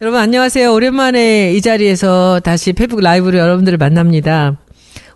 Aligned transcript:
여러분 0.00 0.20
안녕하세요. 0.20 0.72
오랜만에 0.72 1.54
이 1.54 1.60
자리에서 1.60 2.38
다시 2.44 2.72
페북 2.72 3.00
라이브로 3.00 3.36
여러분들을 3.36 3.78
만납니다. 3.78 4.58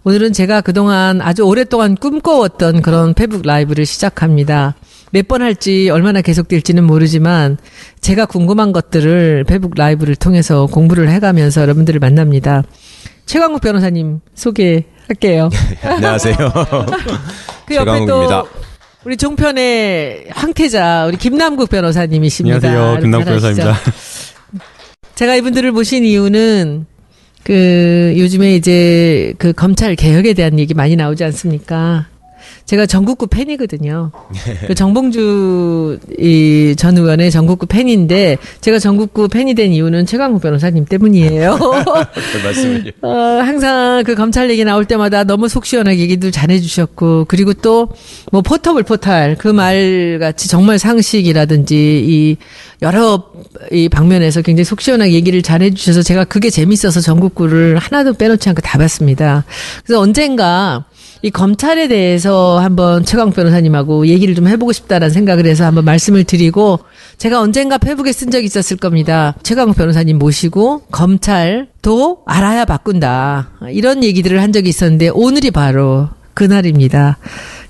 오늘은 0.03 0.33
제가 0.33 0.61
그동안 0.61 1.21
아주 1.23 1.43
오랫동안 1.43 1.95
꿈꿔왔던 1.95 2.83
그런 2.83 3.15
페북 3.15 3.47
라이브를 3.47 3.87
시작합니다. 3.87 4.75
몇 5.15 5.29
번 5.29 5.43
할지 5.43 5.91
얼마나 5.91 6.21
계속될지는 6.23 6.83
모르지만 6.83 7.57
제가 8.01 8.27
궁금한 8.27 8.73
것들을 8.73 9.45
페북 9.45 9.75
라이브를 9.77 10.17
통해서 10.17 10.67
공부를 10.67 11.09
해가면서 11.09 11.61
여러분들을 11.63 12.01
만납니다. 12.01 12.65
최광국 13.25 13.63
변호사님 13.63 14.19
소개할게요. 14.35 15.51
안녕하세요. 15.85 16.37
그 17.67 17.75
옆에. 17.77 18.07
또 18.07 18.29
우리 19.05 19.17
종편의 19.17 20.27
황태자 20.31 21.07
우리 21.07 21.17
김남국 21.17 21.71
변호사님이십니다. 21.71 22.57
안녕하세요. 22.69 23.01
김남국? 23.01 23.27
변호사입니다. 23.27 23.77
제가 25.15 25.37
이분들을 25.37 25.71
모신 25.71 26.05
이유는 26.05 26.87
그 27.45 28.15
요즘에 28.17 28.57
이제 28.57 29.33
그 29.39 29.53
검찰 29.53 29.95
개혁에 29.95 30.33
대한 30.33 30.59
얘기 30.59 30.75
많이 30.75 30.97
나오지 30.97 31.23
않습니까? 31.23 32.07
제가 32.67 32.87
전국구 32.87 33.27
팬이거든요. 33.27 34.11
그 34.67 34.75
정봉주 34.75 35.99
이 36.19 36.75
전 36.79 36.97
의원의 36.99 37.31
전국구 37.31 37.67
팬인데 37.67 38.39
제가 38.61 38.79
전국구 38.79 39.29
팬이 39.29 39.55
된 39.55 39.71
이유는 39.73 40.07
최강욱 40.07 40.41
변호사님 40.43 40.87
때문이에요. 40.87 41.57
그 41.61 42.45
말씀을요. 42.45 42.91
어, 43.03 43.09
항상 43.09 44.03
그 44.05 44.15
검찰 44.15 44.51
얘기 44.51 44.65
나올 44.65 44.85
때마다 44.87 45.25
너무 45.25 45.49
속 45.49 45.67
시원하게 45.67 46.01
얘기도 46.01 46.31
잘해주셨고, 46.31 47.27
그리고 47.29 47.53
또, 47.55 47.89
뭐, 48.33 48.43
포터블 48.43 48.83
포탈, 48.83 49.37
그 49.37 49.49
말 49.55 50.19
같이 50.21 50.49
정말 50.49 50.79
상식이라든지, 50.79 51.75
이, 52.07 52.37
여러, 52.83 53.25
이 53.71 53.89
방면에서 53.89 54.43
굉장히 54.43 54.65
속 54.65 54.81
시원하게 54.81 55.13
얘기를 55.13 55.43
잘해주셔서 55.43 56.03
제가 56.03 56.25
그게 56.25 56.51
재밌어서 56.51 57.01
전국구를 57.01 57.79
하나도 57.79 58.15
빼놓지 58.15 58.49
않고 58.49 58.63
다 58.63 58.79
봤습니다. 58.79 59.45
그래서 59.85 60.01
언젠가, 60.01 60.85
이 61.25 61.31
검찰에 61.31 61.89
대해서 61.89 62.59
한번 62.59 63.03
최강 63.03 63.31
변호사님하고 63.31 64.09
얘기를 64.09 64.35
좀 64.35 64.47
해보고 64.47 64.73
싶다라는 64.73 65.11
생각을 65.11 65.47
해서 65.47 65.65
한번 65.65 65.87
말씀을 65.87 66.25
드리고 66.25 66.81
제가 67.17 67.41
언젠가 67.41 67.79
페북에 67.79 68.13
쓴 68.13 68.31
적이 68.31 68.45
있었을 68.45 68.77
겁니다. 68.77 69.35
최강 69.43 69.73
변호사님 69.73 70.19
모시고 70.19 70.83
검찰도 70.93 72.25
알아야 72.27 72.67
바꾼다. 72.67 73.53
이런 73.71 74.05
얘기들을 74.05 74.43
한 74.43 74.53
적이 74.53 74.69
있었는데 74.69 75.09
오늘이 75.15 75.51
바로 75.51 76.11
그날입니다. 76.35 77.19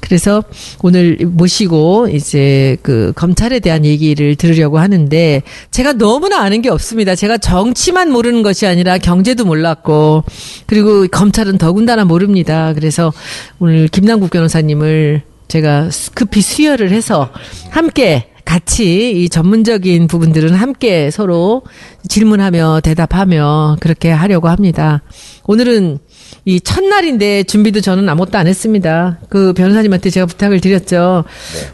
그래서 0.00 0.42
오늘 0.82 1.16
모시고 1.24 2.08
이제 2.08 2.76
그 2.82 3.12
검찰에 3.16 3.60
대한 3.60 3.84
얘기를 3.84 4.34
들으려고 4.36 4.78
하는데 4.78 5.42
제가 5.70 5.94
너무나 5.94 6.40
아는 6.42 6.60
게 6.60 6.68
없습니다. 6.68 7.14
제가 7.14 7.38
정치만 7.38 8.10
모르는 8.10 8.42
것이 8.42 8.66
아니라 8.66 8.98
경제도 8.98 9.44
몰랐고 9.44 10.24
그리고 10.66 11.06
검찰은 11.08 11.58
더군다나 11.58 12.04
모릅니다. 12.04 12.72
그래서 12.74 13.12
오늘 13.58 13.88
김남국 13.88 14.30
변호사님을 14.30 15.22
제가 15.48 15.88
급히 16.14 16.40
수혈을 16.40 16.90
해서 16.90 17.30
함께 17.70 18.28
같이 18.44 19.24
이 19.24 19.28
전문적인 19.28 20.06
부분들은 20.06 20.54
함께 20.54 21.10
서로 21.10 21.62
질문하며 22.08 22.80
대답하며 22.82 23.78
그렇게 23.80 24.10
하려고 24.10 24.48
합니다. 24.48 25.02
오늘은 25.46 25.98
이 26.44 26.60
첫날인데 26.60 27.44
준비도 27.44 27.80
저는 27.80 28.08
아무것도 28.08 28.36
안 28.38 28.46
했습니다. 28.46 29.18
그 29.28 29.52
변호사님한테 29.54 30.10
제가 30.10 30.26
부탁을 30.26 30.60
드렸죠. 30.60 31.24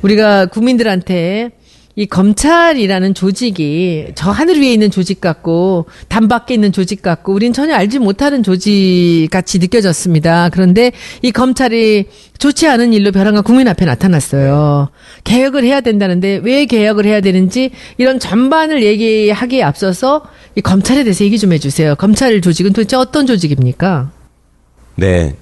우리가 0.03 0.47
국민들한테 0.47 1.51
이 1.97 2.07
검찰이라는 2.07 3.15
조직이 3.15 4.07
저 4.15 4.31
하늘 4.31 4.61
위에 4.61 4.73
있는 4.73 4.91
조직 4.93 5.21
같고 5.21 5.87
담 6.09 6.29
밖에 6.29 6.55
있는 6.55 6.71
조직 6.71 7.03
같고 7.03 7.35
우린 7.35 7.53
전혀 7.53 7.75
알지 7.75 7.99
못하는 7.99 8.45
조직 8.45 9.29
같이 9.31 9.59
느껴졌습니다. 9.59 10.51
그런데 10.51 10.93
이 11.21 11.33
검찰이 11.33 12.07
좋지 12.39 12.69
않은 12.69 12.93
일로 12.93 13.11
벼랑과 13.11 13.43
국민 13.43 13.67
앞에 13.67 13.85
나타났어요. 13.85 14.89
개혁을 15.25 15.65
해야 15.65 15.81
된다는데 15.81 16.41
왜 16.45 16.65
개혁을 16.65 17.07
해야 17.07 17.21
되는지 17.21 17.71
이런 17.99 18.21
전반을 18.21 18.85
얘기하기에 18.85 19.63
앞서서 19.63 20.23
이 20.55 20.61
검찰에 20.61 21.03
대해서 21.03 21.25
얘기 21.25 21.39
좀 21.39 21.53
해주세요. 21.53 21.97
검찰 21.97 22.41
조직은 22.41 22.73
도대체 22.73 22.97
어떤 22.97 23.27
조직입니까? 23.27 24.13
네. 25.01 25.35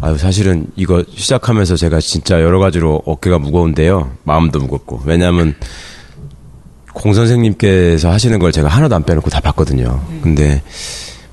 아유, 0.00 0.16
사실은 0.16 0.68
이거 0.76 1.02
시작하면서 1.12 1.74
제가 1.74 1.98
진짜 1.98 2.40
여러 2.40 2.60
가지로 2.60 3.02
어깨가 3.04 3.40
무거운데요. 3.40 4.12
마음도 4.22 4.60
무겁고. 4.60 5.02
왜냐하면 5.04 5.56
공 6.92 7.12
선생님께서 7.12 8.12
하시는 8.12 8.38
걸 8.38 8.52
제가 8.52 8.68
하나도 8.68 8.94
안 8.94 9.02
빼놓고 9.04 9.28
다 9.28 9.40
봤거든요. 9.40 10.00
근데 10.22 10.62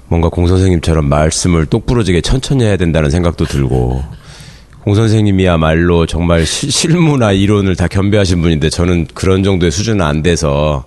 뭔가 0.08 0.30
공 0.30 0.48
선생님처럼 0.48 1.08
말씀을 1.08 1.68
똑부러지게 1.68 2.22
천천히 2.22 2.64
해야 2.64 2.76
된다는 2.76 3.12
생각도 3.12 3.46
들고 3.46 4.04
공 4.84 4.96
선생님이야말로 4.96 6.08
정말 6.08 6.44
시- 6.46 6.72
실무나 6.72 7.32
이론을 7.32 7.76
다 7.76 7.88
겸비하신 7.88 8.42
분인데 8.42 8.70
저는 8.72 9.08
그런 9.14 9.44
정도의 9.44 9.72
수준은 9.72 10.04
안 10.04 10.24
돼서 10.24 10.86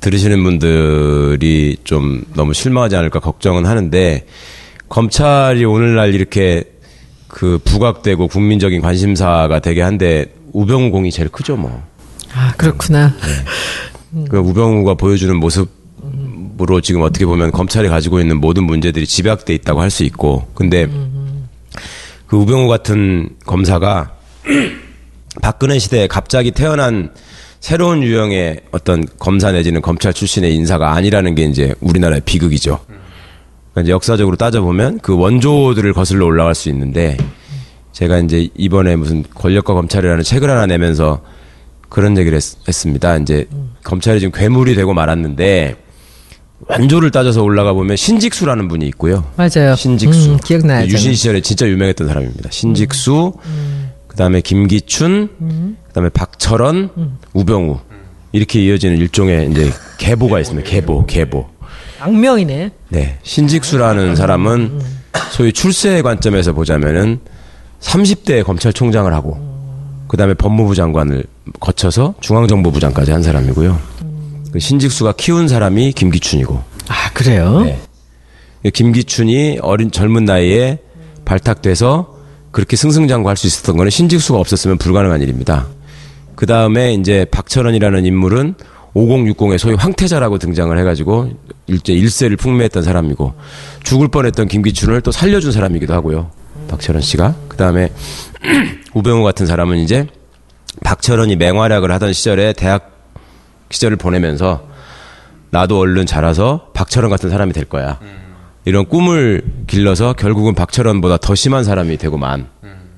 들으시는 0.00 0.42
분들이 0.42 1.76
좀 1.84 2.22
너무 2.34 2.54
실망하지 2.54 2.96
않을까 2.96 3.20
걱정은 3.20 3.66
하는데 3.66 4.26
검찰이 4.88 5.64
오늘날 5.64 6.14
이렇게 6.14 6.64
그 7.28 7.58
부각되고 7.64 8.28
국민적인 8.28 8.80
관심사가 8.80 9.58
되게 9.60 9.82
한데 9.82 10.34
우병우 10.52 10.90
공이 10.90 11.10
제일 11.12 11.28
크죠 11.28 11.56
뭐. 11.56 11.82
아 12.34 12.52
그렇구나. 12.56 13.14
그 14.30 14.38
우병우가 14.38 14.94
보여주는 14.94 15.34
모습으로 15.36 16.80
지금 16.82 17.02
어떻게 17.02 17.26
보면 17.26 17.50
검찰이 17.52 17.88
가지고 17.88 18.20
있는 18.20 18.38
모든 18.40 18.64
문제들이 18.64 19.06
집약돼 19.06 19.54
있다고 19.54 19.80
할 19.82 19.90
수 19.90 20.04
있고 20.04 20.48
근데 20.54 20.88
그 22.26 22.36
우병우 22.36 22.68
같은 22.68 23.30
검사가 23.44 24.12
박근혜 25.42 25.78
시대에 25.78 26.06
갑자기 26.06 26.50
태어난 26.50 27.12
새로운 27.60 28.02
유형의 28.02 28.60
어떤 28.70 29.04
검사 29.18 29.50
내지는 29.52 29.82
검찰 29.82 30.12
출신의 30.14 30.54
인사가 30.54 30.92
아니라는 30.92 31.34
게 31.34 31.44
이제 31.44 31.74
우리나라의 31.80 32.22
비극이죠. 32.24 32.78
그러니까 33.78 33.80
이제 33.82 33.92
역사적으로 33.92 34.36
따져보면 34.36 35.00
그 35.00 35.16
원조들을 35.16 35.92
거슬러 35.92 36.26
올라갈 36.26 36.54
수 36.54 36.68
있는데 36.68 37.16
제가 37.92 38.18
이제 38.18 38.48
이번에 38.56 38.96
무슨 38.96 39.24
권력과 39.34 39.74
검찰이라는 39.74 40.22
책을 40.22 40.50
하나 40.50 40.66
내면서 40.66 41.20
그런 41.88 42.16
얘기를 42.18 42.36
했, 42.36 42.42
습니다 42.72 43.16
이제 43.16 43.46
검찰이 43.84 44.20
지금 44.20 44.32
괴물이 44.32 44.74
되고 44.74 44.92
말았는데 44.94 45.76
원조를 46.68 47.10
따져서 47.10 47.42
올라가 47.42 47.72
보면 47.72 47.96
신직수라는 47.96 48.68
분이 48.68 48.86
있고요. 48.88 49.24
맞아요. 49.36 49.76
신직수. 49.76 50.32
음, 50.32 50.36
기억나요. 50.38 50.84
유신 50.86 50.98
저는. 50.98 51.14
시절에 51.14 51.40
진짜 51.40 51.68
유명했던 51.68 52.08
사람입니다. 52.08 52.50
신직수, 52.50 53.32
그다음에 54.08 54.40
김기춘, 54.40 55.76
그다음에 55.86 56.08
박철원, 56.08 56.90
우병우 57.32 57.78
이렇게 58.32 58.60
이어지는 58.64 58.98
일종의 58.98 59.50
이제 59.52 59.70
계보가 59.98 60.40
있습니다. 60.40 60.68
계보, 60.68 61.06
계보. 61.06 61.57
악명이네. 62.00 62.70
네, 62.90 63.18
신직수라는 63.22 64.16
사람은 64.16 64.80
소위 65.30 65.52
출세의 65.52 66.02
관점에서 66.02 66.52
보자면은 66.52 67.20
30대 67.80 68.44
검찰총장을 68.44 69.12
하고 69.12 69.38
그다음에 70.08 70.34
법무부 70.34 70.74
장관을 70.74 71.24
거쳐서 71.60 72.14
중앙정보부 72.20 72.80
장까지 72.80 73.10
한 73.12 73.22
사람이고요. 73.22 73.78
그 74.52 74.58
신직수가 74.58 75.12
키운 75.12 75.48
사람이 75.48 75.92
김기춘이고 75.92 76.62
아 76.88 77.10
그래요? 77.12 77.62
네. 77.62 78.70
김기춘이 78.70 79.58
어린 79.62 79.90
젊은 79.90 80.24
나이에 80.24 80.78
발탁돼서 81.24 82.16
그렇게 82.50 82.76
승승장구할 82.76 83.36
수 83.36 83.46
있었던 83.46 83.76
거는 83.76 83.90
신직수가 83.90 84.38
없었으면 84.38 84.78
불가능한 84.78 85.20
일입니다. 85.22 85.66
그 86.34 86.46
다음에 86.46 86.94
이제 86.94 87.26
박철원이라는 87.30 88.04
인물은 88.06 88.54
5060의 88.98 89.58
소위 89.58 89.74
황태자라고 89.74 90.38
등장을 90.38 90.76
해가지고 90.78 91.30
일제 91.66 91.92
일세를 91.92 92.36
풍미했던 92.36 92.82
사람이고 92.82 93.34
죽을 93.84 94.08
뻔했던 94.08 94.48
김기춘을 94.48 95.00
또 95.02 95.12
살려준 95.12 95.52
사람이기도 95.52 95.94
하고요. 95.94 96.30
박철원 96.68 97.02
씨가 97.02 97.34
그 97.48 97.56
다음에 97.56 97.92
우병우 98.94 99.22
같은 99.22 99.46
사람은 99.46 99.78
이제 99.78 100.06
박철원이 100.84 101.36
맹활약을 101.36 101.90
하던 101.92 102.12
시절에 102.12 102.52
대학 102.52 102.92
시절을 103.70 103.96
보내면서 103.96 104.66
나도 105.50 105.78
얼른 105.78 106.06
자라서 106.06 106.70
박철원 106.74 107.10
같은 107.10 107.30
사람이 107.30 107.52
될 107.52 107.64
거야. 107.64 107.98
이런 108.64 108.84
꿈을 108.84 109.42
길러서 109.66 110.12
결국은 110.12 110.54
박철원보다 110.54 111.18
더 111.18 111.34
심한 111.34 111.64
사람이 111.64 111.96
되고만 111.96 112.48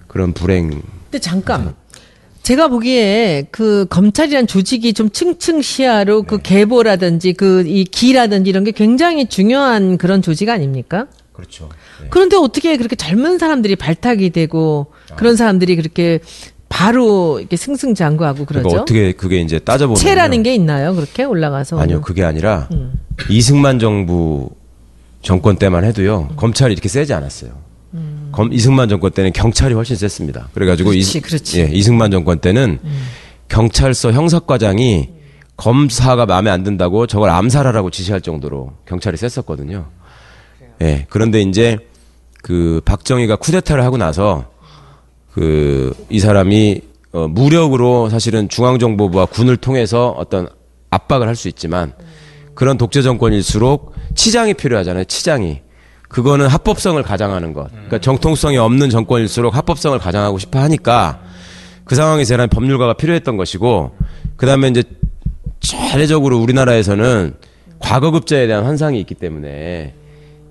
그런 0.09 0.33
불행. 0.33 0.83
근데 1.05 1.19
잠깐. 1.21 1.75
제가 2.51 2.67
보기에 2.67 3.47
그 3.53 3.87
검찰이란 3.89 4.49
조직이 4.49 4.93
좀 4.93 5.09
층층 5.11 5.63
시야로 5.63 6.25
그 6.25 6.39
계보라든지 6.43 7.33
그 7.33 7.63
이 7.65 7.85
기라든지 7.85 8.51
이런 8.51 8.65
게 8.65 8.73
굉장히 8.73 9.29
중요한 9.29 9.97
그런 9.99 10.21
조직 10.21 10.49
아닙니까? 10.49 11.07
그렇죠. 11.33 11.69
그런데 12.09 12.37
어떻게 12.37 12.77
그렇게 12.77 12.97
젊은 12.97 13.39
사람들이 13.39 13.77
발탁이 13.77 14.31
되고 14.31 14.89
그런 15.15 15.37
사람들이 15.37 15.77
그렇게 15.77 16.19
바로 16.69 17.39
이렇게 17.39 17.57
승승장구하고 17.57 18.45
그러니까 18.47 18.69
그러죠? 18.69 18.83
어떻게 18.83 19.13
그게 19.13 19.41
이제 19.41 19.61
따져보면 19.61 19.95
체라는 19.97 20.43
게 20.43 20.53
있나요? 20.53 20.93
그렇게 20.97 21.23
올라가서 21.23 21.79
아니요 21.79 22.01
그게 22.01 22.25
아니라 22.25 22.67
음. 22.73 22.95
이승만 23.29 23.79
정부 23.79 24.51
정권 25.23 25.55
때만 25.57 25.85
해도요 25.85 26.31
검찰이 26.35 26.73
이렇게 26.73 26.89
세지 26.89 27.15
않았어요. 27.15 27.70
검, 28.33 28.53
이승만 28.53 28.89
정권 28.89 29.11
때는 29.11 29.33
경찰이 29.33 29.75
훨씬 29.75 29.97
셌습니다. 29.97 30.49
그래가지고 30.55 30.91
음. 30.91 30.93
그렇지, 30.93 31.19
이, 31.19 31.21
그렇지. 31.21 31.63
음. 31.63 31.69
예, 31.69 31.77
이승만 31.77 32.11
정권 32.11 32.39
때는 32.39 32.79
경찰서 33.49 34.13
형사과장이 34.13 35.09
검사가 35.57 36.27
마음에 36.27 36.51
안 36.51 36.63
든다고 36.63 37.07
저걸 37.07 37.31
암살하라고 37.31 37.91
지시할 37.91 38.21
정도로 38.21 38.73
경찰이 38.87 39.17
셌었거든요. 39.17 39.87
예, 40.83 41.07
그런데 41.11 41.43
이제 41.43 41.79
그 42.43 42.81
박정희가 42.85 43.37
쿠데타를 43.37 43.85
하고 43.85 43.97
나서 43.97 44.47
그 45.33 45.93
이 46.11 46.19
사람이 46.19 46.81
어, 47.13 47.27
무력으로 47.29 48.09
사실은 48.09 48.49
중앙정보부와 48.49 49.27
군을 49.27 49.57
통해서 49.57 50.11
어떤 50.11 50.49
압박을 50.91 51.27
할 51.27 51.35
수 51.37 51.49
있지만 51.49 51.93
그런 52.55 52.79
독재 52.79 53.03
정권일수록 53.03 53.95
치장이 54.15 54.55
필요하잖아요. 54.55 55.05
치장이. 55.05 55.61
그거는 56.11 56.49
합법성을 56.49 57.01
가장하는 57.05 57.55
것. 57.55 57.71
그러니까 57.71 57.99
정통성이 57.99 58.59
없는 58.59 58.91
정권일수록 58.91 59.57
합법성을 59.57 59.99
가장하고 59.99 60.39
싶어 60.39 60.59
하니까 60.59 61.21
그 61.85 61.95
상황에서 61.95 62.35
대한 62.37 62.49
법률가가 62.49 62.95
필요했던 62.95 63.37
것이고 63.37 63.93
그다음에 64.37 64.69
이제 64.69 64.83
차례적으로 65.61 66.39
우리나라에서는 66.39 67.35
과거급제에 67.79 68.49
대한 68.49 68.65
환상이 68.65 68.99
있기 69.01 69.15
때문에 69.15 69.95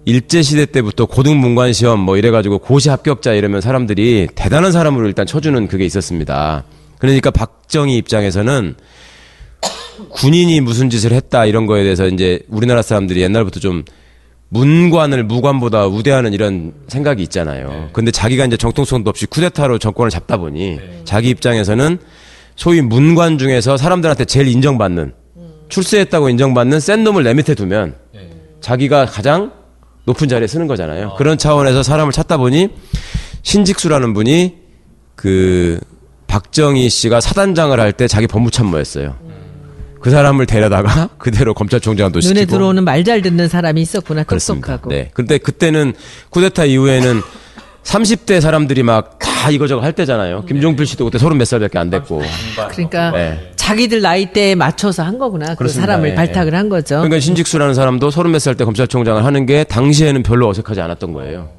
일제 0.06 0.42
시대 0.42 0.66
때부터 0.66 1.06
고등문관 1.06 1.74
시험 1.74 2.00
뭐 2.00 2.16
이래가지고 2.16 2.60
고시 2.60 2.90
합격자 2.90 3.34
이러면 3.34 3.60
사람들이 3.60 4.30
대단한 4.36 4.72
사람으로 4.72 5.08
일단 5.08 5.26
쳐주는 5.26 5.68
그게 5.68 5.86
있었습니다. 5.86 6.64
그러니까 7.00 7.32
박정희 7.32 7.98
입장에서는 7.98 8.76
군인이 10.10 10.62
무슨 10.62 10.90
짓을 10.90 11.12
했다 11.12 11.46
이런 11.46 11.66
거에 11.66 11.84
대해서 11.84 12.08
이제 12.08 12.40
우리나라 12.48 12.82
사람들이 12.82 13.22
옛날부터 13.22 13.60
좀 13.60 13.84
문관을 14.50 15.24
무관보다 15.26 15.86
우대하는 15.88 16.34
이런 16.34 16.74
생각이 16.88 17.22
있잖아요. 17.24 17.90
근데 17.94 18.12
자기가 18.12 18.46
이제 18.46 18.58
정통성도 18.58 19.10
없이 19.10 19.26
쿠데타로 19.28 19.78
정권을 19.78 20.10
잡다 20.10 20.38
보니 20.38 20.80
자기 21.06 21.30
입장에서는 21.30 22.00
소위 22.56 22.82
문관 22.82 23.38
중에서 23.38 23.78
사람들한테 23.78 24.26
제일 24.26 24.48
인정받는 24.48 25.14
출세했다고 25.70 26.30
인정받는 26.30 26.80
센 26.80 27.04
놈을 27.04 27.24
내 27.24 27.34
밑에 27.34 27.54
두면 27.54 27.96
자기가 28.60 29.06
가장 29.06 29.52
높은 30.06 30.28
자리에 30.28 30.48
쓰는 30.48 30.66
거잖아요. 30.68 31.14
그런 31.18 31.38
차원에서 31.38 31.84
사람을 31.84 32.12
찾다 32.12 32.38
보니 32.38 32.70
신직수라는 33.44 34.14
분이 34.16 34.58
그 35.16 35.80
박정희 36.28 36.90
씨가 36.90 37.22
사단장을 37.22 37.80
할 37.80 37.92
때 37.94 38.08
자기 38.08 38.26
법무참모였어요. 38.28 39.16
그 40.02 40.10
사람을 40.10 40.46
데려다가 40.46 41.10
그대로 41.20 41.54
검찰총장도 41.54 42.22
시키고 42.22 42.34
눈에 42.34 42.46
들어오는 42.46 42.84
말 42.84 43.04
잘 43.04 43.22
듣는 43.22 43.48
사람이 43.48 43.82
있었구나. 43.82 44.24
똑똑하고. 44.24 44.90
네. 44.90 45.10
근데 45.14 45.38
그때는 45.38 45.94
쿠데타 46.30 46.66
이후에는 46.66 47.22
30대 47.84 48.42
사람들이 48.42 48.84
막 48.84 49.18
다 49.40 49.50
이거저거 49.52 49.82
할 49.82 49.94
때잖아요. 49.94 50.44
김종필 50.46 50.86
씨도 50.86 51.06
그때 51.06 51.18
서른 51.18 51.38
몇 51.38 51.46
살밖에 51.46 51.78
안 51.80 51.90
됐고. 51.90 52.22
그러니까 52.72 53.12
네. 53.12 53.52
자기들 53.56 54.02
나이대에 54.02 54.54
맞춰서 54.56 55.04
한 55.04 55.18
거구나. 55.18 55.52
그 55.52 55.56
그렇습니다. 55.60 55.86
사람을 55.88 56.10
예, 56.10 56.16
발탁을 56.16 56.54
한 56.56 56.68
거죠. 56.68 56.96
그러니까 56.98 57.22
신직수라는 57.22 57.74
사람도 57.74 58.12
서른 58.12 58.32
몇 58.32 58.40
살 58.40 58.56
때 58.56 58.66
검찰총장을 58.66 59.24
하는 59.24 59.46
게 59.46 59.64
당시에는 59.64 60.24
별로 60.24 60.50
어색하지 60.50 60.82
않았던 60.82 61.14
거예요. 61.14 61.52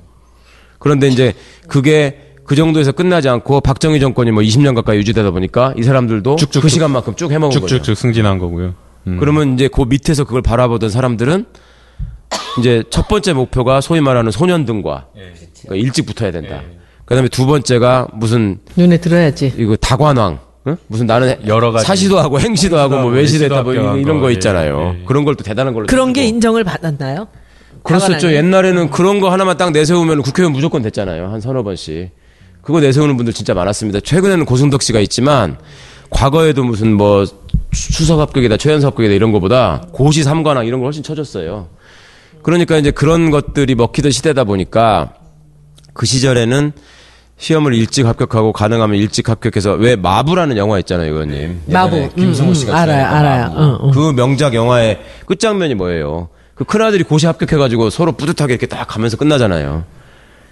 그런데 0.78 1.08
이제 1.08 1.32
그게 1.68 2.29
그 2.50 2.56
정도에서 2.56 2.90
끝나지 2.90 3.28
않고 3.28 3.60
박정희 3.60 4.00
정권이 4.00 4.32
뭐 4.32 4.42
20년 4.42 4.74
가까이 4.74 4.96
유지되다 4.98 5.30
보니까 5.30 5.72
이 5.76 5.84
사람들도 5.84 6.34
쭉쭉쭉. 6.34 6.62
그 6.62 6.68
시간만큼 6.68 7.14
쭉 7.14 7.30
해먹은 7.30 7.60
거죠. 7.60 7.68
쭉쭉쭉 7.68 7.96
승진한 7.96 8.40
거고요. 8.40 8.74
음. 9.06 9.18
그러면 9.20 9.54
이제 9.54 9.68
그 9.72 9.82
밑에서 9.82 10.24
그걸 10.24 10.42
바라보던 10.42 10.90
사람들은 10.90 11.44
이제 12.58 12.82
첫 12.90 13.06
번째 13.06 13.34
목표가 13.34 13.80
소위 13.80 14.00
말하는 14.00 14.32
소년등과 14.32 15.06
그러니까 15.62 15.76
일찍 15.76 16.06
붙어야 16.06 16.32
된다. 16.32 16.62
그다음에 17.04 17.28
두 17.28 17.46
번째가 17.46 18.08
무슨 18.14 18.58
눈에 18.74 18.96
들어야지. 18.96 19.54
이거 19.56 19.76
다관왕 19.76 20.40
응? 20.66 20.76
무슨 20.88 21.06
나는 21.06 21.36
여러 21.46 21.70
가지. 21.70 21.86
사시도 21.86 22.18
하고 22.18 22.40
행시도 22.40 22.76
하고 22.76 22.90
뭐 22.94 22.98
하고 22.98 23.08
외시됐다 23.10 23.62
뭐 23.62 23.72
외시도 23.74 23.96
이런, 24.00 24.16
거 24.16 24.22
거, 24.22 24.30
있잖아요. 24.32 24.92
예, 24.96 25.00
예. 25.02 25.04
그런 25.04 25.24
걸 25.24 25.36
또 25.36 25.44
대단한 25.44 25.72
걸로 25.72 25.86
그런 25.86 26.12
게. 26.12 26.24
인정을 26.24 26.64
받았나요? 26.64 27.28
그렇었죠. 27.84 28.32
옛날에는 28.32 28.90
그런 28.90 29.20
거 29.20 29.30
하나만 29.30 29.56
딱 29.56 29.70
내세우면 29.70 30.22
국회의원 30.22 30.52
무조건 30.52 30.82
됐잖아요. 30.82 31.28
한 31.28 31.40
서너 31.40 31.62
번씩. 31.62 32.10
그거 32.70 32.78
내세우는 32.80 33.16
분들 33.16 33.32
진짜 33.32 33.52
많았습니다. 33.52 33.98
최근에는 33.98 34.44
고승덕 34.44 34.82
씨가 34.82 35.00
있지만 35.00 35.56
과거에도 36.08 36.62
무슨 36.62 36.94
뭐 36.94 37.26
추석 37.72 38.20
합격이다, 38.20 38.58
최연소 38.58 38.86
합격이다 38.86 39.12
이런 39.12 39.32
거보다 39.32 39.82
고시 39.90 40.22
삼관왕 40.22 40.66
이런 40.66 40.78
걸 40.78 40.86
훨씬 40.86 41.02
쳐줬어요. 41.02 41.66
그러니까 42.42 42.76
이제 42.76 42.92
그런 42.92 43.32
것들이 43.32 43.74
먹히던 43.74 44.12
시대다 44.12 44.44
보니까 44.44 45.14
그 45.94 46.06
시절에는 46.06 46.72
시험을 47.38 47.74
일찍 47.74 48.06
합격하고 48.06 48.52
가능하면 48.52 48.96
일찍 48.96 49.28
합격해서 49.28 49.72
왜 49.72 49.96
마부라는 49.96 50.56
영화 50.56 50.78
있잖아요, 50.78 51.12
의원님. 51.12 51.62
마부. 51.66 51.96
예전에 51.96 52.12
김승호 52.14 52.48
음, 52.48 52.50
음. 52.50 52.54
씨가 52.54 52.72
알아요, 52.72 52.86
출연했던 52.86 53.18
알아요. 53.18 53.48
마부. 53.48 53.60
어, 53.60 53.88
어. 53.88 53.90
그 53.90 54.12
명작 54.12 54.54
영화의 54.54 55.00
끝장면이 55.26 55.74
뭐예요? 55.74 56.28
그 56.54 56.62
큰아들이 56.62 57.02
고시 57.02 57.26
합격해가지고 57.26 57.90
서로 57.90 58.12
뿌듯하게 58.12 58.52
이렇게 58.52 58.66
딱 58.66 58.86
가면서 58.86 59.16
끝나잖아요. 59.16 59.84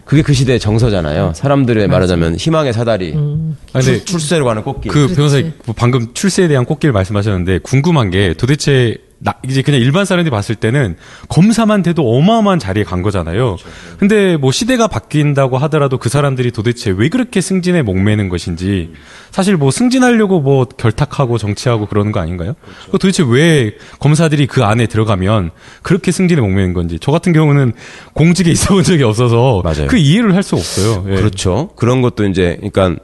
그게 0.09 0.23
그 0.23 0.33
시대의 0.33 0.59
정서잖아요. 0.59 1.33
사람들의 1.35 1.87
말하자면 1.87 2.37
희망의 2.37 2.73
사다리. 2.73 3.13
아, 3.15 3.81
근데 3.81 4.03
출, 4.05 4.19
세로 4.19 4.47
가는 4.47 4.63
꽃길. 4.63 4.91
그 4.91 5.07
변호사님 5.09 5.53
뭐 5.67 5.75
방금 5.77 6.15
출세에 6.15 6.49
대한 6.49 6.65
꽃길 6.65 6.93
말씀하셨는데 6.93 7.59
궁금한 7.59 8.09
게 8.09 8.33
도대체 8.33 8.97
나, 9.21 9.35
이제 9.45 9.63
그냥 9.63 9.81
일반 9.81 10.05
사람들이 10.05 10.31
봤을 10.31 10.55
때는 10.55 10.97
검사만 11.29 11.83
돼도 11.83 12.09
어마어마한 12.09 12.61
자리에 12.61 12.85
간 12.85 13.03
거잖아요. 13.03 13.57
근데 13.99 14.37
뭐 14.37 14.53
시대가 14.53 14.87
바뀐다고 14.87 15.59
하더라도 15.59 15.99
그 15.99 16.09
사람들이 16.09 16.53
도대체 16.53 16.91
왜 16.97 17.09
그렇게 17.09 17.41
승진에 17.41 17.83
목매는 17.83 18.29
것인지 18.29 18.93
사실 19.33 19.57
뭐 19.57 19.73
승진하려고 19.73 20.41
뭐 20.41 20.67
결탁하고 20.67 21.37
정치하고 21.37 21.87
그러는 21.87 22.13
거 22.13 22.21
아닌가요? 22.21 22.55
그 22.93 22.99
도대체 22.99 23.25
왜 23.27 23.75
검사들이 23.99 24.47
그 24.47 24.63
안에 24.63 24.87
들어가면 24.87 25.51
그렇게 25.83 26.13
승진에 26.13 26.41
목매는 26.41 26.73
건지 26.73 26.99
저 27.01 27.11
같은 27.11 27.33
경우는 27.33 27.73
공직에 28.13 28.51
있어 28.53 28.75
본 28.75 28.85
적이 28.85 29.03
없어서 29.03 29.63
맞아요. 29.65 29.89
그 29.89 29.97
이해를 29.97 30.37
할수 30.37 30.55
없어요. 30.55 31.05
예. 31.11 31.17
그렇죠. 31.17 31.71
그런 31.75 32.03
것도 32.03 32.25
이제, 32.27 32.57
그러니까 32.61 33.03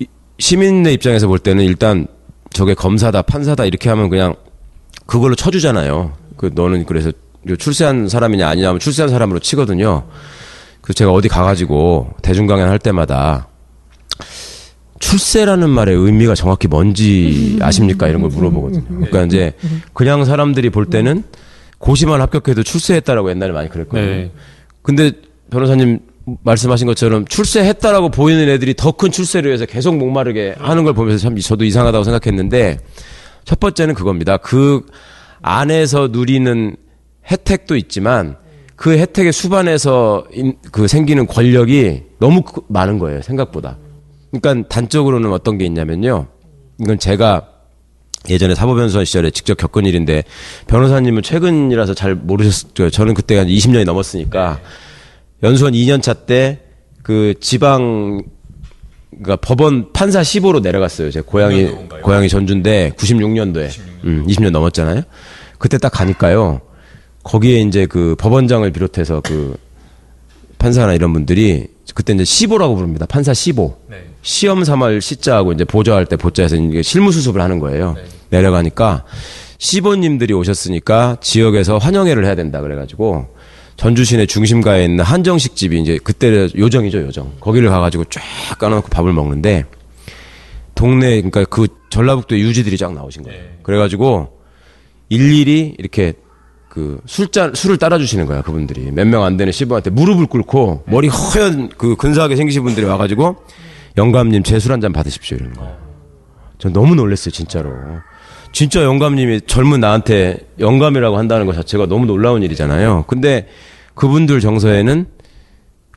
이- 0.00 0.06
시민의 0.38 0.94
입장에서 0.94 1.26
볼 1.26 1.38
때는 1.38 1.64
일단 1.64 2.06
저게 2.50 2.74
검사다, 2.74 3.22
판사다 3.22 3.64
이렇게 3.64 3.88
하면 3.88 4.08
그냥 4.08 4.34
그걸로 5.06 5.34
쳐주잖아요. 5.34 6.12
그 6.36 6.50
너는 6.54 6.86
그래서 6.86 7.12
출세한 7.58 8.08
사람이냐 8.08 8.48
아니냐 8.48 8.68
하면 8.68 8.80
출세한 8.80 9.08
사람으로 9.10 9.38
치거든요. 9.38 10.04
그래서 10.80 10.96
제가 10.96 11.12
어디 11.12 11.28
가가지고 11.28 12.14
대중 12.22 12.46
강연 12.46 12.68
할 12.68 12.78
때마다 12.78 13.48
출세라는 15.00 15.70
말의 15.70 15.94
의미가 15.96 16.34
정확히 16.34 16.68
뭔지 16.68 17.58
아십니까? 17.62 18.08
이런 18.08 18.22
걸 18.22 18.30
물어보거든요. 18.30 18.84
그러니까 18.88 19.22
이제 19.24 19.52
그냥 19.92 20.24
사람들이 20.24 20.70
볼 20.70 20.86
때는 20.86 21.24
고시만 21.78 22.20
합격해도 22.20 22.62
출세했다라고 22.64 23.30
옛날에 23.30 23.52
많이 23.52 23.68
그랬거든요. 23.68 24.04
네. 24.04 24.32
근데 24.82 25.12
변호사님 25.50 26.00
말씀하신 26.42 26.86
것처럼 26.86 27.24
출세했다라고 27.26 28.10
보이는 28.10 28.48
애들이 28.48 28.74
더 28.74 28.92
큰 28.92 29.10
출세를 29.10 29.48
위해서 29.50 29.64
계속 29.66 29.96
목마르게 29.96 30.54
하는 30.58 30.84
걸 30.84 30.92
보면서 30.94 31.22
참 31.22 31.36
저도 31.36 31.64
이상하다고 31.64 32.04
생각했는데 32.04 32.78
첫 33.44 33.60
번째는 33.60 33.94
그겁니다. 33.94 34.36
그 34.36 34.84
안에서 35.40 36.08
누리는 36.10 36.76
혜택도 37.30 37.76
있지만 37.76 38.36
그 38.76 38.96
혜택의 38.98 39.32
수반에서 39.32 40.24
인- 40.32 40.56
그 40.72 40.88
생기는 40.88 41.26
권력이 41.26 42.02
너무 42.18 42.42
크- 42.42 42.62
많은 42.68 42.98
거예요. 42.98 43.22
생각보다. 43.22 43.76
그러니까 44.32 44.68
단적으로는 44.68 45.32
어떤 45.32 45.58
게 45.58 45.64
있냐면요. 45.66 46.26
이건 46.80 46.98
제가 46.98 47.48
예전에 48.28 48.54
사법연수원 48.54 49.04
시절에 49.04 49.30
직접 49.30 49.56
겪은 49.56 49.86
일인데 49.86 50.24
변호사님은 50.66 51.22
최근이라서 51.22 51.94
잘 51.94 52.14
모르셨죠. 52.14 52.90
저는 52.90 53.14
그때 53.14 53.38
한 53.38 53.46
20년이 53.46 53.84
넘었으니까 53.84 54.60
연수원 55.42 55.72
2년차 55.74 56.26
때 56.26 56.68
그 57.08 57.32
지방 57.40 58.20
그러니까 59.10 59.36
법원 59.36 59.94
판사 59.94 60.20
15로 60.20 60.60
내려갔어요. 60.60 61.10
제 61.10 61.22
고향이 61.22 61.64
고향이 62.02 62.28
전주인데 62.28 62.92
96년도에 62.98 63.70
음, 64.04 64.26
20년 64.28 64.50
넘었잖아요. 64.50 65.04
그때 65.56 65.78
딱 65.78 65.88
가니까요. 65.88 66.60
거기에 67.22 67.62
이제 67.62 67.86
그 67.86 68.14
법원장을 68.18 68.70
비롯해서 68.70 69.22
그 69.22 69.56
판사나 70.58 70.92
이런 70.92 71.14
분들이 71.14 71.68
그때 71.94 72.12
이제 72.12 72.24
15라고 72.24 72.76
부릅니다. 72.76 73.06
판사 73.06 73.32
15. 73.32 73.78
시험 74.20 74.62
삼할 74.64 75.00
시자하고 75.00 75.52
이제 75.52 75.64
보조할 75.64 76.04
때 76.04 76.16
보자에서 76.16 76.56
이게 76.56 76.82
실무 76.82 77.10
수습을 77.10 77.40
하는 77.40 77.58
거예요. 77.58 77.96
내려가니까 78.28 79.06
시보님들이 79.56 80.34
오셨으니까 80.34 81.16
지역에서 81.22 81.78
환영회를 81.78 82.26
해야 82.26 82.34
된다 82.34 82.60
그래가지고 82.60 83.28
전주 83.78 84.04
시내 84.04 84.26
중심가에 84.26 84.84
있는 84.86 85.04
한정식 85.04 85.54
집이 85.54 85.80
이제 85.80 85.98
그때 86.02 86.48
요정이죠 86.56 86.98
요정 86.98 87.32
거기를 87.40 87.70
가가지고 87.70 88.04
쫙 88.06 88.20
까놓고 88.58 88.88
밥을 88.88 89.12
먹는데 89.12 89.64
동네 90.74 91.16
그러니까 91.22 91.44
그 91.44 91.68
전라북도 91.88 92.36
유지들이 92.38 92.76
쫙 92.76 92.92
나오신 92.92 93.22
거예요. 93.22 93.40
그래가지고 93.62 94.36
일일이 95.10 95.76
이렇게 95.78 96.14
그 96.68 97.00
술잔 97.06 97.54
술을 97.54 97.78
따라주시는 97.78 98.26
거야 98.26 98.42
그분들이 98.42 98.90
몇 98.90 99.06
명 99.06 99.22
안 99.22 99.36
되는 99.36 99.52
시부한테 99.52 99.90
무릎을 99.90 100.26
꿇고 100.26 100.82
머리 100.88 101.06
허연 101.08 101.70
그 101.78 101.94
근사하게 101.94 102.34
생기신 102.36 102.64
분들이 102.64 102.84
와가지고 102.84 103.36
영감님 103.96 104.42
제 104.42 104.56
술 104.56 104.72
한 104.72 104.80
잔 104.80 104.92
받으십시오 104.92 105.36
이러는 105.36 105.54
거야. 105.54 105.76
전 106.58 106.72
너무 106.72 106.96
놀랐어요 106.96 107.30
진짜로. 107.30 107.70
진짜 108.52 108.82
영감님이 108.82 109.42
젊은 109.46 109.80
나한테 109.80 110.38
영감이라고 110.58 111.16
한다는 111.16 111.46
것 111.46 111.54
자체가 111.54 111.86
너무 111.86 112.06
놀라운 112.06 112.42
일이잖아요. 112.42 113.04
근데 113.06 113.46
그분들 113.94 114.40
정서에는 114.40 115.06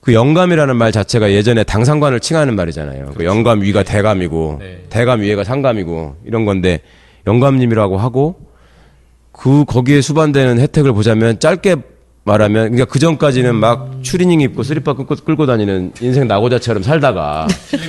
그 0.02 0.14
영감이라는 0.14 0.76
말 0.76 0.92
자체가 0.92 1.32
예전에 1.32 1.64
당상관을 1.64 2.20
칭하는 2.20 2.56
말이잖아요. 2.56 3.12
그 3.16 3.24
영감 3.24 3.62
위가 3.62 3.84
대감이고 3.84 4.58
네. 4.60 4.84
대감 4.90 5.22
위에가 5.22 5.44
상감이고 5.44 6.16
이런 6.26 6.46
건데 6.46 6.80
영감님이라고 7.28 7.98
하고 7.98 8.36
그 9.32 9.64
거기에 9.66 10.02
수반되는 10.02 10.60
혜택을 10.60 10.94
보자면 10.94 11.40
짧게 11.40 11.78
말하면 12.24 12.72
그러니까 12.72 12.86
그 12.86 13.00
전까지는 13.00 13.56
막 13.56 14.00
추리닝 14.04 14.42
입고 14.42 14.62
쓰리빠 14.64 14.94
끌고, 14.94 15.16
끌고 15.16 15.46
다니는 15.46 15.94
인생 16.02 16.28
낙오자처럼 16.28 16.84
살다가 16.84 17.48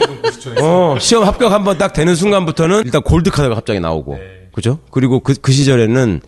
어 0.63 0.97
시험 0.99 1.25
합격 1.25 1.53
한번 1.53 1.77
딱 1.77 1.93
되는 1.93 2.15
순간부터는 2.15 2.83
일단 2.85 3.03
골드 3.03 3.31
카드가 3.31 3.55
갑자기 3.55 3.81
나오고 3.81 4.19
그죠? 4.53 4.79
그리고 4.91 5.21
그, 5.21 5.35
그 5.35 5.53
시절에는 5.53 6.21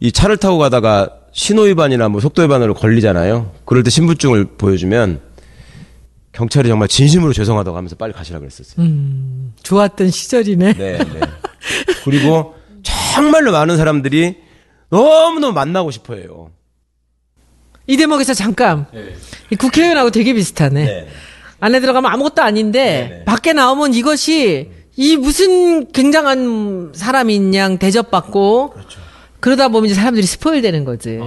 이 0.00 0.12
차를 0.12 0.36
타고 0.36 0.58
가다가 0.58 1.10
신호 1.32 1.62
위반이나 1.62 2.08
뭐 2.08 2.20
속도 2.20 2.42
위반으로 2.42 2.74
걸리잖아요. 2.74 3.52
그럴 3.64 3.82
때 3.82 3.90
신분증을 3.90 4.56
보여주면 4.58 5.20
경찰이 6.32 6.68
정말 6.68 6.88
진심으로 6.88 7.32
죄송하다고 7.32 7.76
하면서 7.76 7.96
빨리 7.96 8.12
가시라 8.12 8.40
그랬었어요. 8.40 8.86
좋았던 9.62 10.10
시절이네. 10.10 10.72
네, 10.74 10.98
네. 10.98 11.20
그리고 12.04 12.54
정말로 12.82 13.52
많은 13.52 13.76
사람들이 13.76 14.36
너무너무 14.90 15.52
만나고 15.52 15.90
싶어 15.90 16.14
해요. 16.14 16.50
이 17.86 17.96
대목에서 17.96 18.34
잠깐 18.34 18.86
이 19.50 19.56
국회의원하고 19.56 20.10
되게 20.10 20.34
비슷하네. 20.34 20.84
네. 20.84 21.08
안에 21.60 21.80
들어가면 21.80 22.10
아무것도 22.10 22.42
아닌데 22.42 23.22
밖에 23.26 23.52
나오면 23.52 23.94
이것이 23.94 24.70
이 24.96 25.16
무슨 25.16 25.90
굉장한 25.92 26.92
사람인 26.94 27.54
양 27.54 27.78
대접받고 27.78 28.74
그러다 29.40 29.68
보면 29.68 29.86
이제 29.86 29.94
사람들이 29.94 30.24
스포일 30.26 30.62
되는 30.62 30.84
거지. 30.84 31.18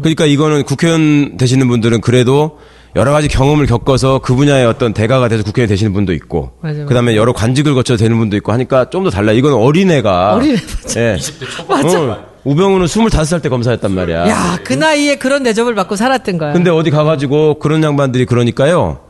그러니까 0.00 0.24
이거는 0.26 0.62
국회의원 0.64 1.36
되시는 1.36 1.68
분들은 1.68 2.00
그래도 2.00 2.58
여러 2.94 3.12
가지 3.12 3.28
경험을 3.28 3.66
겪어서 3.66 4.20
그 4.20 4.34
분야의 4.34 4.64
어떤 4.64 4.94
대가가 4.94 5.28
돼서 5.28 5.42
국회의원 5.42 5.68
되시는 5.68 5.92
분도 5.92 6.14
있고, 6.14 6.52
맞아, 6.62 6.78
맞아. 6.78 6.88
그다음에 6.88 7.14
여러 7.14 7.34
관직을 7.34 7.74
거쳐 7.74 7.94
되는 7.98 8.16
분도 8.16 8.38
있고 8.38 8.52
하니까 8.52 8.88
좀 8.88 9.04
더 9.04 9.10
달라. 9.10 9.32
이건 9.32 9.52
어린애가 9.52 10.34
어린애 10.34 10.54
예. 10.96 11.16
20대 11.18 11.50
초반. 11.54 12.24
우병우는 12.44 12.86
25살 12.86 13.42
때 13.42 13.50
검사했단 13.50 13.92
말이야. 13.92 14.28
야, 14.30 14.58
그 14.64 14.72
나이에 14.72 15.16
그런 15.16 15.42
대접을 15.42 15.74
받고 15.74 15.96
살았던 15.96 16.38
거야. 16.38 16.52
근데 16.54 16.70
어디 16.70 16.90
가가지고 16.90 17.58
그런 17.58 17.82
양반들이 17.82 18.24
그러니까요. 18.24 19.00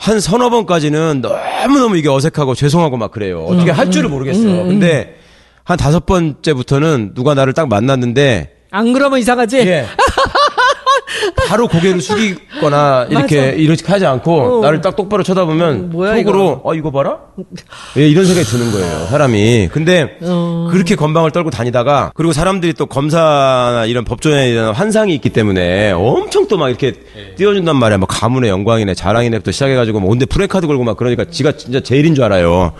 한 0.00 0.18
서너 0.18 0.48
번까지는 0.48 1.20
너무너무 1.20 1.98
이게 1.98 2.08
어색하고 2.08 2.54
죄송하고 2.54 2.96
막 2.96 3.10
그래요. 3.10 3.44
어떻게 3.44 3.70
할 3.70 3.90
줄을 3.90 4.08
모르겠어. 4.08 4.40
근데 4.42 5.16
한 5.62 5.76
다섯 5.76 6.06
번째부터는 6.06 7.12
누가 7.14 7.34
나를 7.34 7.52
딱 7.52 7.68
만났는데 7.68 8.56
안 8.70 8.94
그러면 8.94 9.18
이상하지? 9.18 9.58
예. 9.58 9.84
바로 11.48 11.66
고개를 11.68 12.00
숙이거나 12.00 13.06
이렇게 13.10 13.36
맞아. 13.40 13.50
이렇게 13.52 13.84
하지 13.86 14.06
않고 14.06 14.58
어. 14.58 14.60
나를 14.62 14.80
딱 14.80 14.96
똑바로 14.96 15.22
쳐다보면 15.22 15.90
뭐야, 15.90 16.16
속으로 16.16 16.60
어 16.64 16.74
이거 16.74 16.90
봐라 16.90 17.18
예, 17.96 18.08
이런 18.08 18.24
생각이 18.24 18.46
드는 18.46 18.72
거예요 18.72 19.06
사람이 19.06 19.68
근데 19.72 20.16
어. 20.22 20.68
그렇게 20.70 20.94
건방을 20.96 21.30
떨고 21.32 21.50
다니다가 21.50 22.12
그리고 22.14 22.32
사람들이 22.32 22.72
또 22.74 22.86
검사나 22.86 23.86
이런 23.86 24.04
법조인에 24.04 24.52
대한 24.52 24.72
환상이 24.74 25.14
있기 25.16 25.30
때문에 25.30 25.92
엄청 25.92 26.46
또 26.46 26.56
막 26.60 26.68
이렇게 26.68 26.92
띄워준단 27.36 27.74
말이야 27.76 27.98
뭐 27.98 28.06
가문의 28.06 28.50
영광이네 28.50 28.94
자랑이네부터 28.94 29.50
시작해가지고 29.50 30.00
뭐 30.00 30.10
온데 30.10 30.26
플래카드 30.26 30.66
걸고 30.66 30.84
막 30.84 30.96
그러니까 30.96 31.24
지가 31.24 31.52
진짜 31.52 31.80
제일인 31.80 32.14
줄 32.14 32.24
알아요 32.24 32.72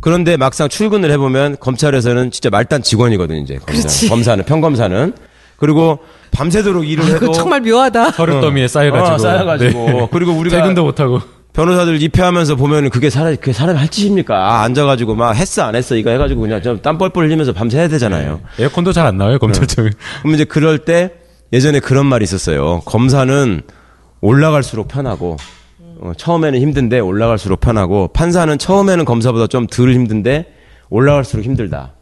그런데 0.00 0.36
막상 0.36 0.68
출근을 0.68 1.10
해보면 1.12 1.56
검찰에서는 1.58 2.30
진짜 2.30 2.50
말단 2.50 2.82
직원이거든 2.82 3.36
이제 3.38 3.54
검사, 3.56 3.72
그렇지. 3.82 4.08
검사는 4.08 4.44
평검사는 4.44 5.12
그리고 5.56 5.98
밤새도록 6.32 6.86
일을 6.88 7.04
해도 7.06 7.18
그거 7.18 7.32
정말 7.32 7.60
묘하다. 7.62 8.12
서류 8.12 8.40
더미에 8.40 8.68
쌓여가지고. 8.68 9.14
어, 9.14 9.18
쌓여가지고. 9.18 9.86
네. 9.90 10.08
그리고 10.12 10.32
우리가 10.32 10.56
퇴근도 10.58 10.84
못하고. 10.84 11.20
변호사들 11.54 12.02
입회하면서 12.02 12.56
보면은 12.56 12.90
그게 12.90 13.08
사람 13.08 13.34
그게 13.36 13.54
사람이 13.54 13.78
할 13.78 13.88
짓입니까? 13.88 14.36
아, 14.36 14.62
앉아가지고 14.64 15.14
막 15.14 15.34
했어 15.34 15.62
안 15.62 15.74
했어 15.74 15.96
이거 15.96 16.10
해가지고 16.10 16.42
그냥 16.42 16.60
좀땀 16.60 16.98
뻘뻘 16.98 17.24
흘리면서 17.24 17.54
밤새 17.54 17.78
해야 17.78 17.88
되잖아요. 17.88 18.40
에어컨도 18.58 18.92
잘 18.92 19.06
안 19.06 19.16
나와요, 19.16 19.38
검찰청은. 19.38 19.92
그럼 20.20 20.34
이제 20.34 20.44
그럴 20.44 20.78
때 20.80 21.12
예전에 21.54 21.80
그런 21.80 22.04
말이 22.04 22.24
있었어요. 22.24 22.82
검사는 22.84 23.62
올라갈수록 24.20 24.88
편하고 24.88 25.38
어, 26.00 26.12
처음에는 26.14 26.60
힘든데 26.60 26.98
올라갈수록 27.00 27.60
편하고 27.60 28.08
판사는 28.08 28.58
처음에는 28.58 29.06
검사보다 29.06 29.46
좀 29.46 29.66
덜 29.66 29.94
힘든데 29.94 30.46
올라갈수록 30.90 31.42
힘들다. 31.46 31.94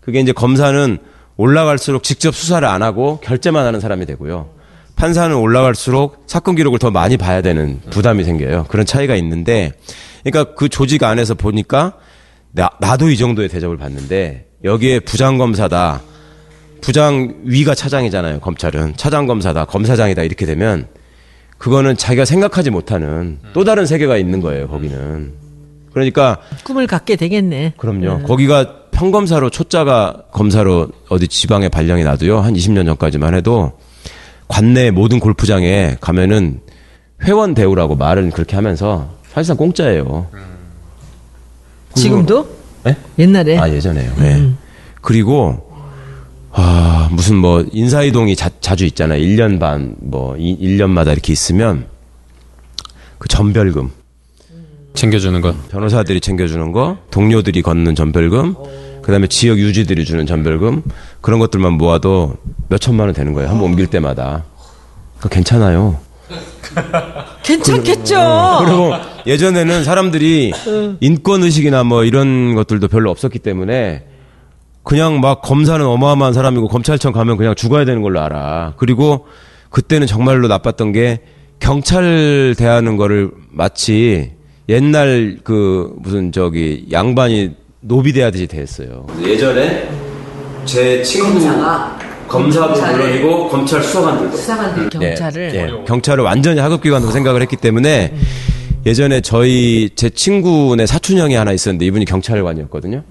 그게 0.00 0.20
이제 0.20 0.30
검사는 0.30 0.98
올라갈수록 1.40 2.02
직접 2.02 2.34
수사를 2.34 2.68
안 2.68 2.82
하고 2.82 3.18
결재만 3.22 3.64
하는 3.64 3.80
사람이 3.80 4.04
되고요. 4.04 4.50
판사는 4.96 5.34
올라갈수록 5.34 6.24
사건 6.26 6.54
기록을 6.54 6.78
더 6.78 6.90
많이 6.90 7.16
봐야 7.16 7.40
되는 7.40 7.80
부담이 7.88 8.24
생겨요. 8.24 8.66
그런 8.68 8.84
차이가 8.84 9.16
있는데, 9.16 9.72
그러니까 10.22 10.54
그 10.54 10.68
조직 10.68 11.02
안에서 11.02 11.32
보니까 11.32 11.94
나, 12.52 12.68
나도 12.78 13.08
이 13.08 13.16
정도의 13.16 13.48
대접을 13.48 13.78
받는데 13.78 14.48
여기에 14.64 15.00
부장검사다. 15.00 16.02
부장 16.82 17.36
위가 17.44 17.74
차장이잖아요. 17.74 18.40
검찰은 18.40 18.94
차장 18.96 19.26
검사다, 19.26 19.64
검사장이다 19.64 20.22
이렇게 20.22 20.44
되면 20.44 20.88
그거는 21.56 21.96
자기가 21.96 22.26
생각하지 22.26 22.68
못하는 22.68 23.38
또 23.54 23.64
다른 23.64 23.86
세계가 23.86 24.18
있는 24.18 24.42
거예요. 24.42 24.68
거기는. 24.68 25.32
그러니까 25.94 26.38
꿈을 26.64 26.86
갖게 26.86 27.16
되겠네. 27.16 27.74
그럼요. 27.78 28.24
거기가 28.24 28.79
평검사로 29.00 29.48
초짜가 29.48 30.24
검사로 30.30 30.88
어디 31.08 31.26
지방에 31.26 31.70
발령이 31.70 32.04
나도요. 32.04 32.40
한 32.40 32.52
20년 32.52 32.84
전까지만 32.84 33.34
해도 33.34 33.72
관내 34.46 34.90
모든 34.90 35.20
골프장에 35.20 35.96
가면은 36.02 36.60
회원 37.22 37.54
대우라고 37.54 37.96
말은 37.96 38.30
그렇게 38.30 38.56
하면서 38.56 39.08
사실상 39.32 39.56
공짜예요. 39.56 40.26
지금도? 41.94 42.46
네? 42.84 42.94
옛날에. 43.18 43.58
아 43.58 43.70
예전에요. 43.70 44.12
네. 44.18 44.52
그리고 45.00 45.70
아 46.52 47.08
무슨 47.10 47.36
뭐 47.36 47.64
인사 47.72 48.02
이동이 48.02 48.36
자, 48.36 48.50
자주 48.60 48.84
있잖아요. 48.84 49.22
1년 49.22 49.58
반 49.58 49.96
뭐 50.00 50.34
1년마다 50.34 51.12
이렇게 51.12 51.32
있으면 51.32 51.86
그 53.16 53.28
전별금 53.28 53.92
챙겨주는 54.92 55.40
건. 55.40 55.56
변호사들이 55.70 56.20
챙겨주는 56.20 56.72
거, 56.72 56.98
동료들이 57.10 57.62
걷는 57.62 57.94
전별금, 57.94 58.56
그다음에 59.10 59.26
지역 59.26 59.58
유지들이 59.58 60.04
주는 60.04 60.24
전별금 60.24 60.82
그런 61.20 61.40
것들만 61.40 61.72
모아도 61.72 62.36
몇 62.68 62.80
천만 62.80 63.08
원 63.08 63.14
되는 63.14 63.32
거예요. 63.32 63.50
한번 63.50 63.70
옮길 63.70 63.88
때마다. 63.88 64.44
그 65.18 65.28
괜찮아요. 65.28 65.98
괜찮겠죠. 67.42 68.60
그리고 68.64 68.92
예전에는 69.26 69.82
사람들이 69.82 70.52
인권 71.00 71.42
의식이나 71.42 71.82
뭐 71.82 72.04
이런 72.04 72.54
것들도 72.54 72.86
별로 72.86 73.10
없었기 73.10 73.40
때문에 73.40 74.04
그냥 74.84 75.20
막 75.20 75.42
검사는 75.42 75.84
어마어마한 75.84 76.32
사람이고 76.32 76.68
검찰청 76.68 77.12
가면 77.12 77.36
그냥 77.36 77.56
죽어야 77.56 77.84
되는 77.84 78.02
걸로 78.02 78.20
알아. 78.20 78.74
그리고 78.76 79.26
그때는 79.70 80.06
정말로 80.06 80.46
나빴던 80.46 80.92
게 80.92 81.20
경찰 81.58 82.54
대하는 82.56 82.96
거를 82.96 83.32
마치 83.50 84.34
옛날 84.68 85.38
그 85.42 85.92
무슨 85.98 86.30
저기 86.30 86.86
양반이 86.92 87.59
노비 87.80 88.12
대하듯이 88.12 88.46
대했어요. 88.46 89.06
예전에 89.22 89.88
제 90.66 91.02
친구 91.02 91.32
검사가 91.32 91.98
검사도 92.28 92.80
물론이고 92.80 93.48
검찰 93.48 93.82
수사관들도. 93.82 94.36
수사관들 94.36 94.84
예, 95.02 95.08
경찰을. 95.08 95.54
예, 95.54 95.84
경찰을 95.86 96.22
완전히 96.22 96.60
하급기관으로 96.60 97.10
생각을 97.10 97.42
했기 97.42 97.56
때문에 97.56 98.14
예전에 98.86 99.20
저희 99.20 99.90
제 99.96 100.10
친구네 100.10 100.86
사촌 100.86 101.18
형이 101.18 101.34
하나 101.34 101.52
있었는데 101.52 101.84
이분이 101.86 102.04
경찰관이었거든요. 102.04 103.02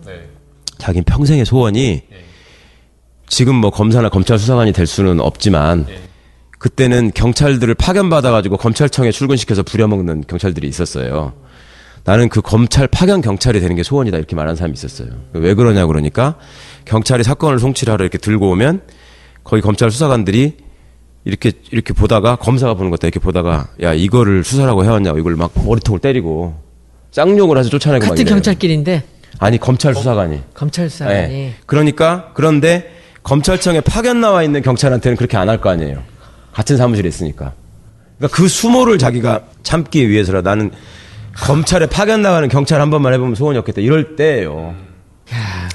자긴 0.77 1.03
평생의 1.03 1.45
소원이 1.45 2.03
지금 3.27 3.55
뭐 3.55 3.69
검사나 3.71 4.09
검찰 4.09 4.39
수사관이 4.39 4.71
될 4.71 4.87
수는 4.87 5.19
없지만 5.19 5.85
그때는 6.57 7.11
경찰들을 7.13 7.73
파견받아가지고 7.75 8.57
검찰청에 8.57 9.11
출근시켜서 9.11 9.63
부려먹는 9.63 10.25
경찰들이 10.27 10.67
있었어요. 10.67 11.33
나는 12.09 12.27
그 12.27 12.41
검찰 12.41 12.87
파견 12.87 13.21
경찰이 13.21 13.59
되는 13.59 13.75
게 13.75 13.83
소원이다 13.83 14.17
이렇게 14.17 14.35
말하는 14.35 14.55
사람이 14.55 14.73
있었어요. 14.73 15.09
왜 15.33 15.53
그러냐 15.53 15.85
그러니까 15.85 16.37
경찰이 16.85 17.23
사건을 17.23 17.59
송치하러 17.59 18.03
이렇게 18.03 18.17
들고 18.17 18.49
오면 18.49 18.81
거기 19.43 19.61
검찰 19.61 19.91
수사관들이 19.91 20.57
이렇게 21.25 21.51
이렇게 21.69 21.93
보다가 21.93 22.37
검사가 22.37 22.73
보는 22.73 22.89
것다 22.89 23.05
이렇게 23.05 23.19
보다가 23.19 23.67
야 23.83 23.93
이거를 23.93 24.43
수사라고 24.43 24.85
해왔냐고 24.85 25.19
이걸 25.19 25.35
막 25.35 25.51
머리통을 25.53 25.99
때리고 25.99 26.55
쌍욕을 27.11 27.59
해서 27.59 27.69
쫓아내고 27.69 28.05
막 28.07 28.09
같은. 28.09 28.25
경찰끼리인데 28.25 29.03
아니 29.37 29.59
검찰 29.59 29.93
수사관이. 29.93 30.41
검찰 30.55 30.89
수사관이 30.89 31.17
예. 31.31 31.53
그러니까 31.67 32.31
그런데 32.33 32.91
검찰청에 33.21 33.81
파견 33.81 34.19
나와 34.19 34.41
있는 34.41 34.63
경찰한테는 34.63 35.15
그렇게 35.15 35.37
안 35.37 35.47
할 35.47 35.61
거 35.61 35.69
아니에요. 35.69 36.01
같은 36.53 36.75
사무실에 36.75 37.07
있으니까. 37.07 37.53
그러니까 38.17 38.35
그 38.35 38.47
수모를 38.47 38.97
자기가 38.97 39.43
참기 39.61 40.09
위해서라 40.09 40.41
나는 40.41 40.71
검찰에 41.41 41.85
파견 41.87 42.21
나가는 42.21 42.47
경찰 42.49 42.81
한 42.81 42.89
번만 42.89 43.13
해보면 43.13 43.35
소원이 43.35 43.57
없겠다. 43.59 43.81
이럴 43.81 44.15
때예요. 44.15 44.75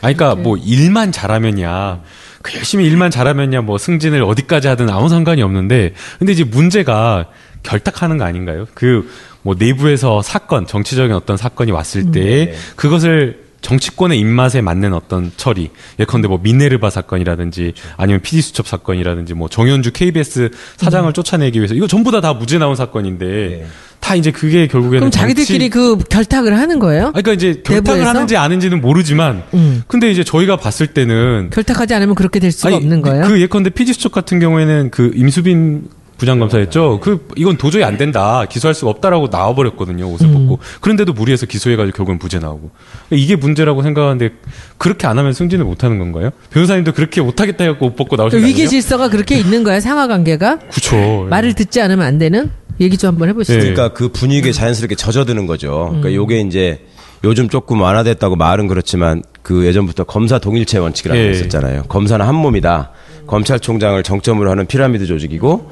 아니, 0.03 0.15
그러니까 0.17 0.35
뭐 0.35 0.57
일만 0.57 1.13
잘하면야 1.13 2.01
그 2.43 2.55
열심히 2.57 2.85
일만 2.87 3.11
잘하면야 3.11 3.63
뭐 3.63 3.79
승진을 3.79 4.23
어디까지 4.23 4.69
하든 4.69 4.91
아무 4.91 5.09
상관이 5.09 5.43
없는데 5.43 5.95
근데 6.19 6.33
이제 6.33 6.45
문제가 6.45 7.27
결탁하는 7.63 8.19
거 8.19 8.25
아닌가요? 8.25 8.67
그 8.75 9.09
뭐 9.45 9.55
내부에서 9.59 10.23
사건 10.23 10.67
정치적인 10.67 11.15
어떤 11.15 11.37
사건이 11.37 11.71
왔을 11.71 12.11
때 12.11 12.55
그것을 12.77 13.44
정치권의 13.65 14.19
입맛에 14.21 14.61
맞는 14.61 14.93
어떤 14.93 15.33
처리 15.37 15.71
예컨대 15.99 16.29
뭐 16.29 16.39
미네르바 16.43 16.91
사건이라든지 16.91 17.73
아니면 17.97 18.21
PD 18.21 18.43
수첩 18.43 18.69
사건이라든지 18.69 19.33
뭐 19.35 19.49
정현주 19.49 19.93
KBS 19.93 20.51
사장을 20.77 21.13
쫓아내기 21.13 21.59
위해서 21.59 21.75
이거 21.75 21.87
전부 21.87 22.11
다 22.11 22.21
다 22.21 22.33
무죄 22.35 22.59
나온 22.59 22.77
사건인데 22.77 23.67
다 24.01 24.15
이제 24.15 24.31
그게 24.31 24.67
결국에는 24.67 24.99
그럼 25.01 25.11
자기들끼리 25.11 25.69
그 25.71 25.97
결탁을 25.99 26.57
하는 26.59 26.79
거예요? 26.79 27.07
아니, 27.15 27.23
그러니까 27.23 27.33
이제 27.33 27.63
결탁을 27.65 27.99
내부에서? 28.01 28.09
하는지 28.09 28.37
아닌지는 28.37 28.81
모르지만 28.83 29.43
음. 29.55 29.83
근데 29.89 30.11
이제 30.11 30.23
저희가 30.25 30.57
봤을 30.57 30.87
때는 30.89 31.51
결탁하지 31.53 31.95
않으면 31.95 32.15
그렇게 32.15 32.39
될 32.39 32.53
수가 32.53 32.69
아니, 32.69 32.77
없는 32.77 33.01
거예요? 33.03 33.25
그 33.27 33.41
예컨대 33.41 33.71
피지 33.71 33.95
수첩 33.95 34.13
같은 34.13 34.39
경우에는 34.41 34.91
그 34.91 35.11
임수빈 35.15 35.89
부장검사였죠. 36.19 37.01
그 37.01 37.29
이건 37.37 37.57
도저히 37.57 37.85
안 37.85 37.97
된다. 37.97 38.45
기소할 38.49 38.75
수가 38.75 38.91
없다라고 38.91 39.29
나와버렸거든요. 39.31 40.07
옷을 40.07 40.27
음. 40.27 40.35
벗고. 40.35 40.59
그런데도 40.81 41.13
무리해서 41.13 41.47
기소해가지고 41.47 41.97
결국은 41.97 42.19
무죄 42.21 42.39
나오고. 42.39 42.71
이게 43.11 43.37
문제라고 43.37 43.83
생각하는데 43.83 44.31
그렇게 44.79 45.07
안 45.07 45.19
하면 45.19 45.33
승진을 45.33 45.65
못 45.65 45.85
하는 45.85 45.99
건가요? 45.99 46.31
변호사님도 46.51 46.93
그렇게 46.93 47.21
못하겠다 47.21 47.65
해갖고 47.65 47.87
옷 47.87 47.97
벗고 47.97 48.17
그 48.17 48.21
나오신 48.21 48.41
거 48.41 48.47
위계? 48.47 48.67
질서가 48.67 49.09
그렇게 49.09 49.37
있는 49.37 49.65
거야 49.65 49.81
상하 49.81 50.07
관계가 50.07 50.59
그쵸. 50.73 51.27
말을 51.29 51.55
듣지 51.55 51.81
않으면 51.81 52.07
안 52.07 52.19
되는 52.19 52.51
얘기 52.81 52.97
좀 52.97 53.09
한번 53.09 53.29
해보시죠. 53.29 53.59
네. 53.59 53.61
그러니까 53.61 53.93
그 53.93 54.09
분위기에 54.09 54.53
자연스럽게 54.53 54.95
젖어드는 54.97 55.47
거죠. 55.47 55.87
그러니까 55.91 56.15
요게 56.15 56.41
이제 56.41 56.81
요즘 57.23 57.49
조금 57.49 57.81
완화됐다고 57.81 58.37
말은 58.37 58.67
그렇지만 58.69 59.23
그 59.43 59.65
예전부터 59.67 60.05
검사 60.05 60.39
동일체 60.39 60.79
원칙이라는 60.79 61.23
게 61.23 61.29
예. 61.29 61.33
있었잖아요. 61.33 61.85
검사는 61.85 62.25
한 62.25 62.35
몸이다. 62.35 62.91
검찰총장을 63.27 64.03
정점으로 64.03 64.51
하는 64.51 64.67
피라미드 64.67 65.07
조직이고 65.07 65.71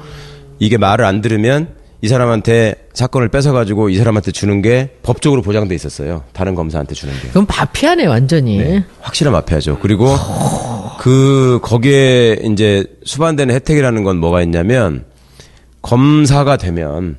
이게 0.63 0.77
말을 0.77 1.03
안 1.03 1.19
들으면 1.19 1.67
이 2.01 2.07
사람한테 2.07 2.75
사건을 2.93 3.27
뺏어가지고 3.27 3.89
이 3.89 3.97
사람한테 3.97 4.31
주는 4.31 4.61
게 4.61 4.95
법적으로 5.03 5.41
보장돼 5.41 5.75
있었어요. 5.75 6.23
다른 6.31 6.55
검사한테 6.55 6.95
주는 6.95 7.13
게. 7.21 7.27
그럼 7.29 7.45
마피아네 7.49 8.05
완전히. 8.05 8.57
네. 8.59 8.85
확실한 9.01 9.33
마피아죠. 9.33 9.79
그리고 9.79 10.15
그 10.99 11.59
거기에 11.61 12.39
이제 12.43 12.85
수반되는 13.03 13.53
혜택이라는 13.55 14.03
건 14.05 14.17
뭐가 14.17 14.41
있냐면 14.41 15.03
검사가 15.81 16.55
되면 16.55 17.17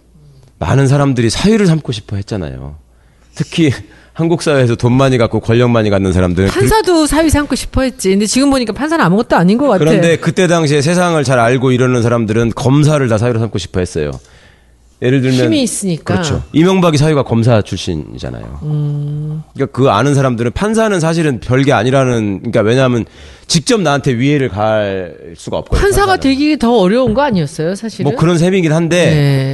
많은 0.58 0.88
사람들이 0.88 1.28
사유를 1.28 1.66
삼고 1.66 1.92
싶어 1.92 2.16
했잖아요. 2.16 2.76
특히 3.34 3.72
한국 4.14 4.42
사회에서 4.42 4.76
돈 4.76 4.92
많이 4.92 5.18
갖고 5.18 5.40
권력 5.40 5.70
많이 5.70 5.90
갖는 5.90 6.12
사람들은 6.12 6.48
그- 6.48 6.54
판사도 6.60 7.06
사위 7.06 7.30
삼고 7.30 7.56
싶어했지. 7.56 8.10
근데 8.10 8.26
지금 8.26 8.48
보니까 8.50 8.72
판사는 8.72 9.04
아무것도 9.04 9.34
아닌 9.36 9.58
것 9.58 9.66
같아. 9.66 9.78
그런데 9.84 10.16
그때 10.16 10.46
당시에 10.46 10.80
세상을 10.82 11.22
잘 11.24 11.40
알고 11.40 11.72
이러는 11.72 12.00
사람들은 12.00 12.52
검사를 12.54 13.06
다 13.08 13.18
사유로 13.18 13.40
삼고 13.40 13.58
싶어 13.58 13.80
했어요. 13.80 14.12
예를 15.02 15.20
들면 15.20 15.46
힘이 15.46 15.62
있으니까. 15.64 16.14
그렇죠. 16.14 16.44
이명박이 16.52 16.96
사유가 16.96 17.24
검사 17.24 17.60
출신이잖아요. 17.60 18.60
음. 18.62 19.42
그러니까 19.52 19.76
그 19.76 19.90
아는 19.90 20.14
사람들은 20.14 20.52
판사는 20.52 20.98
사실은 21.00 21.40
별게 21.40 21.72
아니라는 21.72 22.38
그러니까 22.38 22.60
왜냐하면 22.60 23.04
직접 23.48 23.80
나한테 23.82 24.16
위해를 24.16 24.48
갈 24.48 25.16
수가 25.36 25.58
없거든요. 25.58 25.80
판사가 25.82 26.06
판사는. 26.12 26.20
되기 26.20 26.56
더 26.56 26.72
어려운 26.78 27.12
거 27.12 27.22
아니었어요, 27.22 27.74
사실은? 27.74 28.12
뭐 28.12 28.18
그런 28.18 28.38
셈이긴 28.38 28.72
한데 28.72 29.04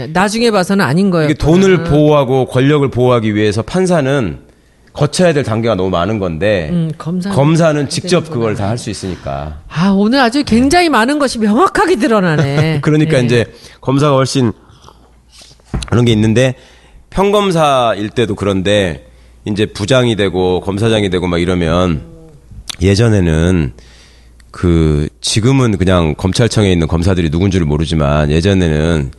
네. 0.06 0.10
나중에 0.12 0.50
봐서는 0.50 0.84
아닌 0.84 1.10
거예요. 1.10 1.32
돈을 1.32 1.84
보호하고 1.84 2.44
권력을 2.44 2.88
보호하기 2.90 3.34
위해서 3.34 3.62
판사는 3.62 4.49
거쳐야 5.00 5.32
될 5.32 5.42
단계가 5.44 5.74
너무 5.74 5.88
많은 5.88 6.18
건데 6.18 6.68
음, 6.70 6.92
검사는 6.98 7.34
검사는 7.34 7.88
직접 7.88 8.28
그걸 8.30 8.54
다 8.54 8.68
할 8.68 8.76
수 8.76 8.90
있으니까 8.90 9.60
아, 9.68 9.88
오늘 9.88 10.20
아주 10.20 10.44
굉장히 10.44 10.90
많은 10.90 11.18
것이 11.18 11.38
명확하게 11.38 11.96
드러나네. 11.96 12.80
그러니까 12.84 13.18
네. 13.18 13.24
이제 13.24 13.44
검사가 13.80 14.14
훨씬 14.14 14.52
그런 15.88 16.04
게 16.04 16.12
있는데 16.12 16.54
평검사일 17.08 18.10
때도 18.10 18.34
그런데 18.34 19.06
이제 19.46 19.64
부장이 19.64 20.16
되고 20.16 20.60
검사장이 20.60 21.08
되고 21.08 21.26
막 21.26 21.38
이러면 21.38 22.02
예전에는 22.82 23.72
그 24.50 25.08
지금은 25.22 25.78
그냥 25.78 26.14
검찰청에 26.14 26.70
있는 26.70 26.86
검사들이 26.86 27.30
누군지를 27.30 27.64
모르지만 27.66 28.30
예전에는 28.30 29.12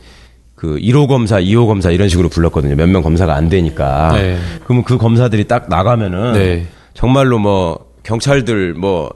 그 0.62 0.76
1호 0.76 1.08
검사, 1.08 1.40
2호 1.40 1.66
검사 1.66 1.90
이런 1.90 2.08
식으로 2.08 2.28
불렀거든요. 2.28 2.76
몇 2.76 2.88
명 2.88 3.02
검사가 3.02 3.34
안 3.34 3.48
되니까. 3.48 4.12
네. 4.12 4.38
그러면 4.62 4.84
그 4.84 4.96
검사들이 4.96 5.48
딱 5.48 5.68
나가면은 5.68 6.34
네. 6.34 6.66
정말로 6.94 7.40
뭐 7.40 7.86
경찰들 8.04 8.74
뭐 8.74 9.10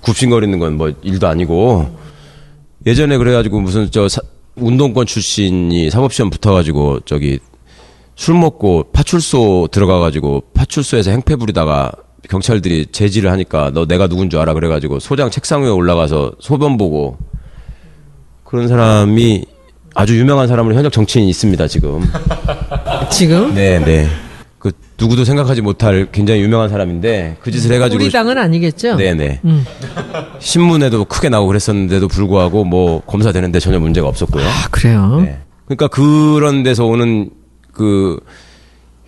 굽신거리는 0.00 0.58
건 0.58 0.78
뭐 0.78 0.90
일도 1.02 1.28
아니고 1.28 1.94
예전에 2.86 3.18
그래가지고 3.18 3.60
무슨 3.60 3.90
저 3.90 4.08
사- 4.08 4.22
운동권 4.56 5.04
출신이 5.04 5.90
사법시험 5.90 6.30
붙어가지고 6.30 7.00
저기 7.00 7.40
술 8.16 8.34
먹고 8.36 8.84
파출소 8.90 9.68
들어가가지고 9.70 10.44
파출소에서 10.54 11.10
행패 11.10 11.36
부리다가 11.36 11.92
경찰들이 12.30 12.86
제지를 12.86 13.30
하니까 13.32 13.70
너 13.74 13.84
내가 13.84 14.06
누군 14.06 14.30
줄 14.30 14.40
알아 14.40 14.54
그래가지고 14.54 14.98
소장 14.98 15.28
책상 15.28 15.62
위에 15.62 15.68
올라가서 15.68 16.32
소변 16.40 16.78
보고 16.78 17.18
그런 18.44 18.66
사람이 18.66 19.44
아주 19.94 20.18
유명한 20.18 20.48
사람으로 20.48 20.74
현역 20.74 20.92
정치인이 20.92 21.28
있습니다 21.30 21.66
지금. 21.68 22.02
지금 23.10 23.54
네, 23.54 23.78
네. 23.78 24.08
그 24.58 24.72
누구도 24.98 25.24
생각하지 25.24 25.60
못할 25.60 26.08
굉장히 26.10 26.40
유명한 26.40 26.68
사람인데 26.68 27.36
그 27.40 27.50
짓을 27.50 27.72
해가지고 27.72 28.02
우리 28.02 28.10
당은 28.10 28.36
아니겠죠? 28.38 28.96
네, 28.96 29.14
네. 29.14 29.40
음. 29.44 29.64
신문에도 30.38 31.04
크게 31.04 31.28
나오고 31.28 31.48
그랬었는데도 31.48 32.08
불구하고 32.08 32.64
뭐 32.64 33.00
검사 33.02 33.30
되는데 33.30 33.60
전혀 33.60 33.78
문제가 33.78 34.08
없었고요. 34.08 34.44
아, 34.44 34.68
그래요. 34.70 35.20
네. 35.22 35.38
그러니까 35.66 35.88
그런 35.88 36.62
데서 36.62 36.86
오는 36.86 37.30
그 37.72 38.18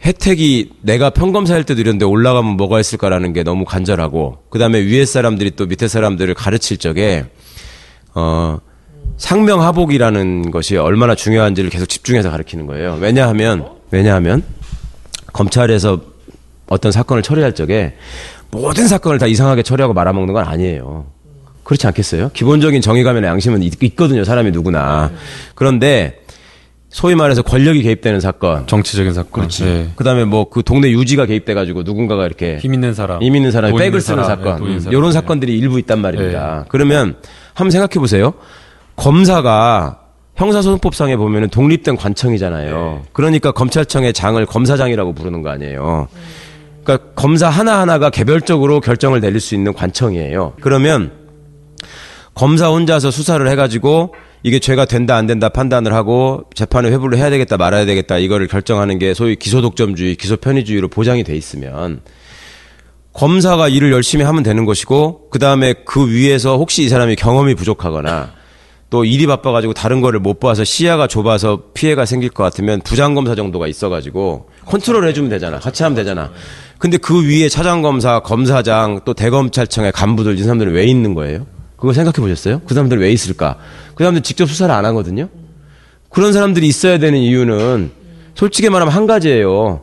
혜택이 0.04 0.72
내가 0.82 1.10
평검사일 1.10 1.64
때도 1.64 1.80
이런데 1.80 2.04
올라가면 2.04 2.56
뭐가 2.56 2.78
있을까라는 2.78 3.32
게 3.32 3.42
너무 3.42 3.64
간절하고 3.64 4.38
그 4.50 4.58
다음에 4.58 4.78
위에 4.80 5.04
사람들이 5.04 5.52
또 5.52 5.66
밑에 5.66 5.88
사람들을 5.88 6.32
가르칠 6.34 6.76
적에 6.76 7.24
어 8.14 8.58
상명하복이라는 9.16 10.50
것이 10.50 10.76
얼마나 10.76 11.14
중요한지를 11.14 11.70
계속 11.70 11.86
집중해서 11.86 12.30
가르치는 12.30 12.66
거예요. 12.66 12.98
왜냐하면 13.00 13.66
왜냐하면 13.90 14.42
검찰에서 15.32 16.00
어떤 16.66 16.92
사건을 16.92 17.22
처리할 17.22 17.54
적에 17.54 17.94
모든 18.50 18.88
사건을 18.88 19.18
다 19.18 19.26
이상하게 19.26 19.62
처리하고 19.62 19.94
말아먹는 19.94 20.34
건 20.34 20.44
아니에요. 20.44 21.06
그렇지 21.64 21.86
않겠어요? 21.88 22.30
기본적인 22.32 22.80
정의감이나 22.80 23.26
양심은 23.28 23.62
있, 23.62 23.82
있거든요. 23.82 24.22
사람이 24.24 24.52
누구나. 24.52 25.10
그런데 25.54 26.20
소위 26.88 27.14
말해서 27.16 27.42
권력이 27.42 27.82
개입되는 27.82 28.20
사건. 28.20 28.66
정치적인 28.66 29.12
사건. 29.12 29.48
네. 29.48 29.88
그다음에 29.96 30.24
뭐 30.24 30.48
그 30.48 30.62
동네 30.62 30.90
유지가 30.90 31.26
개입돼가지고 31.26 31.82
누군가가 31.82 32.24
이렇게 32.24 32.58
힘 32.58 32.72
있는 32.72 32.94
사람. 32.94 33.20
힘 33.22 33.34
있는 33.34 33.50
사람이 33.50 33.72
돈 33.72 33.78
백을 33.80 34.00
쓰는 34.00 34.22
사람, 34.24 34.38
사건. 34.38 34.68
네, 34.68 34.78
사람. 34.80 34.92
이런 34.92 35.06
네. 35.10 35.12
사건들이 35.12 35.58
일부 35.58 35.78
있단 35.78 36.00
말입니다. 36.00 36.66
그러면 36.68 37.16
한번 37.54 37.70
생각해 37.72 37.94
보세요. 37.98 38.34
검사가 38.96 40.00
형사소송법상에 40.34 41.16
보면은 41.16 41.48
독립된 41.48 41.96
관청이잖아요. 41.96 43.02
그러니까 43.12 43.52
검찰청의 43.52 44.12
장을 44.12 44.44
검사장이라고 44.44 45.14
부르는 45.14 45.42
거 45.42 45.50
아니에요. 45.50 46.08
그러니까 46.84 47.10
검사 47.14 47.48
하나하나가 47.48 48.10
개별적으로 48.10 48.80
결정을 48.80 49.20
내릴 49.20 49.40
수 49.40 49.54
있는 49.54 49.72
관청이에요. 49.72 50.54
그러면 50.60 51.12
검사 52.34 52.68
혼자서 52.68 53.10
수사를 53.10 53.46
해가지고 53.48 54.14
이게 54.42 54.58
죄가 54.58 54.84
된다 54.84 55.16
안 55.16 55.26
된다 55.26 55.48
판단을 55.48 55.94
하고 55.94 56.44
재판을 56.54 56.92
회부를 56.92 57.18
해야 57.18 57.30
되겠다 57.30 57.56
말아야 57.56 57.86
되겠다 57.86 58.18
이거를 58.18 58.46
결정하는 58.46 58.98
게 58.98 59.14
소위 59.14 59.36
기소독점주의, 59.36 60.16
기소편의주의로 60.16 60.88
보장이 60.88 61.24
돼 61.24 61.34
있으면 61.34 62.02
검사가 63.14 63.68
일을 63.68 63.90
열심히 63.90 64.24
하면 64.24 64.42
되는 64.42 64.66
것이고 64.66 65.30
그 65.30 65.38
다음에 65.38 65.72
그 65.86 66.08
위에서 66.10 66.58
혹시 66.58 66.84
이 66.84 66.88
사람이 66.88 67.16
경험이 67.16 67.54
부족하거나 67.54 68.34
또 68.88 69.04
일이 69.04 69.26
바빠가지고 69.26 69.74
다른 69.74 70.00
거를 70.00 70.20
못 70.20 70.38
봐서 70.38 70.62
시야가 70.64 71.08
좁아서 71.08 71.62
피해가 71.74 72.04
생길 72.06 72.30
것 72.30 72.44
같으면 72.44 72.80
부장검사 72.82 73.34
정도가 73.34 73.66
있어가지고 73.66 74.48
컨트롤 74.64 75.06
해주면 75.08 75.28
되잖아. 75.30 75.58
같이 75.58 75.82
하면 75.82 75.96
되잖아. 75.96 76.30
근데 76.78 76.96
그 76.96 77.26
위에 77.26 77.48
차장검사, 77.48 78.20
검사장, 78.20 79.00
또 79.04 79.14
대검찰청의 79.14 79.92
간부들 79.92 80.38
이 80.38 80.42
사람들은 80.42 80.72
왜 80.72 80.84
있는 80.84 81.14
거예요? 81.14 81.46
그거 81.76 81.92
생각해 81.92 82.16
보셨어요? 82.20 82.60
그 82.66 82.74
사람들 82.74 82.98
왜 83.00 83.10
있을까? 83.10 83.56
그 83.94 84.04
사람들 84.04 84.22
직접 84.22 84.46
수사를 84.46 84.72
안 84.72 84.84
하거든요? 84.86 85.28
그런 86.10 86.32
사람들이 86.32 86.66
있어야 86.68 86.98
되는 86.98 87.18
이유는 87.18 87.90
솔직히 88.34 88.68
말하면 88.70 88.94
한 88.94 89.06
가지예요. 89.06 89.82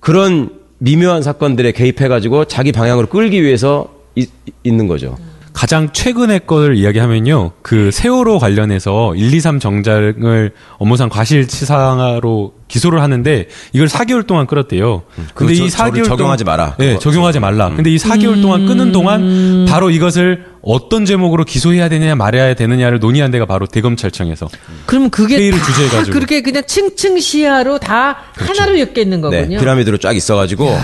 그런 0.00 0.50
미묘한 0.78 1.22
사건들에 1.22 1.72
개입해가지고 1.72 2.44
자기 2.46 2.72
방향으로 2.72 3.06
끌기 3.06 3.42
위해서 3.42 3.88
이- 4.14 4.26
있는 4.62 4.88
거죠. 4.88 5.16
가장 5.52 5.92
최근의 5.92 6.46
거를 6.46 6.76
이야기하면요. 6.76 7.52
그 7.62 7.90
세월호 7.92 8.38
관련해서 8.38 9.14
1, 9.14 9.34
2, 9.34 9.40
3 9.40 9.60
정장을 9.60 10.52
업무상 10.78 11.08
과실치사로 11.10 12.54
기소를 12.68 13.02
하는데 13.02 13.48
이걸 13.74 13.86
4개월 13.86 14.26
동안 14.26 14.46
끌었대요. 14.46 15.02
근데 15.14 15.32
그거 15.34 15.50
이 15.52 15.70
저- 15.70 15.76
저를 15.76 16.02
4개월 16.02 16.06
적용하지 16.06 16.44
마라. 16.44 16.76
네, 16.78 16.88
그거. 16.88 17.00
적용하지 17.00 17.38
말라. 17.40 17.68
근데 17.68 17.90
이 17.90 17.96
4개월 17.98 18.40
동안 18.40 18.66
끄는 18.66 18.92
동안 18.92 19.66
바로 19.68 19.90
이것을 19.90 20.46
어떤 20.62 21.04
제목으로 21.04 21.44
기소해야 21.44 21.88
되느냐 21.90 22.14
말아야 22.14 22.54
되느냐를 22.54 22.98
논의한 22.98 23.30
데가 23.30 23.44
바로 23.44 23.66
대검찰청에서 23.66 24.48
그럼 24.86 25.10
그게 25.10 25.36
회의를 25.36 25.58
다 25.58 25.64
주재해가지고. 25.66 26.14
그렇게 26.14 26.40
그냥 26.40 26.62
층층 26.66 27.18
시야로 27.20 27.78
다 27.78 28.16
하나로 28.34 28.78
엮여 28.78 28.92
있는 28.96 29.20
거군요. 29.20 29.48
네, 29.48 29.58
피라미드로 29.58 29.98
쫙 29.98 30.16
있어 30.16 30.36
가지고 30.36 30.74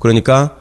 그러니까 0.00 0.56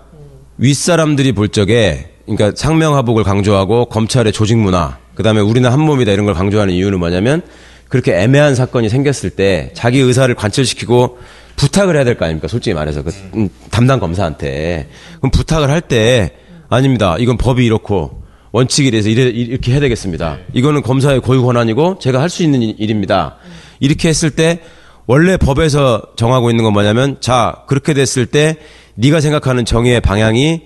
윗사람들이 0.57 1.31
볼 1.31 1.47
적에 1.49 2.10
그러니까 2.25 2.51
상명하복을 2.55 3.23
강조하고 3.23 3.85
검찰의 3.85 4.31
조직 4.33 4.57
문화 4.57 4.97
그다음에 5.15 5.41
우리는 5.41 5.69
한 5.69 5.79
몸이다 5.81 6.11
이런 6.11 6.25
걸 6.25 6.33
강조하는 6.35 6.73
이유는 6.73 6.99
뭐냐면 6.99 7.41
그렇게 7.89 8.15
애매한 8.15 8.55
사건이 8.55 8.89
생겼을 8.89 9.31
때 9.31 9.71
자기 9.73 9.99
의사를 9.99 10.33
관철시키고 10.33 11.17
부탁을 11.57 11.95
해야 11.95 12.03
될 12.03 12.15
거 12.17 12.25
아닙니까? 12.25 12.47
솔직히 12.47 12.73
말해서. 12.73 13.03
그 13.03 13.11
음, 13.35 13.49
담당 13.69 13.99
검사한테. 13.99 14.87
그럼 15.17 15.29
부탁을 15.31 15.69
할 15.69 15.81
때 15.81 16.31
아닙니다. 16.69 17.17
이건 17.19 17.37
법이 17.37 17.65
이렇고 17.65 18.23
원칙에 18.53 18.89
대해서 18.91 19.09
이래, 19.09 19.23
이렇게 19.23 19.73
해야 19.73 19.79
되겠습니다. 19.81 20.37
이거는 20.53 20.81
검사의 20.81 21.19
고유 21.19 21.43
권한이고 21.43 21.99
제가 21.99 22.21
할 22.21 22.29
수 22.29 22.43
있는 22.43 22.61
일- 22.61 22.75
일입니다. 22.79 23.35
이렇게 23.79 24.07
했을 24.09 24.29
때 24.31 24.59
원래 25.05 25.35
법에서 25.37 26.01
정하고 26.15 26.49
있는 26.49 26.63
건 26.63 26.73
뭐냐면 26.73 27.17
자 27.19 27.63
그렇게 27.67 27.93
됐을 27.93 28.25
때 28.25 28.55
네가 28.95 29.19
생각하는 29.19 29.65
정의의 29.65 29.99
방향이 30.01 30.61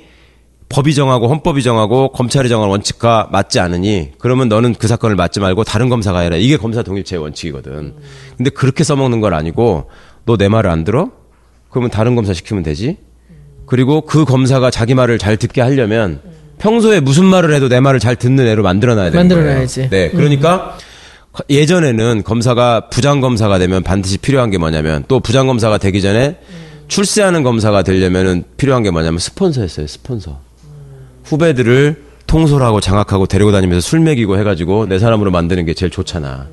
법이 0.69 0.95
정하고 0.95 1.27
헌법이 1.27 1.61
정하고 1.63 2.11
검찰이 2.11 2.49
정한 2.49 2.69
원칙과 2.69 3.29
맞지 3.31 3.59
않으니 3.59 4.11
그러면 4.17 4.49
너는 4.49 4.73
그 4.73 4.87
사건을 4.87 5.15
맡지 5.15 5.39
말고 5.39 5.63
다른 5.63 5.89
검사가 5.89 6.19
해라 6.21 6.37
이게 6.37 6.57
검사 6.57 6.81
독립체의 6.83 7.21
원칙이거든 7.21 7.93
근데 8.37 8.49
그렇게 8.49 8.83
써먹는 8.83 9.21
건 9.21 9.33
아니고 9.33 9.89
너 10.25 10.37
내 10.37 10.47
말을 10.49 10.69
안 10.69 10.83
들어 10.83 11.11
그러면 11.69 11.91
다른 11.91 12.15
검사 12.15 12.33
시키면 12.33 12.63
되지 12.63 12.97
그리고 13.67 14.01
그 14.01 14.25
검사가 14.25 14.71
자기 14.71 14.95
말을 14.95 15.17
잘 15.19 15.37
듣게 15.37 15.61
하려면 15.61 16.19
평소에 16.57 16.99
무슨 16.99 17.25
말을 17.25 17.53
해도 17.53 17.67
내 17.69 17.79
말을 17.79 17.99
잘 17.99 18.15
듣는 18.15 18.47
애로 18.47 18.63
만들어놔야 18.63 19.11
되는 19.11 19.27
거예요. 19.27 19.41
만들어놔야지. 19.43 19.89
네, 19.89 20.09
그러니까 20.09 20.77
예전에는 21.49 22.23
검사가 22.23 22.89
부장 22.89 23.19
검사가 23.21 23.59
되면 23.59 23.83
반드시 23.83 24.17
필요한 24.17 24.51
게 24.51 24.57
뭐냐면 24.57 25.03
또 25.07 25.19
부장 25.19 25.47
검사가 25.47 25.77
되기 25.79 26.01
전에 26.01 26.37
출세하는 26.87 27.43
검사가 27.43 27.83
되려면은 27.83 28.45
필요한 28.57 28.83
게 28.83 28.91
뭐냐면 28.91 29.19
스폰서였어요. 29.19 29.87
스폰서. 29.87 30.39
후배들을 31.25 32.03
통솔하고 32.27 32.79
장악하고 32.79 33.27
데리고 33.27 33.51
다니면서 33.51 33.81
술 33.87 33.99
먹이고 33.99 34.37
해가지고 34.39 34.87
내 34.87 34.99
사람으로 34.99 35.31
만드는 35.31 35.65
게 35.65 35.73
제일 35.73 35.91
좋잖아. 35.91 36.47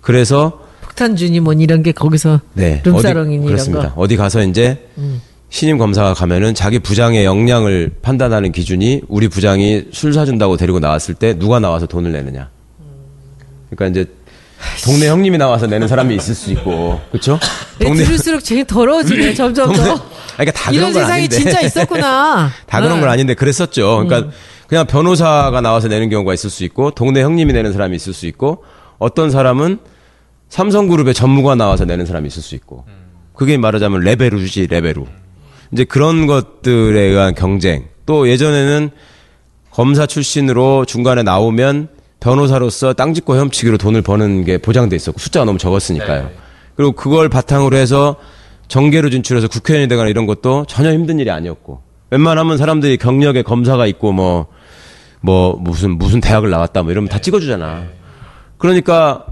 그래서 0.00 0.60
폭탄주니 0.82 1.40
뭐 1.40 1.52
이런 1.52 1.82
게 1.82 1.92
거기서 1.92 2.40
네. 2.54 2.80
룸사롱이니 2.84 3.36
어디, 3.38 3.44
이런 3.44 3.46
그렇습니다. 3.46 3.94
거. 3.94 4.00
어디 4.00 4.16
가서 4.16 4.42
이제 4.42 4.88
신임 5.50 5.78
검사가 5.78 6.14
가면은 6.14 6.54
자기 6.54 6.78
부장의 6.78 7.24
역량을 7.24 7.92
판단하는 8.02 8.52
기준이 8.52 9.02
우리 9.08 9.28
부장이 9.28 9.86
술 9.92 10.12
사준다고 10.14 10.56
데리고 10.56 10.80
나왔을 10.80 11.14
때 11.14 11.38
누가 11.38 11.60
나와서 11.60 11.86
돈을 11.86 12.12
내느냐. 12.12 12.48
그러니까 13.70 14.00
이제 14.00 14.10
동네 14.84 15.08
형님이 15.08 15.38
나와서 15.38 15.66
내는 15.66 15.88
사람이 15.88 16.14
있을 16.16 16.34
수 16.34 16.50
있고, 16.52 17.00
그렇죠? 17.10 17.38
네, 17.78 17.92
들을수록 17.92 18.42
제일 18.42 18.64
더러워지네 18.64 19.34
점점 19.34 19.72
동네, 19.72 19.88
더. 19.88 20.02
그러니까 20.34 20.52
다 20.52 20.70
이런 20.70 20.92
그런 20.92 20.92
건 20.92 21.02
세상이 21.02 21.12
아닌데. 21.24 21.36
진짜 21.36 21.60
있었구나. 21.60 22.50
다 22.66 22.80
그런 22.80 23.00
건 23.00 23.08
어. 23.08 23.12
아닌데 23.12 23.34
그랬었죠. 23.34 24.04
그러니까 24.06 24.30
그냥 24.66 24.86
변호사가 24.86 25.60
나와서 25.60 25.88
내는 25.88 26.08
경우가 26.08 26.34
있을 26.34 26.50
수 26.50 26.64
있고 26.64 26.90
동네 26.90 27.22
형님이 27.22 27.52
내는 27.52 27.72
사람이 27.72 27.94
있을 27.96 28.12
수 28.12 28.26
있고 28.26 28.64
어떤 28.98 29.30
사람은 29.30 29.78
삼성그룹의 30.48 31.14
전무가 31.14 31.54
나와서 31.54 31.84
내는 31.84 32.06
사람이 32.06 32.26
있을 32.28 32.42
수 32.42 32.54
있고 32.54 32.84
그게 33.34 33.56
말하자면 33.56 34.00
레벨루지 34.00 34.66
레벨루. 34.68 35.06
이제 35.72 35.84
그런 35.84 36.26
것들에 36.26 37.00
의한 37.00 37.34
경쟁. 37.34 37.88
또 38.06 38.28
예전에는 38.28 38.90
검사 39.70 40.06
출신으로 40.06 40.84
중간에 40.86 41.22
나오면 41.22 41.88
변호사로서 42.20 42.92
땅 42.94 43.14
짓고 43.14 43.34
헤엄치기로 43.34 43.78
돈을 43.78 44.02
버는 44.02 44.44
게 44.44 44.58
보장돼 44.58 44.96
있었고 44.96 45.18
숫자가 45.18 45.44
너무 45.44 45.58
적었으니까요. 45.58 46.30
그리고 46.74 46.92
그걸 46.92 47.28
바탕으로 47.28 47.76
해서 47.76 48.16
정계로 48.68 49.10
진출해서 49.10 49.48
국회의원이 49.48 49.88
되거나 49.88 50.08
이런 50.08 50.26
것도 50.26 50.64
전혀 50.68 50.92
힘든 50.92 51.18
일이 51.18 51.30
아니었고 51.30 51.80
웬만하면 52.10 52.58
사람들이 52.58 52.96
경력에 52.96 53.42
검사가 53.42 53.86
있고 53.86 54.12
뭐, 54.12 54.46
뭐 55.20 55.56
무슨 55.60 55.98
무슨 55.98 56.20
대학을 56.20 56.50
나왔다 56.50 56.82
뭐 56.82 56.92
이러면 56.92 57.08
다 57.08 57.18
찍어주잖아. 57.18 57.84
그러니까 58.58 59.24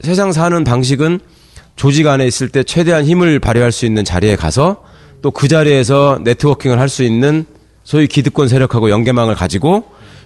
세상 0.00 0.32
사는 0.32 0.64
방식은 0.64 1.20
조직 1.76 2.06
안에 2.06 2.26
있을 2.26 2.48
때 2.48 2.62
최대한 2.62 3.04
힘을 3.04 3.38
발휘할 3.38 3.72
수 3.72 3.86
있는 3.86 4.04
자리에 4.04 4.36
가서 4.36 4.82
또 5.22 5.30
그 5.30 5.48
자리에서 5.48 6.18
네트워킹을 6.22 6.78
할 6.78 6.88
수 6.88 7.02
있는 7.02 7.46
소위 7.82 8.06
기득권 8.06 8.48
세력하고 8.48 8.90
연계망을 8.90 9.34
가지고 9.34 9.84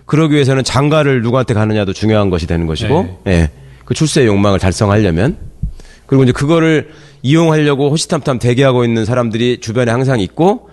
그러기 0.08 0.34
위해서는 0.34 0.64
장가를 0.64 1.22
누구한테 1.22 1.52
가느냐도 1.54 1.92
중요한 1.92 2.30
것이 2.30 2.46
되는 2.46 2.66
것이고, 2.66 3.20
예. 3.28 3.50
그 3.84 3.94
출세의 3.94 4.26
욕망을 4.26 4.58
달성하려면. 4.58 5.36
그리고 6.06 6.24
이제 6.24 6.32
그거를 6.32 6.88
이용하려고 7.22 7.90
호시탐탐 7.90 8.38
대기하고 8.38 8.84
있는 8.84 9.04
사람들이 9.04 9.60
주변에 9.60 9.92
항상 9.92 10.18
있고, 10.20 10.70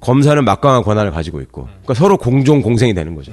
검사는 0.00 0.42
막강한 0.42 0.82
권한을 0.82 1.10
가지고 1.10 1.40
있고. 1.42 1.64
그러니까 1.64 1.94
서로 1.94 2.16
공종 2.16 2.62
공생이 2.62 2.94
되는 2.94 3.14
거죠. 3.14 3.30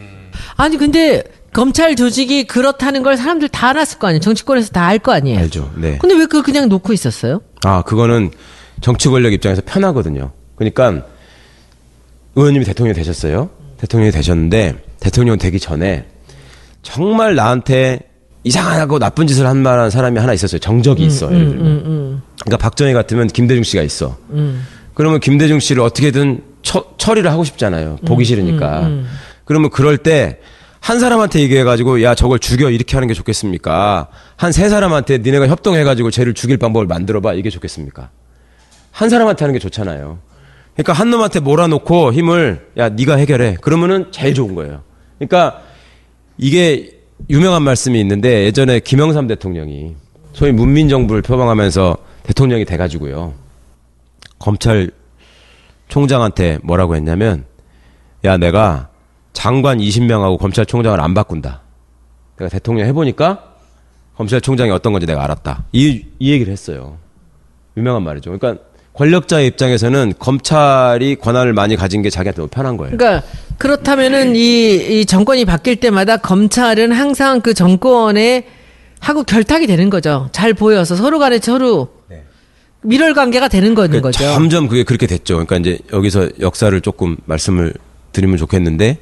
아니 0.58 0.76
근데 0.78 1.24
검찰 1.54 1.96
조직이 1.96 2.44
그렇다는 2.46 3.02
걸 3.02 3.16
사람들 3.16 3.48
다 3.50 3.70
알았을 3.70 3.98
거 4.00 4.08
아니에요. 4.08 4.20
정치권에서 4.20 4.72
다 4.72 4.88
알 4.88 5.00
거 5.00 5.14
아니에요. 5.14 5.40
알죠. 5.40 5.72
네. 5.78 5.98
근데 6.00 6.16
왜 6.16 6.26
그걸 6.26 6.44
그냥 6.44 6.68
놓고 6.68 6.92
있었어요? 6.92 7.40
아, 7.64 7.82
그거는 7.84 8.32
정치 8.82 9.08
권력 9.08 9.32
입장에서 9.32 9.62
편하거든요. 9.66 10.32
그러니까 10.58 11.06
의원님이 12.36 12.66
대통령이 12.66 12.94
되셨어요. 12.96 13.50
대통령이 13.78 14.12
되셨는데 14.12 14.76
대통령 15.06 15.38
되기 15.38 15.60
전에 15.60 16.08
정말 16.82 17.36
나한테 17.36 18.00
이상하고 18.44 18.98
나쁜 18.98 19.28
짓을 19.28 19.46
한 19.46 19.58
만한 19.58 19.92
사람이 19.92 20.20
하나 20.20 20.34
있었어요. 20.34 20.58
정적이 20.60 21.06
있어. 21.06 21.32
예를 21.32 21.50
들면. 21.50 22.22
그러니까 22.44 22.58
박정희 22.58 22.94
같으면 22.94 23.28
김대중 23.28 23.64
씨가 23.64 23.84
있어. 23.84 24.18
그러면 24.96 25.20
김대중 25.20 25.60
씨를 25.60 25.84
어떻게든 25.84 26.42
처, 26.64 26.86
처리를 26.98 27.30
하고 27.32 27.44
싶잖아요. 27.44 27.98
보기 28.08 28.26
싫으니까. 28.26 28.90
그러면 29.46 29.70
그럴 29.70 29.98
때 29.98 30.40
한 30.80 31.00
사람한테 31.00 31.40
얘기해가지고 31.40 32.04
야 32.04 32.14
저걸 32.14 32.38
죽여 32.38 32.70
이렇게 32.70 32.96
하는 32.96 33.08
게 33.08 33.16
좋겠습니까? 33.16 34.08
한 34.36 34.52
세 34.52 34.70
사람한테 34.70 35.18
니네가 35.18 35.48
협동해가지고 35.48 36.12
쟤를 36.12 36.36
죽일 36.36 36.58
방법을 36.58 36.86
만들어봐 36.86 37.34
이게 37.34 37.50
좋겠습니까? 37.50 38.12
한 38.92 39.10
사람한테 39.10 39.44
하는 39.46 39.54
게 39.54 39.60
좋잖아요. 39.60 40.20
그러니까 40.76 40.94
한 40.94 41.10
놈한테 41.10 41.40
몰아놓고 41.40 42.14
힘을 42.14 42.68
야 42.78 42.90
네가 42.90 43.16
해결해. 43.16 43.58
그러면은 43.62 44.12
제일 44.12 44.36
좋은 44.36 44.54
거예요. 44.54 44.84
그러니까 45.18 45.62
이게 46.38 47.00
유명한 47.30 47.64
말씀이 47.64 48.00
있는데 48.00 48.46
예전에 48.46 48.80
김영삼 48.80 49.28
대통령이 49.28 49.96
소위 50.34 50.52
문민 50.52 50.90
정부를 50.90 51.22
표방하면서 51.22 51.98
대통령이 52.24 52.66
돼가지고요. 52.66 53.34
검찰 54.38 54.92
총장한테 55.88 56.60
뭐라고 56.64 56.96
했냐면 56.96 57.46
야 58.26 58.38
내가 58.38 58.90
장관 59.34 59.78
20명하고 59.78 60.40
검찰총장을 60.40 61.00
안 61.00 61.14
바꾼다. 61.14 61.62
내가 62.38 62.50
대통령 62.50 62.88
해보니까 62.88 63.56
검찰총장이 64.16 64.72
어떤 64.72 64.92
건지 64.94 65.06
내가 65.06 65.24
알았다. 65.24 65.66
이, 65.72 66.06
이 66.20 66.32
얘기를 66.32 66.52
했어요. 66.52 66.98
유명한 67.78 68.04
말이죠. 68.04 68.38
그러니까 68.38 68.64
권력자의 68.96 69.48
입장에서는 69.48 70.14
검찰이 70.20 71.16
권한을 71.16 71.54
많이 71.54 71.76
가진 71.76 72.02
게 72.02 72.10
자기한테 72.10 72.38
너무 72.38 72.48
편한 72.48 72.78
거예요. 72.78 72.96
그러니까 72.96 73.28
그렇다면은 73.58 74.36
이, 74.36 75.00
이 75.02 75.06
정권이 75.06 75.46
바뀔 75.46 75.78
때마다 75.78 76.18
검찰은 76.18 76.92
항상 76.92 77.42
그 77.42 77.54
정권에 77.54 78.46
하고 79.00 79.24
결탁이 79.24 79.68
되는 79.68 79.90
거죠. 79.90 80.30
잘 80.32 80.54
보여서 80.54 80.96
서로 80.96 81.20
간에 81.20 81.40
서로 81.40 81.90
밀월 82.82 83.14
관계가 83.14 83.48
되는 83.48 83.76
거는 83.76 83.90
그러니까 84.02 84.08
거죠. 84.10 84.24
점점 84.34 84.68
그게 84.68 84.84
그렇게 84.84 85.08
됐죠. 85.08 85.36
그러니까 85.36 85.58
이제 85.58 85.80
여기서 85.92 86.30
역사를 86.40 86.80
조금 86.82 87.18
말씀을 87.26 87.74
드리면 88.14 88.38
좋겠는데 88.38 89.00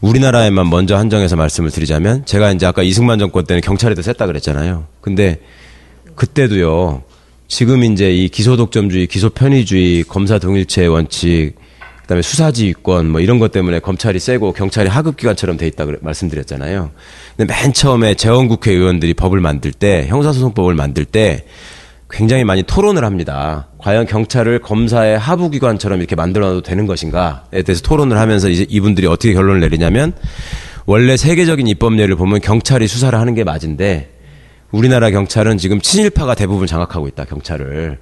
우리나라에만 0.00 0.68
먼저 0.68 0.96
한정해서 0.96 1.34
말씀을 1.34 1.70
드리자면 1.70 2.24
제가 2.26 2.52
이제 2.52 2.66
아까 2.66 2.82
이승만 2.82 3.18
정권 3.18 3.46
때는 3.46 3.62
경찰이 3.62 3.94
더 3.94 4.02
셌다 4.02 4.26
그랬잖아요. 4.26 4.86
근데 5.00 5.40
그때도요. 6.14 7.02
지금 7.46 7.84
이제 7.84 8.12
이 8.12 8.28
기소 8.28 8.56
독점주의, 8.56 9.06
기소 9.06 9.30
편의주의, 9.30 10.04
검사 10.04 10.38
동일체 10.38 10.86
원칙, 10.86 11.54
그다음에 12.02 12.22
수사지휘권 12.22 13.10
뭐 13.10 13.20
이런 13.20 13.38
것 13.38 13.50
때문에 13.50 13.80
검찰이 13.80 14.18
세고 14.18 14.52
경찰이 14.52 14.88
하급 14.88 15.16
기관처럼 15.16 15.56
돼 15.56 15.66
있다 15.66 15.86
고 15.86 15.92
말씀드렸잖아요. 16.00 16.90
근데 17.36 17.54
맨 17.54 17.72
처음에 17.72 18.14
재원 18.14 18.48
국회 18.48 18.72
의원들이 18.72 19.14
법을 19.14 19.40
만들 19.40 19.72
때 19.72 20.06
형사소송법을 20.08 20.74
만들 20.74 21.04
때 21.04 21.44
굉장히 22.10 22.44
많이 22.44 22.62
토론을 22.62 23.04
합니다. 23.04 23.68
과연 23.78 24.06
경찰을 24.06 24.60
검사의 24.60 25.18
하부 25.18 25.50
기관처럼 25.50 25.98
이렇게 25.98 26.14
만들어놔도 26.14 26.60
되는 26.62 26.86
것인가에 26.86 27.62
대해서 27.64 27.82
토론을 27.82 28.18
하면서 28.18 28.50
이제 28.50 28.66
이분들이 28.68 29.06
어떻게 29.06 29.32
결론을 29.32 29.60
내리냐면 29.60 30.12
원래 30.86 31.16
세계적인 31.16 31.66
입법례를 31.66 32.16
보면 32.16 32.40
경찰이 32.40 32.86
수사를 32.86 33.18
하는 33.18 33.34
게 33.34 33.44
맞은데 33.44 34.13
우리나라 34.74 35.10
경찰은 35.10 35.56
지금 35.56 35.80
친일파가 35.80 36.34
대부분 36.34 36.66
장악하고 36.66 37.06
있다 37.06 37.24
경찰을 37.26 38.00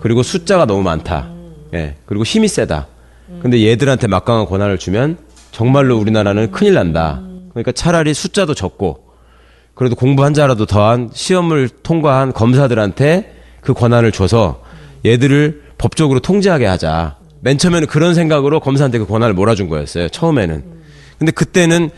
그리고 0.00 0.22
숫자가 0.22 0.66
너무 0.66 0.82
많다. 0.82 1.30
예 1.72 1.96
그리고 2.04 2.24
힘이 2.24 2.46
세다. 2.46 2.88
근데 3.40 3.66
얘들한테 3.66 4.06
막강한 4.06 4.44
권한을 4.44 4.76
주면 4.76 5.16
정말로 5.50 5.96
우리나라는 5.96 6.50
큰일 6.50 6.74
난다. 6.74 7.22
그러니까 7.50 7.72
차라리 7.72 8.12
숫자도 8.12 8.52
적고 8.52 9.04
그래도 9.74 9.96
공부 9.96 10.24
한 10.24 10.34
자라도 10.34 10.66
더한 10.66 11.08
시험을 11.10 11.70
통과한 11.70 12.34
검사들한테 12.34 13.34
그 13.62 13.72
권한을 13.72 14.12
줘서 14.12 14.62
얘들을 15.06 15.62
법적으로 15.78 16.20
통제하게 16.20 16.66
하자. 16.66 17.16
맨 17.40 17.56
처음에는 17.56 17.88
그런 17.88 18.14
생각으로 18.14 18.60
검사한테 18.60 18.98
그 18.98 19.06
권한을 19.06 19.32
몰아준 19.32 19.70
거였어요. 19.70 20.10
처음에는. 20.10 20.64
근데 21.18 21.32
그때는 21.32 21.90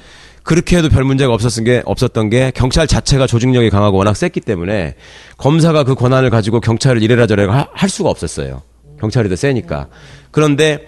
그렇게 0.47 0.77
해도 0.77 0.89
별 0.89 1.03
문제가 1.03 1.35
없었던 1.35 1.65
게 1.65 1.83
없었던 1.85 2.31
게 2.31 2.53
경찰 2.55 2.87
자체가 2.87 3.27
조직력이 3.27 3.69
강하고 3.69 3.99
워낙 3.99 4.15
셌기 4.15 4.41
때문에 4.41 4.95
검사가 5.39 5.83
그 5.83 5.97
권한을 5.97 6.31
가지고 6.31 6.61
경찰을 6.61 7.03
이래라 7.03 7.27
저래라 7.27 7.69
할 7.73 7.91
수가 7.91 8.11
없었어요. 8.11 8.63
경찰이 9.01 9.29
더 9.29 9.35
세니까. 9.35 9.89
그런데 10.31 10.87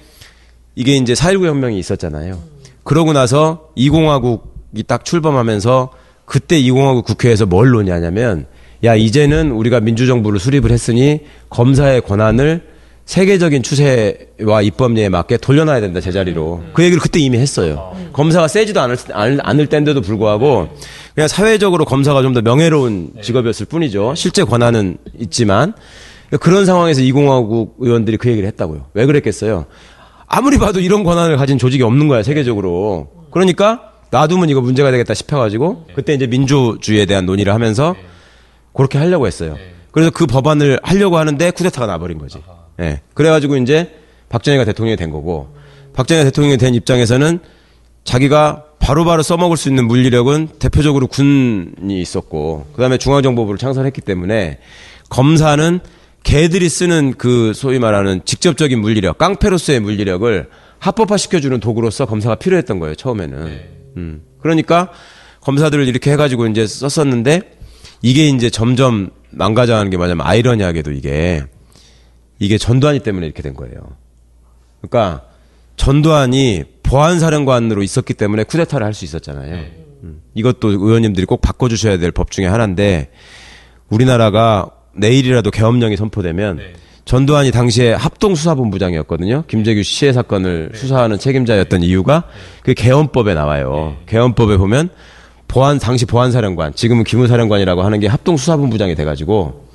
이게 0.77 0.95
이제 0.95 1.13
4.19 1.13 1.47
혁명이 1.47 1.77
있었잖아요. 1.77 2.39
그러고 2.85 3.13
나서 3.13 3.71
2공화국이 3.77 4.87
딱 4.87 5.05
출범하면서 5.05 5.91
그때 6.25 6.61
2공화국 6.63 7.05
국회에서 7.05 7.45
뭘 7.45 7.71
논의하냐면 7.71 8.47
야 8.85 8.95
이제는 8.95 9.51
우리가 9.51 9.81
민주정부를 9.81 10.39
수립을 10.39 10.71
했으니 10.71 11.23
검사의 11.51 12.03
권한을 12.03 12.63
세계적인 13.09 13.63
추세와 13.63 14.61
입법례에 14.61 15.09
맞게 15.09 15.39
돌려놔야 15.39 15.81
된다 15.81 15.99
제자리로 15.99 16.63
그 16.75 16.83
얘기를 16.85 17.01
그때 17.01 17.19
이미 17.19 17.39
했어요. 17.39 17.97
검사가 18.13 18.49
세지도 18.49 18.83
않을 18.83 18.99
않을 19.43 19.67
때인데도 19.67 20.03
불구하고 20.03 20.69
그냥 21.15 21.27
사회적으로 21.27 21.87
검사가 21.87 22.21
좀 22.21 22.35
더 22.35 22.43
명예로운 22.43 23.15
직업이었을 23.23 23.65
뿐이죠. 23.65 24.15
실제 24.15 24.45
권한은 24.45 24.99
있지만 25.21 25.73
그런 26.39 26.67
상황에서 26.67 27.01
2공화국 27.01 27.77
의원들이 27.79 28.19
그 28.19 28.29
얘기를 28.29 28.47
했다고요. 28.47 28.89
왜 28.93 29.07
그랬겠어요? 29.07 29.65
아무리 30.27 30.59
봐도 30.59 30.79
이런 30.79 31.03
권한을 31.03 31.39
가진 31.39 31.57
조직이 31.57 31.83
없는 31.85 32.09
거야 32.09 32.23
세계적으로. 32.23 33.09
그러니까 33.31 33.93
놔두면 34.11 34.51
이거 34.51 34.61
문제가 34.61 34.91
되겠다 34.91 35.15
싶어가지고 35.15 35.87
그때 35.95 36.13
이제 36.13 36.27
민주주의에 36.27 37.07
대한 37.07 37.25
논의를 37.25 37.55
하면서 37.55 37.97
그렇게 38.75 38.99
하려고 38.99 39.27
했어요. 39.27 39.57
그래서 39.93 40.11
그 40.11 40.27
법안을 40.27 40.81
하려고 40.83 41.17
하는데 41.17 41.51
쿠데타가 41.53 41.87
나버린 41.87 42.19
거지. 42.19 42.37
예. 42.81 42.83
네. 42.83 43.01
그래가지고 43.15 43.57
이제 43.57 43.95
박정희가 44.29 44.65
대통령이 44.65 44.97
된 44.97 45.11
거고 45.11 45.55
박정희가 45.95 46.25
대통령이 46.25 46.59
된 46.59 46.75
입장에서는 46.75 47.41
자기가 48.05 48.65
바로바로 48.79 49.05
바로 49.05 49.23
써먹을 49.23 49.57
수 49.57 49.69
있는 49.69 49.87
물리력은 49.87 50.49
대표적으로 50.59 51.09
군이 51.09 52.01
있었고 52.01 52.67
그다음에 52.73 52.97
중앙정보부를 52.97 53.59
창설했기 53.59 54.01
때문에 54.01 54.61
검사는 55.11 55.81
개들이 56.23 56.69
쓰는 56.69 57.15
그 57.19 57.53
소위 57.55 57.79
말하는 57.79 58.21
직접적인 58.25 58.81
물리력, 58.81 59.19
깡패로서의 59.19 59.81
물리력을 59.81 60.49
합법화 60.79 61.17
시켜주는 61.17 61.59
도구로서 61.61 62.07
검사가 62.07 62.37
필요했던 62.37 62.79
거예요 62.79 62.95
처음에는. 62.95 63.45
네. 63.45 63.69
음. 63.97 64.23
그러니까 64.41 64.91
검사들을 65.41 65.89
이렇게 65.89 66.13
해가지고 66.13 66.47
이제 66.47 66.67
썼었는데 66.67 67.59
이게 68.03 68.29
이제 68.29 68.51
점점 68.51 69.11
망가져가는 69.31 69.91
게 69.91 69.97
뭐냐면 69.97 70.27
아이러니하게도 70.27 70.93
이게 70.93 71.45
이게 72.39 72.59
전두환이 72.59 73.01
때문에 73.01 73.27
이렇게 73.27 73.43
된 73.43 73.55
거예요. 73.55 73.75
그러니까 74.81 75.23
전두환이 75.77 76.65
보안사령관으로 76.83 77.83
있었기 77.83 78.15
때문에 78.15 78.45
쿠데타를 78.45 78.85
할 78.87 78.95
수 78.95 79.05
있었잖아요. 79.05 79.53
네. 79.57 79.85
음. 80.05 80.21
이것도 80.35 80.71
의원님들이 80.71 81.27
꼭 81.27 81.41
바꿔주셔야 81.41 81.99
될 81.99 82.13
법 82.13 82.31
중에 82.31 82.47
하나인데 82.47 83.11
우리나라가 83.89 84.71
내일이라도 84.95 85.51
계엄령이 85.51 85.97
선포되면 85.97 86.57
네. 86.57 86.73
전두환이 87.05 87.51
당시에 87.53 87.93
합동수사본부장이었거든요. 87.95 89.45
김재규 89.49 89.83
시해 89.83 90.13
사건을 90.13 90.71
네. 90.73 90.79
수사하는 90.79 91.19
책임자였던 91.19 91.83
이유가 91.83 92.25
그 92.63 92.75
계엄법에 92.75 93.35
나와요. 93.35 93.97
네. 93.99 94.05
계엄법에 94.07 94.57
보면 94.57 94.91
보안 95.49 95.79
당시 95.79 96.05
보안사령관, 96.05 96.75
지금은 96.75 97.05
기무사령관이라고 97.05 97.83
하는 97.83 98.01
게 98.01 98.07
합동수사본부장이 98.07 98.95
돼가지고 98.95 99.68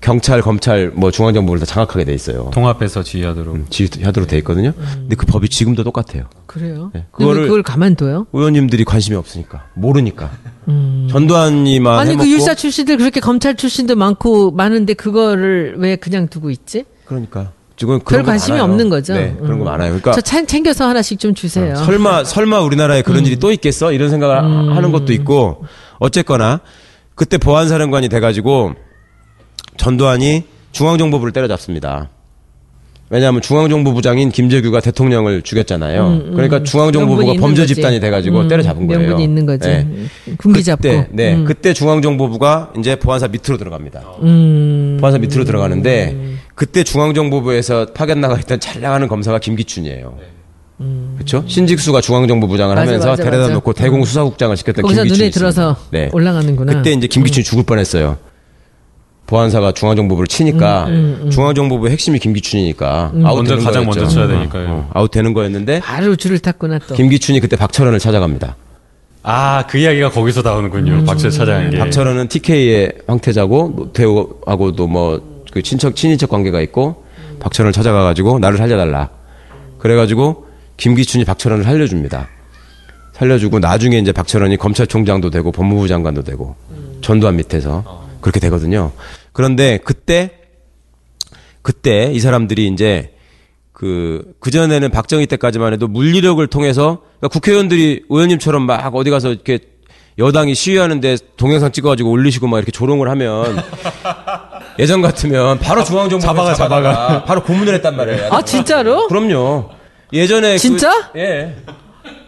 경찰, 0.00 0.40
검찰, 0.40 0.90
뭐 0.94 1.10
중앙정보를 1.10 1.60
다 1.60 1.66
장악하게 1.66 2.04
돼 2.04 2.14
있어요. 2.14 2.50
통합해서 2.54 3.02
지휘하도록 3.02 3.54
음, 3.54 3.66
지휘하도록 3.68 4.28
돼 4.28 4.38
있거든요. 4.38 4.72
음. 4.76 4.86
근데 4.94 5.16
그 5.16 5.26
법이 5.26 5.48
지금도 5.48 5.84
똑같아요. 5.84 6.24
그래요? 6.46 6.90
네. 6.94 7.04
그거를 7.10 7.42
그걸 7.42 7.62
가만둬요? 7.62 8.26
의원님들이 8.32 8.84
관심이 8.84 9.16
없으니까 9.16 9.66
모르니까. 9.74 10.30
음. 10.68 11.06
전두환이만 11.10 11.98
아니 11.98 12.08
그 12.08 12.12
해먹고, 12.12 12.24
그 12.24 12.30
율사 12.30 12.54
출신들 12.54 12.96
그렇게 12.96 13.20
검찰 13.20 13.56
출신도 13.56 13.94
많고 13.96 14.52
많은데 14.52 14.94
그거를 14.94 15.74
왜 15.78 15.96
그냥 15.96 16.28
두고 16.28 16.50
있지? 16.50 16.84
그러니까. 17.04 17.52
지금 17.76 17.98
별 18.00 18.22
관심이 18.22 18.58
많아요. 18.58 18.70
없는 18.70 18.90
거죠. 18.90 19.14
네, 19.14 19.34
그런 19.40 19.58
거 19.58 19.64
음. 19.64 19.66
많아요. 19.66 19.98
그러니까 19.98 20.12
저 20.12 20.20
챙겨서 20.20 20.86
하나씩 20.86 21.18
좀 21.18 21.34
주세요. 21.34 21.72
어, 21.72 21.76
설마 21.76 22.24
설마 22.24 22.60
우리나라에 22.60 23.00
그런 23.00 23.20
음. 23.20 23.26
일이 23.26 23.36
또 23.36 23.52
있겠어? 23.52 23.92
이런 23.92 24.10
생각을 24.10 24.36
음. 24.38 24.76
하는 24.76 24.92
것도 24.92 25.14
있고 25.14 25.64
어쨌거나 25.98 26.60
그때 27.14 27.38
보안사령관이 27.38 28.10
돼가지고 28.10 28.74
전두환이 29.76 30.44
중앙정보부를 30.72 31.32
때려잡습니다. 31.32 32.10
왜냐하면 33.12 33.42
중앙정보부장인 33.42 34.30
김재규가 34.30 34.80
대통령을 34.80 35.42
죽였잖아요. 35.42 36.06
음, 36.06 36.12
음. 36.28 36.32
그러니까 36.32 36.62
중앙정보부가 36.62 37.34
범죄 37.40 37.66
집단이 37.66 37.98
돼가지고 37.98 38.42
음, 38.42 38.48
때려잡은 38.48 38.86
거예요. 38.86 39.00
명분이 39.00 39.24
있는 39.24 39.46
거지. 39.46 39.68
네. 39.68 39.86
군기 40.38 40.62
잡고. 40.62 40.82
그때, 40.82 41.08
네, 41.10 41.34
음. 41.34 41.44
그때 41.44 41.72
중앙정보부가 41.74 42.74
이제 42.78 42.94
보안사 42.94 43.26
밑으로 43.26 43.58
들어갑니다. 43.58 44.02
음. 44.22 44.98
보안사 45.00 45.18
밑으로 45.18 45.44
들어가는데 45.44 46.36
그때 46.54 46.84
중앙정보부에서 46.84 47.86
파견 47.94 48.20
나가 48.20 48.38
있던 48.38 48.60
잘 48.60 48.80
나가는 48.80 49.08
검사가 49.08 49.40
김기춘이에요. 49.40 50.16
음. 50.80 51.14
그렇죠? 51.16 51.42
신직수가 51.48 52.00
중앙정보부장을 52.00 52.76
맞아, 52.76 52.86
하면서 52.86 53.08
맞아, 53.08 53.24
데려다 53.24 53.42
맞아. 53.42 53.54
놓고 53.54 53.72
대공수사국장을 53.72 54.56
시켰던 54.56 54.86
김기춘이 54.86 55.18
눈에 55.18 55.30
들어서 55.30 55.76
네. 55.90 56.10
올라가는구나. 56.12 56.74
그때 56.74 56.92
이제 56.92 57.08
김기춘이 57.08 57.42
죽을 57.42 57.64
뻔했어요. 57.64 58.18
보안사가 59.30 59.72
중앙정보부를 59.72 60.26
치니까 60.26 60.84
음, 60.88 60.92
음, 60.92 61.20
음. 61.24 61.30
중앙정보부 61.30 61.88
핵심이 61.88 62.18
김기춘이니까 62.18 63.12
음. 63.14 63.24
아웃 63.26 63.44
되는 63.44 63.64
가장 63.64 63.84
거였죠. 63.84 64.00
먼저 64.00 64.14
쳐야 64.14 64.26
되니까요. 64.26 64.66
어, 64.68 64.90
아웃 64.92 65.10
되는 65.10 65.32
거였는데 65.32 65.80
바로 65.80 66.16
줄을 66.16 66.38
탔구나 66.38 66.78
또. 66.80 66.94
김기춘이 66.94 67.40
그때 67.40 67.56
박철원을 67.56 67.98
찾아갑니다. 67.98 68.56
아, 69.22 69.64
그 69.68 69.78
이야기가 69.78 70.10
거기서 70.10 70.42
나오는군요. 70.42 70.92
음. 70.92 71.04
박철 71.04 71.30
찾아간 71.30 71.70
게. 71.70 71.78
박철원은 71.78 72.28
TK의 72.28 72.92
황태자고 73.06 73.72
노태우하고도 73.76 74.86
뭐 74.86 75.30
그 75.50 75.62
친척 75.62 75.96
친인척 75.96 76.30
관계가 76.30 76.60
있고 76.62 77.04
박철원을 77.40 77.72
찾아가 77.72 78.02
가지고 78.04 78.38
나를 78.38 78.58
살려달라. 78.58 79.10
그래 79.78 79.96
가지고 79.96 80.46
김기춘이 80.76 81.24
박철원을 81.24 81.64
살려줍니다. 81.64 82.28
살려주고 83.14 83.58
나중에 83.58 83.98
이제 83.98 84.12
박철원이 84.12 84.56
검찰총장도 84.56 85.30
되고 85.30 85.52
법무부 85.52 85.88
장관도 85.88 86.22
되고 86.22 86.56
전두환 87.02 87.36
밑에서 87.36 88.08
그렇게 88.20 88.40
되거든요. 88.40 88.92
그런데 89.32 89.78
그때 89.84 90.38
그때 91.62 92.10
이 92.12 92.20
사람들이 92.20 92.66
이제 92.68 93.14
그 93.72 94.34
그전에는 94.40 94.90
박정희 94.90 95.26
때까지만 95.26 95.72
해도 95.72 95.88
물리력을 95.88 96.44
통해서 96.48 97.02
그러니까 97.18 97.28
국회의원들이 97.28 98.04
의원님처럼 98.08 98.62
막 98.66 98.94
어디 98.94 99.10
가서 99.10 99.30
이렇게 99.30 99.58
여당이 100.18 100.54
시위하는데 100.54 101.16
동영상 101.36 101.72
찍어가지고 101.72 102.10
올리시고 102.10 102.46
막 102.46 102.58
이렇게 102.58 102.72
조롱을 102.72 103.08
하면 103.08 103.62
예전 104.78 105.00
같으면 105.00 105.58
바로 105.58 105.82
중앙정부 105.84 106.24
잡아가 106.24 106.54
잡아가 106.54 107.24
바로 107.24 107.42
고문을 107.42 107.74
했단 107.74 107.96
말이에요. 107.96 108.28
아 108.30 108.42
진짜로? 108.42 109.06
그럼요. 109.08 109.70
예전에 110.12 110.58
진짜? 110.58 111.10
그, 111.12 111.18
예. 111.18 111.56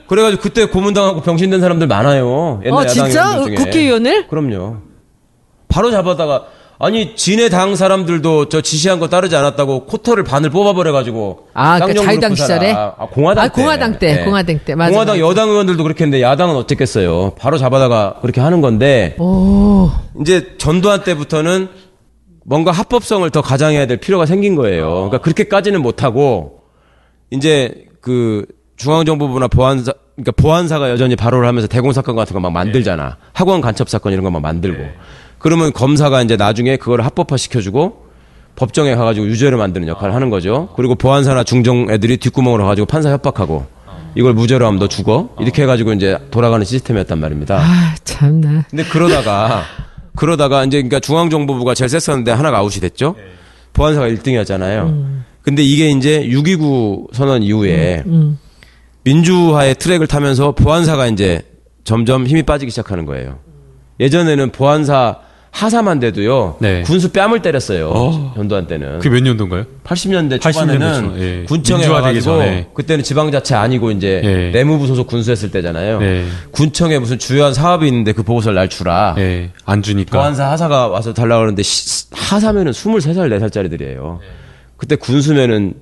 그래가지고 0.06 0.42
그때 0.42 0.66
고문당하고 0.66 1.22
병신된 1.22 1.60
사람들 1.60 1.86
많아요. 1.86 2.60
옛날 2.64 2.84
아, 2.84 2.86
진짜? 2.86 3.42
중에. 3.42 3.54
국회의원을? 3.54 4.28
그럼요. 4.28 4.78
바로 5.68 5.90
잡아다가 5.90 6.46
아니 6.84 7.14
진해 7.14 7.48
당 7.48 7.76
사람들도 7.76 8.48
저 8.48 8.60
지시한 8.60 8.98
거 8.98 9.08
따르지 9.08 9.36
않았다고 9.36 9.84
코터를 9.86 10.24
반을 10.24 10.50
뽑아버려가지고 10.50 11.46
아, 11.54 11.74
그 11.78 11.92
쌍용그룹 11.94 12.04
자유당. 12.06 12.34
시절에? 12.34 12.72
아, 12.72 12.90
공화당 13.12 13.44
아, 13.44 13.48
때 13.48 13.54
공화당 13.62 13.98
때, 14.00 14.14
네. 14.16 14.24
공화당 14.24 14.58
때. 14.64 14.74
맞아, 14.74 14.90
공화당 14.90 15.14
맞아. 15.20 15.24
여당 15.30 15.48
의원들도 15.50 15.80
그렇게 15.84 16.02
했는데 16.02 16.20
야당은 16.22 16.56
어쨌겠어요 16.56 17.34
바로 17.38 17.56
잡아다가 17.56 18.16
그렇게 18.20 18.40
하는 18.40 18.60
건데 18.60 19.14
오. 19.20 19.90
이제 20.20 20.56
전두환 20.58 21.04
때부터는 21.04 21.68
뭔가 22.44 22.72
합법성을 22.72 23.30
더 23.30 23.42
가장해야 23.42 23.86
될 23.86 23.98
필요가 23.98 24.26
생긴 24.26 24.56
거예요. 24.56 24.88
그러니까 24.92 25.18
그렇게까지는 25.18 25.80
못하고 25.80 26.62
이제 27.30 27.86
그 28.00 28.44
중앙정보부나 28.76 29.46
보안사 29.46 29.92
그러니까 30.16 30.32
보안사가 30.32 30.90
여전히 30.90 31.14
바로를 31.14 31.46
하면서 31.46 31.68
대공 31.68 31.92
사건 31.92 32.16
같은 32.16 32.34
거 32.34 32.40
막 32.40 32.50
만들잖아. 32.50 33.18
학원 33.32 33.60
간첩 33.60 33.88
사건 33.88 34.12
이런 34.12 34.24
거 34.24 34.30
막 34.30 34.42
만들고. 34.42 34.82
그러면 35.42 35.72
검사가 35.72 36.22
이제 36.22 36.36
나중에 36.36 36.76
그거를 36.76 37.04
합법화 37.04 37.36
시켜주고 37.36 38.06
법정에 38.54 38.94
가가지고 38.94 39.26
유죄를 39.26 39.58
만드는 39.58 39.88
역할을 39.88 40.14
하는 40.14 40.30
거죠. 40.30 40.68
그리고 40.76 40.94
보안사나 40.94 41.42
중정 41.42 41.90
애들이 41.90 42.16
뒷구멍으로 42.16 42.64
가지고 42.64 42.86
판사 42.86 43.10
협박하고 43.10 43.66
이걸 44.14 44.34
무죄로 44.34 44.66
하면 44.66 44.78
너 44.78 44.88
죽어 44.88 45.30
이렇게 45.40 45.62
해가지고 45.62 45.94
이제 45.94 46.18
돌아가는 46.30 46.64
시스템이었단 46.64 47.18
말입니다. 47.18 47.58
아, 47.60 47.94
참나. 48.04 48.66
근데 48.70 48.84
그러다가 48.84 49.64
그러다가 50.14 50.64
이제 50.64 50.76
그러니까 50.76 51.00
중앙정보부가 51.00 51.74
제일 51.74 51.88
셌었는데 51.88 52.30
하나가 52.30 52.58
아웃이 52.58 52.80
됐죠. 52.80 53.14
보안사가 53.72 54.08
1등이었잖아요. 54.08 55.22
근데 55.42 55.62
이게 55.62 55.90
이제 55.90 56.28
6.29 56.28 57.14
선언 57.14 57.42
이후에 57.42 58.04
민주화의 59.04 59.74
트랙을 59.76 60.06
타면서 60.06 60.52
보안사가 60.52 61.06
이제 61.08 61.42
점점 61.84 62.26
힘이 62.26 62.42
빠지기 62.42 62.70
시작하는 62.70 63.06
거예요. 63.06 63.38
예전에는 63.98 64.52
보안사 64.52 65.16
하사만 65.54 66.00
돼도요. 66.00 66.56
네. 66.60 66.82
군수 66.82 67.10
뺨을 67.12 67.42
때렸어요. 67.42 67.90
어. 67.94 68.32
전두환 68.34 68.66
때는. 68.66 68.98
그게 68.98 69.10
몇 69.10 69.22
년도인가요? 69.22 69.64
80년대 69.84 70.38
80년대 70.40 70.40
초반에는 70.40 71.14
초, 71.14 71.20
예. 71.22 71.44
군청에 71.46 72.20
전에. 72.20 72.68
그때는 72.74 73.04
지방자치 73.04 73.54
아니고 73.54 73.90
이제 73.90 74.22
예. 74.24 74.50
내무부 74.50 74.86
소속 74.86 75.06
군수했을 75.06 75.50
때잖아요. 75.50 76.00
네. 76.00 76.24
군청에 76.52 76.98
무슨 76.98 77.18
주요한 77.18 77.52
사업이 77.52 77.86
있는데 77.86 78.12
그 78.12 78.22
보고서를 78.22 78.56
날 78.56 78.68
주라. 78.70 79.14
예, 79.18 79.50
안 79.66 79.82
주니까. 79.82 80.18
보안사 80.18 80.50
하사가 80.50 80.88
와서 80.88 81.12
달라고 81.12 81.40
그러는데 81.40 81.62
시- 81.62 82.06
하사면은 82.12 82.72
23살, 82.72 83.28
4살짜리들이에요. 83.38 84.18
그때 84.78 84.96
군수면은 84.96 85.74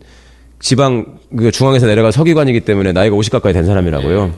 지방 0.59 1.06
그 1.38 1.52
중앙에서 1.52 1.87
내려가 1.87 2.11
서기관이기 2.11 2.61
때문에 2.61 2.92
나이가 2.92 3.14
50 3.16 3.33
가까이 3.33 3.52
된 3.52 3.64
사람이라고요. 3.64 4.33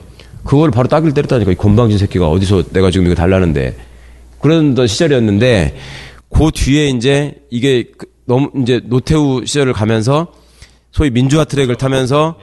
그걸 0.45 0.69
바로 0.71 0.87
따귀를 0.87 1.13
때렸다니까 1.15 1.51
이 1.51 1.55
건방진 1.55 1.97
새끼가 1.97 2.29
어디서 2.29 2.63
내가 2.71 2.91
지금 2.91 3.07
이거 3.07 3.15
달라는데 3.15 3.75
그런 4.43 4.75
시절이었는데 4.85 5.75
그 6.29 6.51
뒤에 6.53 6.89
이제 6.89 7.35
이게 7.49 7.85
그- 7.97 8.07
너무 8.25 8.49
이제 8.61 8.81
노태우 8.83 9.45
시절을 9.45 9.73
가면서 9.73 10.27
소위 10.91 11.09
민주화 11.09 11.45
트랙을 11.45 11.75
타면서 11.75 12.37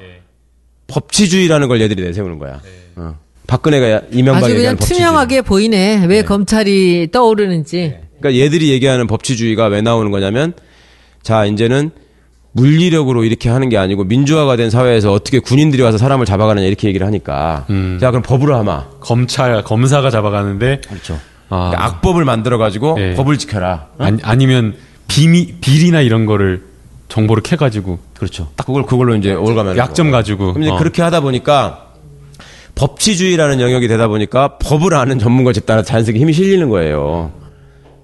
법치주의라는 0.89 1.69
걸 1.69 1.81
얘들이 1.81 2.03
내세우는 2.03 2.39
거야. 2.39 2.61
어. 2.97 3.17
박근혜가 3.47 4.03
이명박이 4.13 4.37
아주 4.37 4.47
그냥 4.47 4.57
얘기하는 4.57 4.77
법치주의. 4.79 4.99
투명하게 4.99 5.43
보이네. 5.43 6.05
왜 6.07 6.23
검찰이 6.23 7.09
떠오르는지. 7.13 7.95
그러니까 8.21 8.43
얘들이 8.45 8.71
얘기하는 8.71 9.07
법치주의가 9.07 9.67
왜 9.67 9.81
나오는 9.83 10.11
거냐면 10.11 10.53
자 11.23 11.45
이제는 11.45 11.91
물리력으로 12.53 13.25
이렇게 13.25 13.49
하는 13.49 13.69
게 13.69 13.77
아니고 13.79 14.05
민주화가 14.05 14.57
된 14.57 14.71
사회에서 14.71 15.13
어떻게 15.13 15.39
군인들이 15.39 15.83
와서 15.83 15.99
사람을 15.99 16.27
잡아가느냐 16.27 16.67
이렇게 16.67 16.89
얘기를 16.89 17.07
하니까 17.07 17.67
음. 17.71 17.99
자 18.01 18.11
그럼 18.11 18.23
법으로 18.23 18.57
하마 18.57 18.89
검찰, 19.01 19.63
검사가 19.63 20.11
잡아가는데. 20.11 20.81
그렇죠 20.89 21.19
아, 21.51 21.73
악법을 21.77 22.25
만들어 22.25 22.59
가지고 22.59 22.97
예. 22.99 23.15
법을 23.15 23.37
지켜라 23.39 23.89
아니, 23.99 24.21
아니면 24.23 24.77
비미, 25.09 25.55
비리나 25.61 26.01
이런 26.01 26.25
거를 26.25 26.63
정보를 27.09 27.43
캐 27.43 27.57
가지고 27.57 27.99
그렇죠 28.15 28.49
딱 28.57 28.67
그걸 28.67 28.87
그걸로 28.87 29.17
이제 29.17 29.33
올가면 29.33 29.77
약점 29.77 30.11
가지고. 30.11 30.55
이제 30.61 30.71
어. 30.71 30.77
그렇게 30.79 31.03
하다 31.03 31.21
보니까 31.21 31.89
법치주의라는 32.77 33.61
영역이 33.61 33.89
되다 33.89 34.09
보니까 34.09 34.57
법을 34.59 34.95
아는 34.95 35.19
전문가 35.19 35.53
집단한테 35.53 35.87
자연스럽게 35.87 36.21
힘이 36.21 36.33
실리는 36.33 36.69
거예요. 36.71 37.33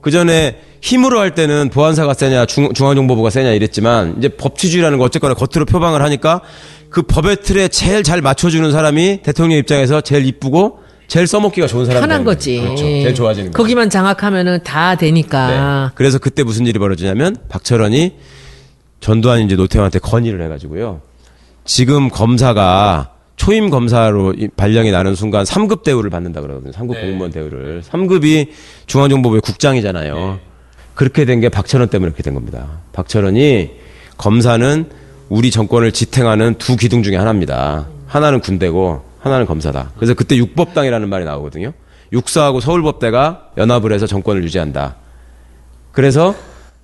그 0.02 0.10
전에 0.10 0.60
힘으로 0.82 1.18
할 1.18 1.34
때는 1.34 1.70
보안사가 1.70 2.14
세냐 2.14 2.46
중, 2.46 2.72
중앙정보부가 2.72 3.30
세냐 3.30 3.52
이랬지만 3.52 4.16
이제 4.18 4.28
법치주의라는 4.28 4.98
거 4.98 5.04
어쨌거나 5.04 5.34
겉으로 5.34 5.64
표방을 5.64 6.02
하니까 6.02 6.42
그 6.90 7.02
법의 7.02 7.38
틀에 7.42 7.68
제일 7.68 8.02
잘 8.02 8.20
맞춰주는 8.20 8.70
사람이 8.70 9.20
대통령 9.22 9.58
입장에서 9.58 10.00
제일 10.00 10.26
이쁘고 10.26 10.80
제일 11.08 11.26
써먹기가 11.26 11.66
좋은 11.66 11.84
사람이 11.84 12.00
편한 12.00 12.18
되는 12.18 12.24
거지. 12.24 12.60
그렇죠. 12.60 12.82
제일 12.82 13.14
좋아지는 13.14 13.50
거죠. 13.52 13.62
거기만 13.62 13.90
장악하면은 13.90 14.62
다 14.64 14.96
되니까. 14.96 15.86
네. 15.88 15.92
그래서 15.94 16.18
그때 16.18 16.42
무슨 16.42 16.66
일이 16.66 16.78
벌어지냐면 16.78 17.36
박철원이 17.48 18.14
전두환 19.00 19.40
이제 19.42 19.54
노태우한테 19.56 19.98
건의를 20.00 20.42
해가지고요. 20.42 21.00
지금 21.64 22.08
검사가 22.08 23.12
초임 23.36 23.70
검사로 23.70 24.34
이 24.36 24.48
발령이 24.48 24.90
나는 24.90 25.14
순간 25.14 25.44
3급 25.44 25.82
대우를 25.84 26.10
받는다 26.10 26.40
그러거든요. 26.40 26.72
3급 26.72 27.00
공무원 27.00 27.30
대우를. 27.30 27.82
3급이 27.82 28.48
중앙정보부의 28.86 29.42
국장이잖아요. 29.42 30.38
그렇게 30.94 31.24
된 31.26 31.40
게 31.40 31.50
박철원 31.50 31.88
때문에 31.88 32.10
그렇게 32.10 32.22
된 32.22 32.34
겁니다. 32.34 32.66
박철원이 32.94 33.70
검사는 34.16 34.86
우리 35.28 35.50
정권을 35.50 35.92
지탱하는 35.92 36.54
두 36.54 36.76
기둥 36.76 37.02
중에 37.02 37.16
하나입니다. 37.16 37.86
하나는 38.06 38.40
군대고 38.40 39.02
하나는 39.20 39.46
검사다. 39.46 39.92
그래서 39.96 40.14
그때 40.14 40.36
육법당이라는 40.36 41.08
말이 41.08 41.24
나오거든요. 41.24 41.72
육사하고 42.12 42.60
서울법대가 42.60 43.50
연합을 43.56 43.92
해서 43.92 44.06
정권을 44.06 44.44
유지한다. 44.44 44.96
그래서 45.92 46.34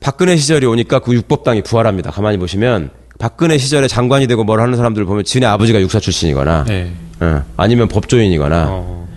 박근혜 0.00 0.36
시절이 0.36 0.66
오니까 0.66 0.98
그 0.98 1.14
육법당이 1.14 1.62
부활합니다. 1.62 2.10
가만히 2.10 2.38
보시면 2.38 2.90
박근혜 3.18 3.56
시절에 3.56 3.86
장관이 3.86 4.26
되고 4.26 4.42
뭘 4.42 4.60
하는 4.60 4.76
사람들 4.76 5.04
보면 5.04 5.24
지네 5.24 5.46
아버지가 5.46 5.80
육사 5.80 6.00
출신이거나 6.00 6.64
네. 6.64 6.92
어, 7.20 7.44
아니면 7.56 7.86
법조인이거나 7.86 8.66
어. 8.68 9.08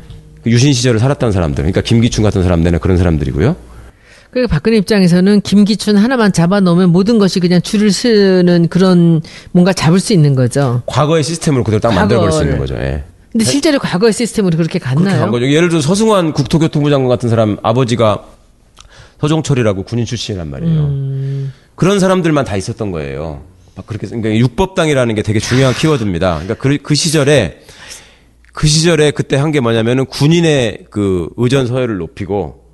그 0.43 0.51
유신 0.51 0.73
시절을 0.73 0.99
살았던 0.99 1.31
사람들. 1.31 1.63
그러니까 1.63 1.81
김기춘 1.81 2.23
같은 2.23 2.43
사람들은 2.43 2.79
그런 2.79 2.97
사람들이고요. 2.97 3.55
그리고 4.35 4.49
박근혜 4.49 4.75
입장에서는 4.75 5.39
김기춘 5.39 5.95
하나만 5.95 6.33
잡아놓으면 6.33 6.89
모든 6.89 7.19
것이 7.19 7.39
그냥 7.39 7.61
줄을 7.61 7.89
서는 7.89 8.67
그런 8.67 9.21
뭔가 9.53 9.71
잡을 9.71 10.01
수 10.01 10.11
있는 10.11 10.35
거죠. 10.35 10.81
과거의 10.87 11.23
시스템으로 11.23 11.63
그대로 11.63 11.79
딱 11.79 11.93
만들어버릴 11.93 12.33
수 12.33 12.41
있는. 12.43 12.57
거죠. 12.57 12.75
예. 12.75 13.05
근데 13.31 13.45
실제로 13.45 13.79
과거의 13.79 14.11
시스템으로 14.11 14.57
그렇게 14.57 14.77
그렇게 14.77 14.93
갔나요? 14.93 15.21
간 15.21 15.31
거죠. 15.31 15.49
예를 15.49 15.69
들어 15.69 15.79
서승환 15.79 16.33
국토교통부 16.33 16.89
장관 16.89 17.07
같은 17.07 17.29
사람 17.29 17.55
아버지가 17.63 18.25
서종철이라고 19.21 19.83
군인 19.83 20.03
출신이란 20.03 20.49
말이에요. 20.49 21.47
그런 21.75 22.01
사람들만 22.01 22.43
다 22.43 22.57
있었던 22.57 22.91
거예요. 22.91 23.41
막 23.77 23.87
그렇게 23.87 24.05
그러니까 24.05 24.35
육법당이라는 24.35 25.15
게 25.15 25.21
되게 25.21 25.39
중요한 25.39 25.73
키워드입니다. 25.73 26.39
그러니까 26.39 26.55
그, 26.55 26.77
그 26.83 26.93
시절에 26.93 27.61
그 28.51 28.67
시절에 28.67 29.11
그때 29.11 29.37
한 29.37 29.53
게 29.53 29.61
뭐냐면은 29.61 30.05
군인의 30.05 30.87
그 30.89 31.29
의전 31.37 31.67
서열을 31.67 31.99
높이고 31.99 32.64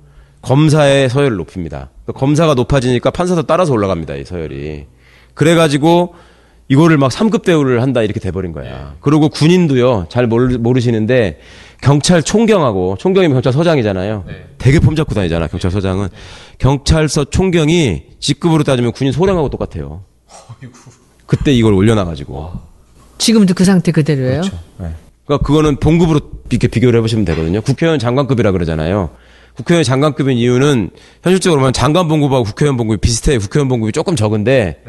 검사의 0.42 1.08
서열을 1.08 1.36
높입니다. 1.36 1.90
그러니까 2.04 2.20
검사가 2.20 2.54
높아지니까 2.54 3.10
판사도 3.10 3.42
따라서 3.42 3.72
올라갑니다. 3.72 4.16
이 4.16 4.24
서열이. 4.24 4.86
그래가지고 5.34 6.14
이거를 6.68 6.96
막 6.96 7.10
3급 7.10 7.42
대우를 7.42 7.82
한다 7.82 8.02
이렇게 8.02 8.18
돼버린 8.20 8.52
거야. 8.52 8.94
그리고 9.00 9.28
군인도요 9.28 10.06
잘 10.08 10.26
모르, 10.26 10.56
모르시는데 10.58 11.40
경찰 11.80 12.22
총경하고 12.22 12.96
총경이면 12.98 13.34
경찰서장이잖아요. 13.36 14.24
되게 14.58 14.78
폼 14.78 14.94
잡고 14.96 15.14
다니잖아 15.14 15.48
경찰서장은 15.48 16.08
경찰서 16.58 17.26
총경이 17.26 18.04
직급으로 18.20 18.62
따지면 18.64 18.92
군인 18.92 19.12
소령하고 19.12 19.48
똑같아요. 19.48 20.04
그때 21.26 21.52
이걸 21.52 21.74
올려놔가지고. 21.74 22.52
지금도 23.18 23.54
그 23.54 23.64
상태 23.64 23.92
그대로예요. 23.92 24.42
그러니까 24.76 25.46
그거는 25.46 25.76
봉급으로 25.76 26.20
이렇게 26.50 26.68
비교를 26.68 26.98
해보시면 26.98 27.24
되거든요. 27.26 27.60
국회의원 27.60 27.98
장관급이라 27.98 28.52
그러잖아요. 28.52 29.10
국회의원 29.54 29.84
장관급인 29.84 30.38
이유는 30.38 30.90
현실적으로 31.22 31.60
보면 31.60 31.72
장관 31.72 32.08
봉급하고 32.08 32.44
국회의원 32.44 32.76
봉급이 32.76 33.00
비슷해요. 33.00 33.38
국회의원 33.38 33.68
봉급이 33.68 33.92
조금 33.92 34.16
적은데 34.16 34.82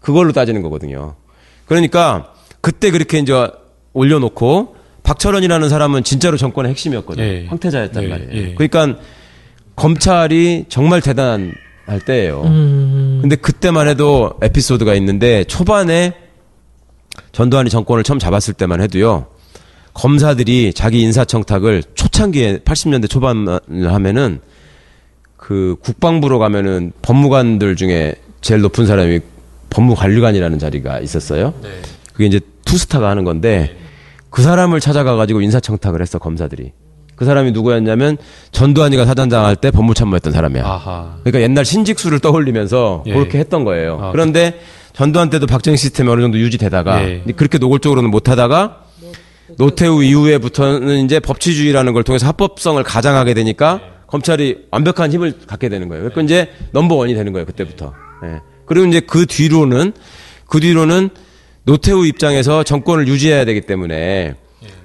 그걸로 0.00 0.32
따지는 0.32 0.62
거거든요. 0.62 1.14
그러니까 1.66 2.32
그때 2.60 2.90
그렇게 2.90 3.18
이제 3.18 3.48
올려놓고 3.92 4.76
박철원이라는 5.02 5.68
사람은 5.68 6.04
진짜로 6.04 6.36
정권의 6.36 6.70
핵심이었거든요. 6.70 7.24
예. 7.24 7.46
황태자였단 7.48 8.04
예, 8.04 8.08
말이에요. 8.08 8.32
예. 8.32 8.54
그러니까 8.54 9.00
검찰이 9.76 10.66
정말 10.68 11.00
대단한 11.00 11.54
할 11.86 12.00
때예요. 12.00 12.42
근데 12.42 13.36
그때만 13.36 13.88
해도 13.88 14.32
에피소드가 14.42 14.94
있는데 14.96 15.44
초반에 15.44 16.12
전두환이 17.32 17.70
정권을 17.70 18.02
처음 18.02 18.18
잡았을 18.18 18.54
때만 18.54 18.82
해도요. 18.82 19.26
검사들이 19.94 20.72
자기 20.74 21.00
인사청탁을 21.02 21.82
초창기에 21.94 22.58
80년대 22.58 23.08
초반을 23.10 23.92
하면은 23.92 24.40
그 25.36 25.76
국방부로 25.82 26.38
가면은 26.38 26.92
법무관들 27.02 27.76
중에 27.76 28.14
제일 28.40 28.60
높은 28.60 28.86
사람이 28.86 29.20
법무관리관이라는 29.70 30.58
자리가 30.58 31.00
있었어요. 31.00 31.54
그게 32.12 32.26
이제 32.26 32.40
투스타가 32.64 33.08
하는 33.08 33.24
건데 33.24 33.76
그 34.30 34.42
사람을 34.42 34.80
찾아가 34.80 35.16
가지고 35.16 35.40
인사청탁을 35.40 36.00
했어 36.02 36.18
검사들이. 36.18 36.72
그 37.16 37.24
사람이 37.24 37.50
누구였냐면 37.52 38.16
전두환이가 38.52 39.04
사단장 39.04 39.44
할 39.44 39.56
때 39.56 39.70
법무참모했던 39.72 40.32
사람이야. 40.32 40.64
아하. 40.64 41.16
그러니까 41.24 41.40
옛날 41.42 41.64
신직수를 41.64 42.20
떠올리면서 42.20 43.02
예. 43.06 43.12
그렇게 43.12 43.38
했던 43.38 43.64
거예요. 43.64 43.98
아, 44.00 44.12
그런데 44.12 44.60
전두환 44.92 45.28
때도 45.28 45.46
박정희 45.46 45.76
시스템이 45.76 46.08
어느 46.10 46.20
정도 46.20 46.38
유지되다가 46.38 47.02
예. 47.08 47.22
그렇게 47.34 47.58
노골적으로는 47.58 48.10
못하다가 48.10 48.82
노태우 49.56 50.02
이후에부터는 50.02 51.04
이제 51.04 51.20
법치주의라는 51.20 51.92
걸 51.92 52.04
통해서 52.04 52.26
합법성을 52.26 52.82
가장하게 52.82 53.34
되니까 53.34 53.80
검찰이 54.06 54.66
완벽한 54.70 55.12
힘을 55.12 55.34
갖게 55.46 55.68
되는 55.68 55.88
거예요. 55.88 56.04
그러니까 56.04 56.22
이제 56.22 56.50
넘버 56.72 56.94
원이 56.94 57.14
되는 57.14 57.32
거예요. 57.32 57.46
그때부터. 57.46 57.94
예. 58.24 58.40
그리고 58.66 58.86
이제 58.86 59.00
그 59.00 59.26
뒤로는 59.26 59.92
그 60.46 60.60
뒤로는 60.60 61.10
노태우 61.64 62.06
입장에서 62.06 62.62
정권을 62.62 63.08
유지해야 63.08 63.44
되기 63.44 63.62
때문에 63.62 64.34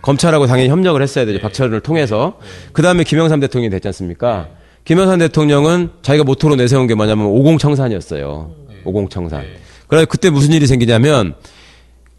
검찰하고 0.02 0.48
당연히 0.48 0.70
협력을 0.70 1.02
했어야 1.02 1.26
되죠. 1.26 1.40
박철을 1.40 1.80
통해서. 1.80 2.38
그 2.74 2.82
다음에 2.82 3.04
김영삼 3.04 3.40
대통령이 3.40 3.70
됐지 3.70 3.88
않습니까? 3.88 4.50
김영삼 4.84 5.20
대통령은 5.20 5.92
자기가 6.02 6.26
모토로 6.26 6.58
내세운 6.58 6.88
게 6.88 6.96
뭐냐면 6.96 7.28
오공청산이었어요. 7.28 8.52
오공청산. 8.84 9.46
그래서 9.88 10.06
그때 10.06 10.30
무슨 10.30 10.52
일이 10.52 10.68
생기냐면 10.68 11.36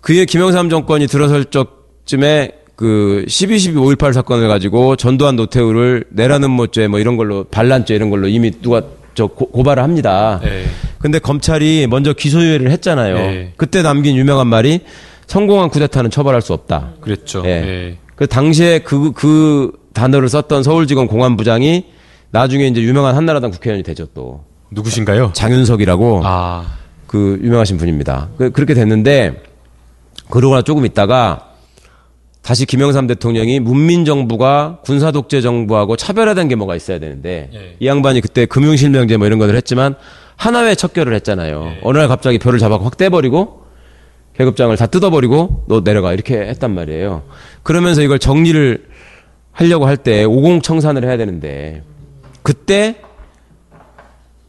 그의 0.00 0.24
김영삼 0.24 0.70
정권이 0.70 1.06
들어설 1.06 1.46
적 1.46 1.83
쯤에 2.04 2.52
그 2.76 3.24
12, 3.28 3.58
12, 3.58 3.78
5.18 3.78 4.12
사건을 4.12 4.48
가지고 4.48 4.96
전두환 4.96 5.36
노태우를 5.36 6.04
내라는 6.10 6.50
못죄 6.50 6.88
뭐 6.88 6.98
이런 6.98 7.16
걸로 7.16 7.44
반란죄 7.44 7.94
이런 7.94 8.10
걸로 8.10 8.28
이미 8.28 8.50
누가 8.50 8.82
저 9.14 9.26
고, 9.28 9.48
고발을 9.50 9.82
합니다. 9.82 10.40
네. 10.42 10.64
근데 10.98 11.18
검찰이 11.18 11.86
먼저 11.88 12.12
기소유예를 12.12 12.70
했잖아요. 12.72 13.14
네. 13.14 13.52
그때 13.56 13.82
남긴 13.82 14.16
유명한 14.16 14.48
말이 14.48 14.80
성공한 15.26 15.68
쿠데타는 15.68 16.10
처벌할 16.10 16.42
수 16.42 16.52
없다. 16.52 16.94
그랬죠. 17.00 17.42
예. 17.44 17.48
예. 17.48 17.98
그 18.16 18.26
당시에 18.26 18.80
그, 18.80 19.12
그 19.12 19.72
단어를 19.92 20.28
썼던 20.28 20.62
서울지검 20.62 21.06
공안부장이 21.06 21.86
나중에 22.30 22.66
이제 22.66 22.82
유명한 22.82 23.14
한나라당 23.14 23.52
국회의원이 23.52 23.82
되죠 23.84 24.06
또. 24.14 24.44
누구신가요? 24.70 25.30
장윤석이라고 25.34 26.22
아, 26.24 26.64
그 27.06 27.38
유명하신 27.42 27.76
분입니다. 27.76 28.28
그, 28.36 28.50
그렇게 28.50 28.74
됐는데 28.74 29.40
그러고 30.30 30.56
나 30.56 30.62
조금 30.62 30.84
있다가 30.84 31.53
다시 32.44 32.66
김영삼 32.66 33.06
대통령이 33.06 33.58
문민정부가 33.60 34.80
군사독재 34.84 35.40
정부하고 35.40 35.96
차별화된 35.96 36.48
게 36.48 36.56
뭐가 36.56 36.76
있어야 36.76 36.98
되는데 36.98 37.48
예. 37.54 37.76
이 37.80 37.86
양반이 37.86 38.20
그때 38.20 38.44
금융실명제 38.44 39.16
뭐 39.16 39.26
이런 39.26 39.38
것을 39.38 39.56
했지만 39.56 39.94
하나회 40.36 40.74
척결을 40.74 41.14
했잖아요. 41.14 41.76
어느 41.82 41.96
날 41.96 42.06
갑자기 42.06 42.38
표를 42.38 42.58
잡아갖고 42.58 42.84
확 42.84 42.98
떼버리고 42.98 43.62
계급장을 44.36 44.76
다 44.76 44.86
뜯어버리고 44.86 45.64
너 45.68 45.82
내려가 45.82 46.12
이렇게 46.12 46.36
했단 46.36 46.74
말이에요. 46.74 47.22
그러면서 47.62 48.02
이걸 48.02 48.18
정리를 48.18 48.88
하려고 49.52 49.86
할 49.86 49.96
때 49.96 50.24
오공청산을 50.24 51.04
해야 51.04 51.16
되는데 51.16 51.82
그때 52.42 52.96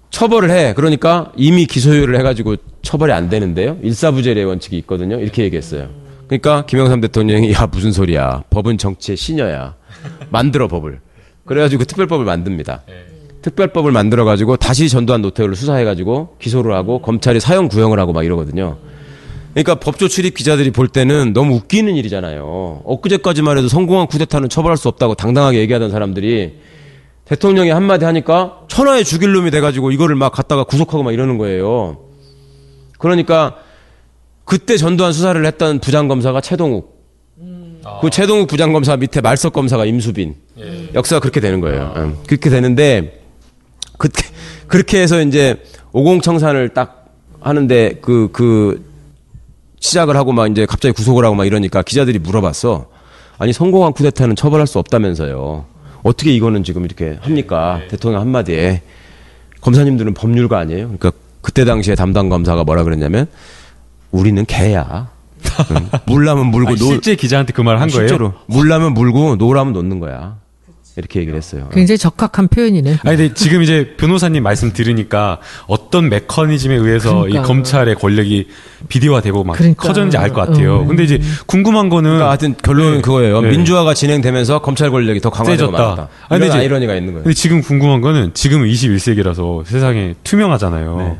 처벌을 0.10 0.50
해. 0.50 0.74
그러니까 0.74 1.32
이미 1.38 1.66
기소유예를 1.66 2.18
해가지고 2.20 2.58
처벌이 2.82 3.14
안 3.14 3.30
되는데요. 3.30 3.78
일사부재례 3.84 4.43
원칙이 4.43 4.78
있거든요. 4.80 5.20
이렇게 5.20 5.43
얘기했어요. 5.43 5.88
그러니까 6.28 6.66
김영삼 6.66 7.02
대통령이 7.02 7.54
야 7.54 7.68
무슨 7.72 7.92
소리야. 7.92 8.44
법은 8.50 8.78
정치의 8.78 9.18
신여야. 9.18 9.76
만들어 10.30 10.68
법을. 10.68 11.00
그래가지고 11.46 11.84
특별법을 11.86 12.26
만듭니다. 12.26 12.84
특별법을 13.42 13.92
만들어 13.92 14.26
가지고 14.26 14.58
다시 14.58 14.90
전두환 14.90 15.22
노태우를 15.22 15.56
수사해 15.56 15.84
가지고 15.84 16.36
기소를 16.40 16.74
하고 16.74 17.00
검찰이 17.02 17.40
사형 17.40 17.68
구형을 17.68 18.00
하고 18.00 18.12
막 18.12 18.26
이러거든요. 18.26 18.78
그러니까 19.54 19.76
법조 19.76 20.08
출입 20.08 20.36
기자들이 20.36 20.72
볼 20.72 20.88
때는 20.88 21.32
너무 21.34 21.56
웃기는 21.56 21.96
일이잖아요. 21.96 22.82
엊그제까지만 22.84 23.58
해도 23.58 23.68
성공한 23.68 24.08
쿠데타는 24.08 24.50
처벌할 24.50 24.78
수 24.78 24.88
없다고 24.88 25.14
당당하게 25.14 25.60
얘기하던 25.60 25.92
사람들이 25.92 26.56
대통령이 27.26 27.70
한마디 27.70 28.04
하니까 28.06 28.62
천하의 28.68 29.06
죽일 29.06 29.32
놈이 29.34 29.52
돼가지고 29.52 29.92
이거를 29.92 30.16
막 30.16 30.32
갖다가 30.32 30.64
구속하고 30.64 31.04
막 31.04 31.14
이러는 31.14 31.38
거예요. 31.38 31.98
그러니까 32.98 33.56
그때 34.46 34.78
전두환 34.78 35.12
수사를 35.14 35.43
했던 35.46 35.80
부장검사가 35.80 36.41
최동욱. 36.41 36.96
그 38.02 38.10
최동욱 38.10 38.48
부장검사 38.48 38.98
밑에 38.98 39.22
말석 39.22 39.54
검사가 39.54 39.86
임수빈. 39.86 40.36
역사가 40.93 41.20
그렇게 41.20 41.39
되는 41.39 41.60
거예요. 41.62 41.93
음, 41.98 42.18
그렇게 42.26 42.50
되는데 42.50 43.22
그렇게 43.98 44.24
그렇게 44.68 45.02
해서 45.02 45.22
이제 45.22 45.62
오공청산을 45.91 46.70
딱 46.70 47.10
하는데 47.41 48.00
그 48.02 48.30
그 48.32 48.96
시작을 49.86 50.18
하고 50.18 50.32
막 50.32 50.50
이제 50.50 50.66
갑자기 50.66 50.93
구속을 50.93 51.24
하고 51.24 51.36
막 51.36 51.46
이러니까 51.46 51.84
기자들이 51.84 52.18
물어봤어. 52.20 52.88
아니 53.38 53.54
성공한 53.54 53.93
쿠데타는 53.93 54.36
처벌할 54.36 54.66
수 54.66 54.80
없다면서요. 54.80 55.66
어떻게 56.02 56.34
이거는 56.34 56.64
지금 56.64 56.86
이렇게 56.86 57.18
합니까? 57.22 57.82
대통령 57.89 58.22
한마디에 58.22 58.82
검사님들은 59.62 60.16
법률가 60.16 60.58
아니에요. 60.58 60.86
그러니까 60.98 61.12
그때 61.41 61.66
당시에 61.66 61.93
담당 61.93 62.30
검사가 62.30 62.64
뭐라 62.64 62.84
그랬냐면 62.84 63.28
우리는 64.16 64.45
개야. 64.45 65.09
응. 65.72 65.89
물라면 66.05 66.47
물고 66.47 66.70
아니, 66.72 66.80
노 66.80 66.86
실제 66.86 67.16
기자한테 67.16 67.53
그 67.53 67.61
말을 67.61 67.80
한 67.80 67.88
거예요? 67.89 68.07
실제로 68.07 68.34
물라면 68.47 68.93
물고 68.93 69.36
노라면 69.36 69.74
놓는 69.74 69.99
거야. 69.99 70.38
이렇게 70.97 71.20
얘기를 71.20 71.36
했어요. 71.38 71.68
굉장히 71.74 71.97
적합한 71.97 72.47
표현이네. 72.47 72.99
아니, 73.03 73.18
근데 73.18 73.34
지금 73.34 73.61
이제 73.61 73.95
변호사님 73.97 74.41
말씀 74.43 74.72
들으니까 74.72 75.39
어떤 75.68 76.07
메커니즘에 76.07 76.74
의해서 76.74 77.16
그러니까. 77.16 77.41
이 77.41 77.43
검찰의 77.43 77.95
권력이 77.95 78.47
비대화되고 78.88 79.43
막 79.43 79.57
그러니까. 79.57 79.88
커졌는지 79.89 80.16
알 80.18 80.30
것 80.32 80.47
같아요. 80.47 80.78
어. 80.78 80.86
근데 80.86 81.03
이제 81.03 81.20
궁금한 81.47 81.89
거는 81.89 82.11
그러니까 82.11 82.30
하여튼 82.30 82.55
결론은 82.63 82.95
네. 82.95 83.01
그거예요. 83.01 83.41
네. 83.41 83.49
민주화가 83.49 83.93
진행되면서 83.93 84.61
검찰 84.61 84.89
권력이 84.89 85.20
더 85.20 85.30
강화되고. 85.30 85.70
말았다. 85.70 86.07
아니, 86.30 86.39
근데 86.39 86.45
이런 86.45 86.47
이제- 86.47 86.57
아이러니가 86.59 86.95
있는 86.95 87.11
거예요. 87.11 87.24
근데 87.26 87.34
지금 87.34 87.61
궁금한 87.61 87.99
거는 87.99 88.32
지금은 88.34 88.66
21세기라서 88.70 89.66
세상에 89.66 90.16
투명하잖아요. 90.24 90.97
네. 90.97 91.18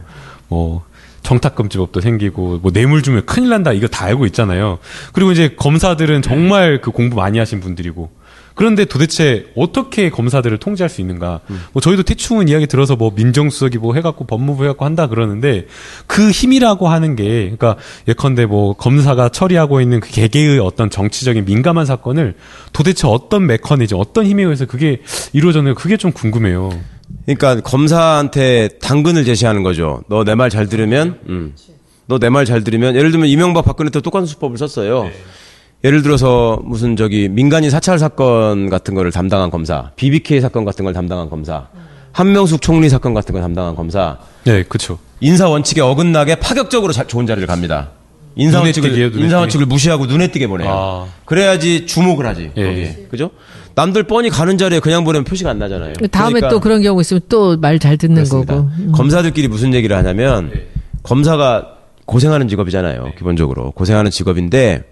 뭐 0.48 0.84
정탁금지법도 1.26 2.00
생기고 2.00 2.60
뭐 2.62 2.72
뇌물 2.72 3.02
주면 3.02 3.26
큰일 3.26 3.50
난다 3.50 3.74
이거 3.74 3.88
다 3.88 4.06
알고 4.06 4.26
있잖아요. 4.28 4.80
그리고 5.12 5.32
이제 5.32 5.50
검사들은 5.58 6.22
정말 6.22 6.80
그 6.82 6.92
공부 6.92 7.18
많이 7.18 7.40
하신 7.40 7.60
분들이고 7.60 8.10
그런데 8.54 8.86
도대체 8.86 9.48
어떻게 9.56 10.10
검사들을 10.10 10.58
통제할 10.60 10.90
수 10.90 11.02
있는가? 11.02 11.42
뭐 11.74 11.82
저희도 11.82 12.04
대충은 12.04 12.48
이야기 12.48 12.68
들어서 12.68 12.96
뭐 12.96 13.12
민정수석이 13.14 13.78
뭐 13.78 13.94
해갖고 13.96 14.26
법무부 14.26 14.64
해갖고 14.64 14.86
한다 14.86 15.08
그러는데 15.08 15.68
그 16.08 16.32
힘이라고 16.32 16.88
하는 16.88 17.18
게 17.18 17.26
그러니까 17.26 17.76
예컨대 18.08 18.46
뭐 18.46 18.74
검사가 18.74 19.30
처리하고 19.30 19.82
있는 19.82 20.00
그 20.00 20.10
개개의 20.10 20.60
어떤 20.60 20.90
정치적인 20.90 21.44
민감한 21.44 21.86
사건을 21.86 22.36
도대체 22.72 23.08
어떤 23.08 23.46
메커니즘, 23.46 23.98
어떤 24.00 24.26
힘에 24.26 24.44
의해서 24.44 24.66
그게 24.66 25.02
이루어졌는가 25.34 25.80
그게 25.80 25.98
좀 25.98 26.14
궁금해요. 26.14 26.72
그러니까 27.26 27.62
검사한테 27.62 28.70
당근을 28.82 29.26
제시하는 29.26 29.64
거죠. 29.64 30.04
너 30.10 30.24
내 30.24 30.36
말 30.36 30.50
잘 30.50 30.68
들으면, 30.68 31.20
음. 31.28 31.56
너내 32.08 32.30
말 32.30 32.46
잘 32.46 32.64
들으면, 32.64 32.96
예를 32.96 33.12
들면 33.12 33.28
이명박 33.30 33.66
박근혜 33.66 33.90
때 33.90 34.00
똑같은 34.02 34.28
수법을 34.28 34.58
썼어요. 34.58 35.10
예를 35.84 36.02
들어서 36.04 36.60
무슨 36.64 36.96
저기 36.96 37.28
민간인 37.30 37.70
사찰 37.70 37.98
사건 38.00 38.70
같은 38.70 38.94
거를 38.96 39.12
담당한 39.12 39.50
검사, 39.50 39.92
BBK 39.96 40.42
사건 40.42 40.66
같은 40.66 40.86
걸 40.86 40.94
담당한 40.94 41.30
검사, 41.30 41.68
한명숙 42.12 42.62
총리 42.62 42.90
사건 42.90 43.14
같은 43.14 43.34
걸 43.34 43.42
담당한 43.42 43.76
검사, 43.76 44.18
네, 44.46 44.64
그렇죠. 44.64 45.00
인사 45.20 45.48
원칙에 45.50 45.82
어긋나게 45.82 46.36
파격적으로 46.36 46.94
자- 46.94 47.06
좋은 47.08 47.26
자리를 47.26 47.46
갑니다. 47.48 47.90
인사 48.36 48.60
원칙을 48.62 48.90
띄게요, 48.92 49.08
눈에 49.10 49.24
인사 49.24 49.28
띄게. 49.38 49.40
원칙을 49.42 49.66
무시하고 49.66 50.06
눈에 50.08 50.28
띄게 50.28 50.48
보내요. 50.48 50.70
아. 50.72 51.06
그래야지 51.26 51.86
주목을 51.88 52.26
하지. 52.26 52.52
예. 52.58 52.64
거기에. 52.66 53.08
그죠? 53.10 53.32
남들 53.76 54.04
뻔히 54.04 54.30
가는 54.30 54.58
자리에 54.58 54.80
그냥 54.80 55.04
보내면 55.04 55.26
표시가 55.26 55.50
안 55.50 55.60
나잖아요. 55.60 55.94
다음에 56.12 56.34
그러니까 56.40 56.50
또 56.50 56.60
그런 56.60 56.82
경우 56.82 57.00
있으면 57.02 57.22
또 57.30 57.58
말 57.58 57.78
잘 57.80 57.98
듣는 57.98 58.16
그렇습니다. 58.16 58.56
거고. 58.56 58.70
음. 58.80 58.92
검사들끼리 58.94 59.48
무슨 59.50 59.74
얘기를 59.74 59.96
하냐면 59.98 60.52
검사가 61.04 61.74
고생하는 62.06 62.48
직업이잖아요. 62.48 63.12
기본적으로 63.18 63.72
고생하는 63.72 64.12
직업인데 64.12 64.84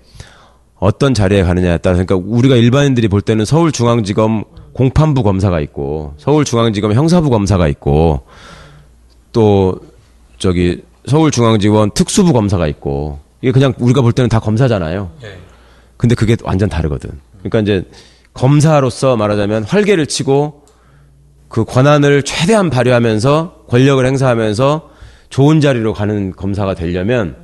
어떤 0.80 1.14
자리에 1.14 1.44
가느냐에 1.44 1.78
따라 1.78 1.96
그러니까 1.96 2.16
우리가 2.16 2.56
일반인들이 2.56 3.08
볼 3.08 3.22
때는 3.22 3.46
서울중앙지검 3.46 4.44
공판부 4.74 5.24
검사가 5.24 5.60
있고 5.62 6.14
서울중앙지검 6.18 6.94
형사부 6.94 7.30
검사가 7.30 7.68
있고 7.70 8.24
또 9.32 9.80
저기 10.40 10.82
서울중앙지원 11.08 11.92
특수부 11.92 12.34
검사가 12.34 12.68
있고 12.68 13.20
이게 13.42 13.52
그냥 13.52 13.74
우리가 13.78 14.02
볼 14.02 14.12
때는 14.14 14.28
다 14.30 14.40
검사잖아요. 14.40 15.12
근데 15.98 16.16
그게 16.16 16.36
완전 16.44 16.68
다르거든. 16.70 17.12
그러니까 17.44 17.60
이제 17.60 17.86
검사로서 18.34 19.16
말하자면 19.16 19.64
활개를 19.64 20.06
치고 20.08 20.64
그 21.48 21.66
권한을 21.66 22.24
최대한 22.24 22.70
발휘하면서 22.70 23.66
권력을 23.70 24.04
행사하면서 24.06 24.90
좋은 25.30 25.62
자리로 25.62 25.94
가는 25.94 26.32
검사가 26.36 26.74
되려면 26.74 27.36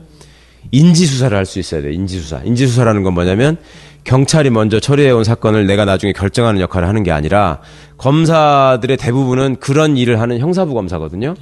인지수사를 0.72 1.36
할 1.36 1.46
수 1.46 1.60
있어야 1.60 1.82
돼. 1.82 1.94
인지수사. 1.94 2.42
인지수사라는 2.44 3.04
건 3.04 3.14
뭐냐면 3.14 3.58
경찰이 4.04 4.50
먼저 4.50 4.80
처리해온 4.80 5.24
사건을 5.24 5.68
내가 5.68 5.86
나중에 5.86 6.14
결정하는 6.14 6.62
역할을 6.62 6.88
하는 6.88 7.04
게 7.04 7.12
아니라 7.12 7.60
검사들의 7.98 8.98
대부분은 8.98 9.58
그런 9.60 9.98
일을 9.98 10.20
하는 10.20 10.40
형사부 10.40 10.74
검사거든요. 10.74 11.36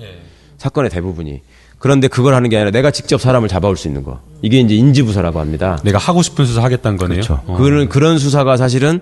사건의 0.58 0.90
대부분이. 0.90 1.42
그런데 1.80 2.08
그걸 2.08 2.34
하는 2.34 2.50
게 2.50 2.58
아니라 2.58 2.72
내가 2.72 2.90
직접 2.92 3.22
사람을 3.22 3.48
잡아올 3.48 3.78
수 3.78 3.88
있는 3.88 4.04
거. 4.04 4.20
이게 4.42 4.60
이제 4.60 4.76
인지부사라고 4.76 5.40
합니다. 5.40 5.78
내가 5.84 5.98
하고 6.00 6.22
싶은 6.22 6.46
수사 6.46 6.64
하겠다는 6.64 6.98
거네요. 6.98 7.22
그렇죠. 7.22 7.42
어. 7.46 7.56
그런 7.58 7.88
그런 7.88 8.18
수사가 8.18 8.58
사실은 8.58 9.00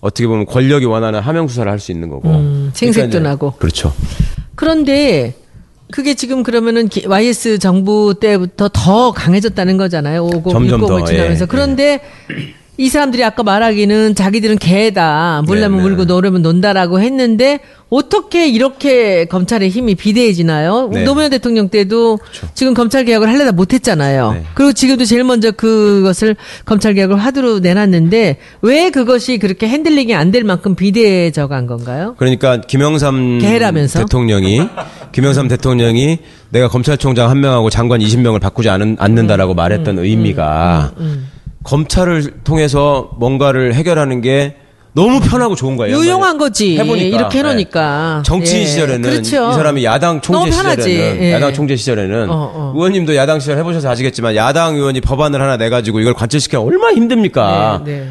어떻게 0.00 0.26
보면 0.26 0.46
권력이 0.46 0.84
원하는 0.86 1.20
하명 1.20 1.48
수사를 1.48 1.70
할 1.70 1.78
수 1.78 1.92
있는 1.92 2.08
거고. 2.08 2.28
음, 2.30 2.70
생색도 2.74 3.08
그러니까 3.10 3.30
나고. 3.30 3.52
그렇죠. 3.58 3.92
그런데 4.54 5.34
그게 5.90 6.14
지금 6.14 6.42
그러면은 6.42 6.88
기- 6.88 7.06
YS 7.06 7.58
정부 7.58 8.14
때부터 8.18 8.68
더 8.72 9.12
강해졌다는 9.12 9.76
거잖아요. 9.76 10.24
50, 10.24 10.42
점점 10.52 10.80
60을 10.80 10.88
더, 10.88 11.04
지나면서. 11.04 11.42
예, 11.42 11.46
그런데 11.46 12.00
이 12.78 12.88
사람들이 12.88 13.24
아까 13.24 13.42
말하기는 13.42 14.14
자기들은 14.14 14.58
개다. 14.58 15.42
물려면 15.46 15.78
네, 15.78 15.82
네. 15.84 15.88
물고 15.88 16.04
노려면 16.04 16.42
논다라고 16.42 17.00
했는데 17.00 17.60
어떻게 17.88 18.48
이렇게 18.48 19.26
검찰의 19.26 19.70
힘이 19.70 19.94
비대해지나요? 19.94 20.90
네. 20.92 21.04
노무현 21.04 21.30
대통령 21.30 21.68
때도 21.68 22.18
지금 22.54 22.74
검찰 22.74 23.04
개혁을 23.04 23.28
하려다 23.28 23.52
못했잖아요. 23.52 24.32
네. 24.32 24.42
그리고 24.54 24.72
지금도 24.72 25.04
제일 25.04 25.24
먼저 25.24 25.52
그것을 25.52 26.36
검찰 26.64 26.94
개혁을 26.94 27.16
화두로 27.16 27.60
내놨는데 27.60 28.38
왜 28.62 28.90
그것이 28.90 29.38
그렇게 29.38 29.68
handling이 29.68 30.14
안 30.14 30.26
될 30.26 30.42
만큼 30.44 30.74
비대해져 30.74 31.46
간 31.46 31.66
건가요? 31.66 32.14
그러니까 32.18 32.60
김영삼 32.60 33.38
개라면서? 33.38 34.00
대통령이 34.00 34.60
김영삼 35.12 35.46
대통령이 35.48 36.18
내가 36.50 36.68
검찰총장 36.68 37.30
한 37.30 37.40
명하고 37.40 37.70
장관 37.70 38.00
20명을 38.00 38.40
바꾸지 38.40 38.68
않은, 38.68 38.96
않는다라고 38.98 39.54
음, 39.54 39.56
말했던 39.56 39.98
의미가 40.00 40.92
검찰을 41.66 42.32
통해서 42.44 43.10
뭔가를 43.18 43.74
해결하는 43.74 44.20
게 44.20 44.56
너무 44.94 45.20
편하고 45.20 45.54
좋은 45.54 45.76
거예요. 45.76 45.94
유용한 45.98 46.38
거지. 46.38 46.78
해보니까. 46.78 47.16
이렇게 47.18 47.38
해놓으니까. 47.40 48.14
네. 48.18 48.22
정치 48.24 48.60
예. 48.60 48.64
시절에는 48.64 49.02
그렇죠. 49.02 49.50
이 49.50 49.52
사람이 49.52 49.84
야당 49.84 50.22
총재. 50.22 50.50
시절에는 50.50 50.88
예. 51.22 51.32
야당 51.34 51.52
총재 51.52 51.76
시절에는 51.76 52.30
어, 52.30 52.52
어. 52.54 52.72
의원님도 52.74 53.14
야당 53.14 53.38
시절 53.38 53.58
해보셔서 53.58 53.90
아시겠지만 53.90 54.36
야당 54.36 54.74
의원이 54.76 55.02
법안을 55.02 55.38
하나 55.42 55.58
내 55.58 55.68
가지고 55.68 56.00
이걸 56.00 56.14
관철시키기 56.14 56.56
얼마나 56.56 56.94
힘듭니까? 56.94 57.82
네, 57.84 57.92
네. 57.92 58.08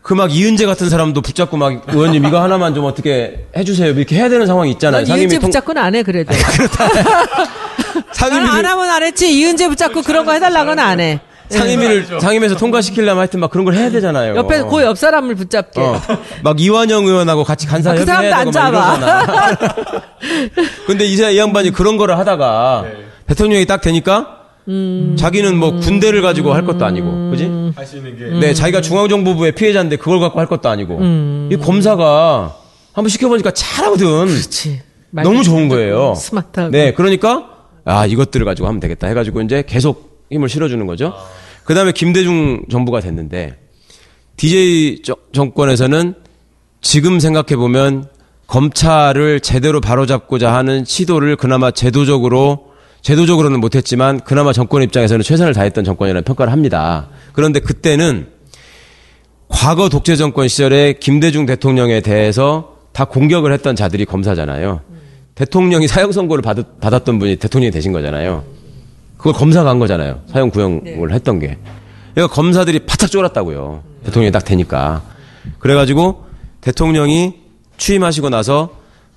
그막 0.00 0.34
이은재 0.34 0.64
같은 0.66 0.88
사람도 0.88 1.20
붙잡고 1.20 1.56
막 1.58 1.82
의원님 1.88 2.24
이거 2.26 2.42
하나만 2.42 2.74
좀 2.74 2.84
어떻게 2.86 3.46
해주세요 3.56 3.90
이렇게 3.92 4.16
해야 4.16 4.28
되는 4.30 4.46
상황이 4.46 4.70
있잖아요. 4.72 5.04
난 5.06 5.18
이은재 5.18 5.38
통- 5.38 5.48
붙잡고는 5.48 5.82
안 5.82 5.94
해 5.94 6.02
그래도. 6.02 6.32
상임위 8.12 8.44
난안 8.44 8.64
하면 8.64 8.88
안 8.90 9.02
했지. 9.02 9.30
이은재 9.38 9.68
붙잡고 9.68 10.02
그런 10.02 10.24
거 10.24 10.32
해달라고는 10.32 10.78
안 10.82 11.00
해. 11.00 11.20
상임위를 11.48 12.20
상임에서 12.20 12.56
통과시키려면 12.56 13.18
하여튼 13.18 13.40
막 13.40 13.50
그런 13.50 13.64
걸 13.64 13.74
해야 13.74 13.90
되잖아요. 13.90 14.34
옆에 14.36 14.62
그 14.62 14.82
옆 14.82 14.96
사람을 14.98 15.34
붙잡게. 15.34 15.80
어, 15.80 16.00
막 16.42 16.60
이완영 16.60 17.06
의원하고 17.06 17.44
같이 17.44 17.66
간사 17.66 17.90
아, 17.90 17.94
그 17.94 18.00
협의해야 18.00 18.30
사람도 18.30 18.50
되고 18.50 18.64
안막 18.66 19.00
잡아. 19.00 19.26
이러잖아. 19.26 19.56
근데 20.86 21.04
이, 21.04 21.16
사- 21.16 21.30
이 21.30 21.38
양반이 21.38 21.70
그런 21.70 21.96
거를 21.96 22.18
하다가 22.18 22.84
대통령이 23.26 23.66
딱 23.66 23.80
되니까 23.80 24.38
음. 24.68 25.14
자기는 25.18 25.56
뭐 25.58 25.78
군대를 25.78 26.22
가지고 26.22 26.54
할 26.54 26.64
것도 26.64 26.84
아니고, 26.86 27.30
그지? 27.30 27.72
할 27.76 27.86
수 27.86 27.98
있는 27.98 28.16
게 28.16 28.24
음. 28.24 28.40
네, 28.40 28.54
자기가 28.54 28.80
중앙정보부의 28.80 29.52
피해자인데 29.52 29.96
그걸 29.96 30.20
갖고 30.20 30.40
할 30.40 30.46
것도 30.46 30.68
아니고. 30.70 30.98
이 31.50 31.56
검사가 31.58 32.54
한번 32.92 33.08
시켜보니까 33.10 33.50
잘하거든. 33.50 34.26
그렇지. 34.26 34.80
너무 35.10 35.42
좋은 35.44 35.68
거예요. 35.68 36.14
스마트하고. 36.16 36.70
네, 36.72 36.92
그러니까 36.94 37.44
아 37.84 38.06
이것들을 38.06 38.44
가지고 38.46 38.66
하면 38.68 38.80
되겠다 38.80 39.06
해가지고 39.08 39.42
이제 39.42 39.62
계속 39.66 40.13
힘을 40.30 40.48
실어주는 40.48 40.86
거죠. 40.86 41.14
그 41.64 41.74
다음에 41.74 41.92
김대중 41.92 42.62
정부가 42.70 43.00
됐는데 43.00 43.58
DJ 44.36 45.02
정- 45.02 45.16
정권에서는 45.32 46.14
지금 46.80 47.20
생각해 47.20 47.56
보면 47.56 48.08
검찰을 48.46 49.40
제대로 49.40 49.80
바로잡고자 49.80 50.52
하는 50.52 50.84
시도를 50.84 51.36
그나마 51.36 51.70
제도적으로 51.70 52.72
제도적으로는 53.00 53.60
못했지만 53.60 54.20
그나마 54.20 54.52
정권 54.52 54.82
입장에서는 54.82 55.22
최선을 55.22 55.52
다했던 55.54 55.84
정권이라는 55.84 56.24
평가를 56.24 56.52
합니다. 56.52 57.08
그런데 57.32 57.60
그때는 57.60 58.28
과거 59.48 59.88
독재 59.88 60.16
정권 60.16 60.48
시절에 60.48 60.94
김대중 60.94 61.46
대통령에 61.46 62.00
대해서 62.00 62.76
다 62.92 63.04
공격을 63.04 63.52
했던 63.52 63.76
자들이 63.76 64.04
검사잖아요. 64.04 64.80
대통령이 65.34 65.86
사형 65.88 66.12
선고를 66.12 66.42
받, 66.42 66.80
받았던 66.80 67.18
분이 67.18 67.36
대통령이 67.36 67.70
되신 67.70 67.92
거잖아요. 67.92 68.44
그걸 69.24 69.32
검사가 69.32 69.70
한 69.70 69.78
거잖아요. 69.78 70.20
사형 70.26 70.50
구형을 70.50 71.14
했던 71.14 71.38
게. 71.38 71.56
그러니까 72.12 72.34
검사들이 72.34 72.80
바짝 72.80 73.10
쫄았다고요. 73.10 73.82
대통령이 74.04 74.30
딱 74.30 74.44
되니까. 74.44 75.00
그래가지고 75.60 76.26
대통령이 76.60 77.32
취임하시고 77.78 78.28
나서 78.28 78.68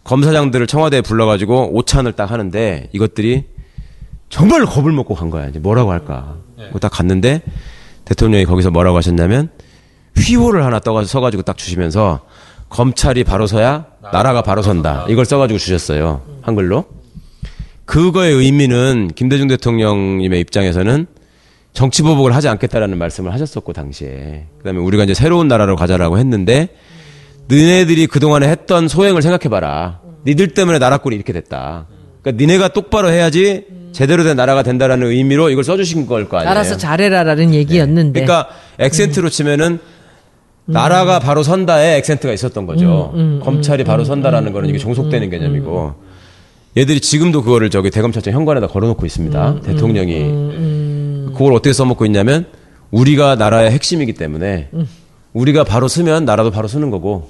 검사장들을 0.05 0.65
청와대에 0.65 1.01
불러가지고 1.01 1.75
오찬을 1.75 2.13
딱 2.13 2.31
하는데 2.31 2.87
이것들이 2.93 3.47
정말 4.29 4.65
겁을 4.65 4.93
먹고 4.93 5.13
간 5.13 5.29
거야. 5.29 5.47
이제 5.47 5.59
뭐라고 5.59 5.91
할까. 5.91 6.37
그딱 6.71 6.89
갔는데 6.93 7.41
대통령이 8.05 8.45
거기서 8.45 8.71
뭐라고 8.71 8.95
하셨냐면 8.95 9.49
휘호를 10.17 10.63
하나 10.63 10.79
떠가 10.79 11.03
써가지고 11.03 11.43
딱 11.43 11.57
주시면서 11.57 12.21
검찰이 12.69 13.25
바로 13.25 13.45
서야 13.45 13.87
나라가 14.13 14.41
바로 14.41 14.61
선다. 14.61 15.05
이걸 15.09 15.25
써가지고 15.25 15.57
주셨어요. 15.57 16.21
한글로. 16.43 16.96
그거의 17.87 18.33
의미는 18.33 19.09
김대중 19.15 19.47
대통령님의 19.47 20.41
입장에서는 20.41 21.07
정치 21.73 22.03
보복을 22.03 22.35
하지 22.35 22.49
않겠다라는 22.49 22.97
말씀을 22.97 23.33
하셨었고 23.33 23.71
당시에. 23.73 24.45
그다음에 24.57 24.79
우리가 24.79 25.05
이제 25.05 25.13
새로운 25.13 25.47
나라로 25.47 25.75
가자라고 25.77 26.17
했는데 26.19 26.69
너네들이 27.47 28.07
그동안에 28.07 28.47
했던 28.49 28.87
소행을 28.89 29.21
생각해봐라. 29.21 30.01
니들 30.25 30.49
때문에 30.49 30.79
나라 30.79 30.97
꼴이 30.97 31.15
이렇게 31.15 31.31
됐다. 31.31 31.87
그러니까 32.21 32.43
니네가 32.43 32.67
똑바로 32.69 33.09
해야지 33.09 33.65
제대로 33.93 34.25
된 34.25 34.35
나라가 34.35 34.63
된다라는 34.63 35.07
의미로 35.07 35.49
이걸 35.49 35.63
써주신 35.63 36.07
걸 36.07 36.27
거 36.27 36.37
아니에요. 36.37 36.51
알아서 36.51 36.75
잘해라라는 36.75 37.53
얘기였는데. 37.53 38.21
그러니까 38.21 38.49
액센트로 38.79 39.29
치면은 39.29 39.79
나라가 40.65 41.19
바로 41.19 41.41
선다에 41.41 41.95
액센트가 41.99 42.33
있었던 42.33 42.65
거죠. 42.65 43.13
검찰이 43.43 43.85
바로 43.85 44.03
선다라는 44.03 44.51
거는 44.51 44.67
이게 44.67 44.77
종속되는 44.77 45.29
개념이고 45.29 46.06
얘들이 46.77 46.99
지금도 47.01 47.41
그거를 47.43 47.69
저기 47.69 47.89
대검찰청 47.89 48.33
현관에다 48.33 48.67
걸어놓고 48.67 49.05
있습니다. 49.05 49.61
대통령이 49.61 51.31
그걸 51.33 51.53
어떻게 51.53 51.73
써먹고 51.73 52.05
있냐면 52.05 52.45
우리가 52.91 53.35
나라의 53.35 53.71
핵심이기 53.71 54.13
때문에 54.13 54.69
우리가 55.33 55.63
바로 55.63 55.87
쓰면 55.87 56.25
나라도 56.25 56.51
바로 56.51 56.67
쓰는 56.67 56.89
거고 56.89 57.29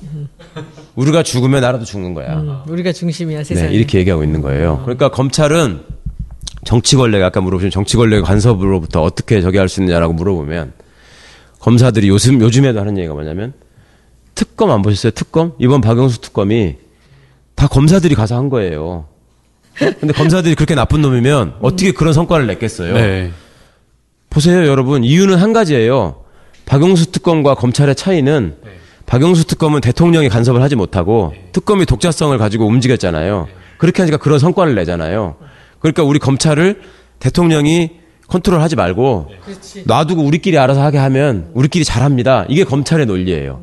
우리가 0.95 1.23
죽으면 1.23 1.61
나라도 1.61 1.85
죽는 1.85 2.13
거야. 2.13 2.37
음, 2.39 2.57
우리가 2.67 2.91
중심이야 2.91 3.43
세상에. 3.43 3.69
네, 3.69 3.73
이렇게 3.75 3.99
얘기하고 3.99 4.23
있는 4.23 4.41
거예요. 4.41 4.81
그러니까 4.83 5.09
검찰은 5.09 5.81
정치 6.63 6.95
권력, 6.95 7.21
아까 7.23 7.39
물어보신 7.41 7.69
정치 7.69 7.97
권력의 7.97 8.23
간섭으로부터 8.23 9.01
어떻게 9.01 9.41
저기 9.41 9.57
할 9.57 9.67
수 9.69 9.81
있느냐라고 9.81 10.13
물어보면 10.13 10.73
검사들이 11.59 12.07
요즘, 12.09 12.41
요즘에도 12.41 12.79
하는 12.79 12.97
얘기가 12.97 13.13
뭐냐면 13.13 13.53
특검 14.35 14.71
안 14.71 14.81
보셨어요? 14.81 15.11
특검? 15.11 15.53
이번 15.59 15.81
박영수 15.81 16.21
특검이 16.21 16.75
다 17.55 17.67
검사들이 17.67 18.15
가서 18.15 18.35
한 18.37 18.49
거예요. 18.49 19.05
근데 19.77 20.13
검사들이 20.13 20.55
그렇게 20.55 20.75
나쁜 20.75 21.01
놈이면 21.01 21.55
어떻게 21.61 21.91
그런 21.91 22.13
성과를 22.13 22.47
냈겠어요? 22.47 22.93
네. 22.93 23.31
보세요, 24.29 24.67
여러분. 24.67 25.03
이유는 25.03 25.37
한 25.37 25.53
가지예요. 25.53 26.23
박영수 26.65 27.11
특검과 27.11 27.55
검찰의 27.55 27.95
차이는 27.95 28.55
박영수 29.05 29.45
특검은 29.45 29.79
대통령이 29.81 30.27
간섭을 30.27 30.61
하지 30.61 30.75
못하고 30.75 31.33
특검이 31.53 31.85
독자성을 31.85 32.37
가지고 32.37 32.67
움직였잖아요. 32.67 33.47
그렇게 33.77 34.01
하니까 34.01 34.17
그런 34.17 34.37
성과를 34.39 34.75
내잖아요. 34.75 35.37
그러니까 35.79 36.03
우리 36.03 36.19
검찰을 36.19 36.81
대통령이 37.19 37.91
컨트롤하지 38.27 38.75
말고 38.75 39.29
놔두고 39.85 40.21
우리끼리 40.21 40.57
알아서 40.57 40.81
하게 40.81 40.97
하면 40.97 41.49
우리끼리 41.53 41.85
잘합니다. 41.85 42.45
이게 42.49 42.65
검찰의 42.65 43.05
논리예요. 43.05 43.61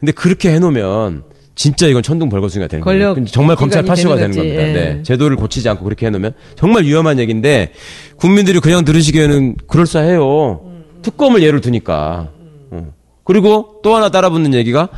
근데 0.00 0.12
그렇게 0.12 0.50
해놓으면 0.52 1.24
진짜 1.54 1.86
이건 1.86 2.02
천둥 2.02 2.28
벌거숭이가 2.28 2.68
되는 2.68 2.84
거예요. 2.84 3.14
정말 3.26 3.56
검찰 3.56 3.84
파쇼가 3.84 4.16
되는 4.16 4.32
되는. 4.32 4.44
겁니다. 4.44 4.68
예. 4.68 4.72
네. 4.72 5.02
제도를 5.02 5.36
고치지 5.36 5.68
않고 5.68 5.84
그렇게 5.84 6.06
해놓으면 6.06 6.32
정말 6.56 6.84
위험한 6.84 7.18
얘기인데 7.20 7.72
국민들이 8.16 8.58
그냥 8.60 8.84
들으시기에는 8.84 9.56
그럴싸해요. 9.68 10.60
특검을 11.02 11.42
예를 11.42 11.60
두니까. 11.60 12.30
어. 12.70 12.92
그리고 13.22 13.80
또 13.82 13.94
하나 13.94 14.08
따라붙는 14.08 14.54
얘기가 14.54 14.88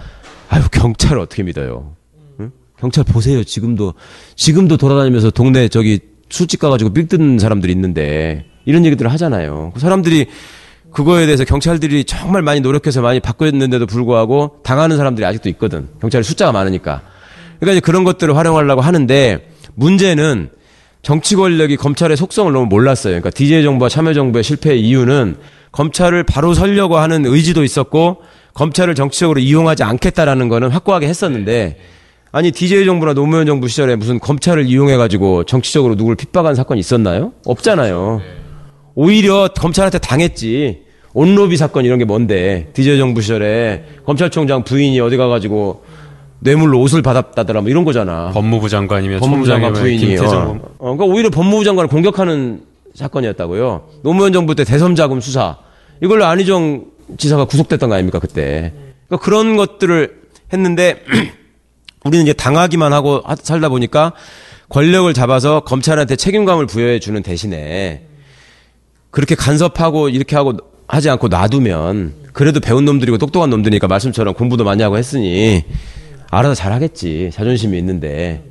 아유 0.48 0.62
경찰을 0.70 1.18
어떻게 1.18 1.42
믿어요? 1.42 1.94
응? 2.40 2.50
경찰 2.78 3.04
보세요. 3.04 3.44
지금도 3.44 3.94
지금도 4.34 4.76
돌아다니면서 4.78 5.30
동네 5.30 5.68
저기 5.68 6.00
술집 6.30 6.60
가가지고 6.60 6.92
삑 6.92 7.08
뜯는 7.08 7.38
사람들이 7.38 7.72
있는데 7.72 8.46
이런 8.64 8.84
얘기들을 8.84 9.10
하잖아요. 9.12 9.72
그 9.74 9.80
사람들이 9.80 10.26
그거에 10.92 11.26
대해서 11.26 11.44
경찰들이 11.44 12.04
정말 12.04 12.42
많이 12.42 12.60
노력해서 12.60 13.02
많이 13.02 13.20
바꿨는데도 13.20 13.86
불구하고 13.86 14.60
당하는 14.62 14.96
사람들이 14.96 15.26
아직도 15.26 15.48
있거든. 15.50 15.88
경찰이 16.00 16.24
숫자가 16.24 16.52
많으니까. 16.52 17.02
그러니까 17.60 17.72
이제 17.72 17.80
그런 17.80 18.04
것들을 18.04 18.36
활용하려고 18.36 18.80
하는데 18.80 19.48
문제는 19.74 20.50
정치 21.02 21.36
권력이 21.36 21.76
검찰의 21.76 22.16
속성을 22.16 22.52
너무 22.52 22.66
몰랐어요. 22.66 23.12
그러니까 23.12 23.30
DJ 23.30 23.62
정부와 23.62 23.88
참여정부의 23.88 24.42
실패의 24.42 24.80
이유는 24.80 25.36
검찰을 25.72 26.24
바로 26.24 26.54
설려고 26.54 26.96
하는 26.96 27.26
의지도 27.26 27.62
있었고 27.62 28.22
검찰을 28.54 28.94
정치적으로 28.94 29.38
이용하지 29.38 29.84
않겠다라는 29.84 30.48
거는 30.48 30.70
확고하게 30.70 31.06
했었는데 31.06 31.78
아니 32.32 32.50
DJ 32.50 32.86
정부나 32.86 33.14
노무현 33.14 33.46
정부 33.46 33.68
시절에 33.68 33.96
무슨 33.96 34.18
검찰을 34.18 34.66
이용해 34.66 34.96
가지고 34.96 35.44
정치적으로 35.44 35.94
누구를 35.94 36.16
핍박한 36.16 36.54
사건이 36.54 36.80
있었나요? 36.80 37.32
없잖아요. 37.44 38.20
오히려 39.06 39.48
검찰한테 39.48 39.98
당했지. 39.98 40.84
온로비 41.12 41.56
사건 41.56 41.84
이런 41.84 41.98
게 41.98 42.04
뭔데 42.04 42.68
디제 42.74 42.98
정부 42.98 43.22
시절에 43.22 43.84
검찰총장 44.04 44.64
부인이 44.64 44.98
어디 45.00 45.16
가가지고 45.16 45.84
뇌물로 46.40 46.78
옷을 46.80 47.00
받았다더라 47.00 47.60
뭐 47.62 47.70
이런 47.70 47.84
거잖아. 47.84 48.30
법무부 48.32 48.68
장관이면 48.68 49.20
법무부 49.20 49.46
장관 49.46 49.72
부인이 49.72 50.16
어. 50.18 50.60
어, 50.78 50.94
그러니까 50.96 51.04
오히려 51.04 51.30
법무부 51.30 51.64
장관을 51.64 51.88
공격하는 51.88 52.62
사건이었다고요. 52.94 53.88
노무현 54.02 54.32
정부 54.34 54.54
때 54.54 54.64
대선 54.64 54.94
자금 54.94 55.20
수사 55.20 55.56
이걸로 56.02 56.24
안희정 56.26 56.84
지사가 57.16 57.44
구속됐던 57.46 57.88
거 57.88 57.94
아닙니까 57.94 58.18
그때. 58.18 58.72
그러니까 59.08 59.24
그런 59.24 59.56
것들을 59.56 60.14
했는데 60.52 61.02
우리는 62.04 62.24
이제 62.24 62.32
당하기만 62.34 62.92
하고 62.92 63.22
하- 63.24 63.36
살다 63.36 63.68
보니까 63.70 64.12
권력을 64.68 65.12
잡아서 65.14 65.60
검찰한테 65.60 66.16
책임감을 66.16 66.66
부여해 66.66 66.98
주는 66.98 67.22
대신에 67.22 68.02
그렇게 69.10 69.34
간섭하고 69.34 70.08
이렇게 70.08 70.36
하고 70.36 70.54
하지 70.88 71.10
않고 71.10 71.28
놔두면 71.28 72.14
그래도 72.32 72.60
배운 72.60 72.84
놈들이고 72.84 73.18
똑똑한 73.18 73.50
놈들이니까 73.50 73.88
말씀처럼 73.88 74.34
공부도 74.34 74.64
많이 74.64 74.82
하고 74.82 74.98
했으니 74.98 75.64
알아서 76.30 76.54
잘 76.54 76.72
하겠지 76.72 77.30
자존심이 77.32 77.78
있는데 77.78 78.44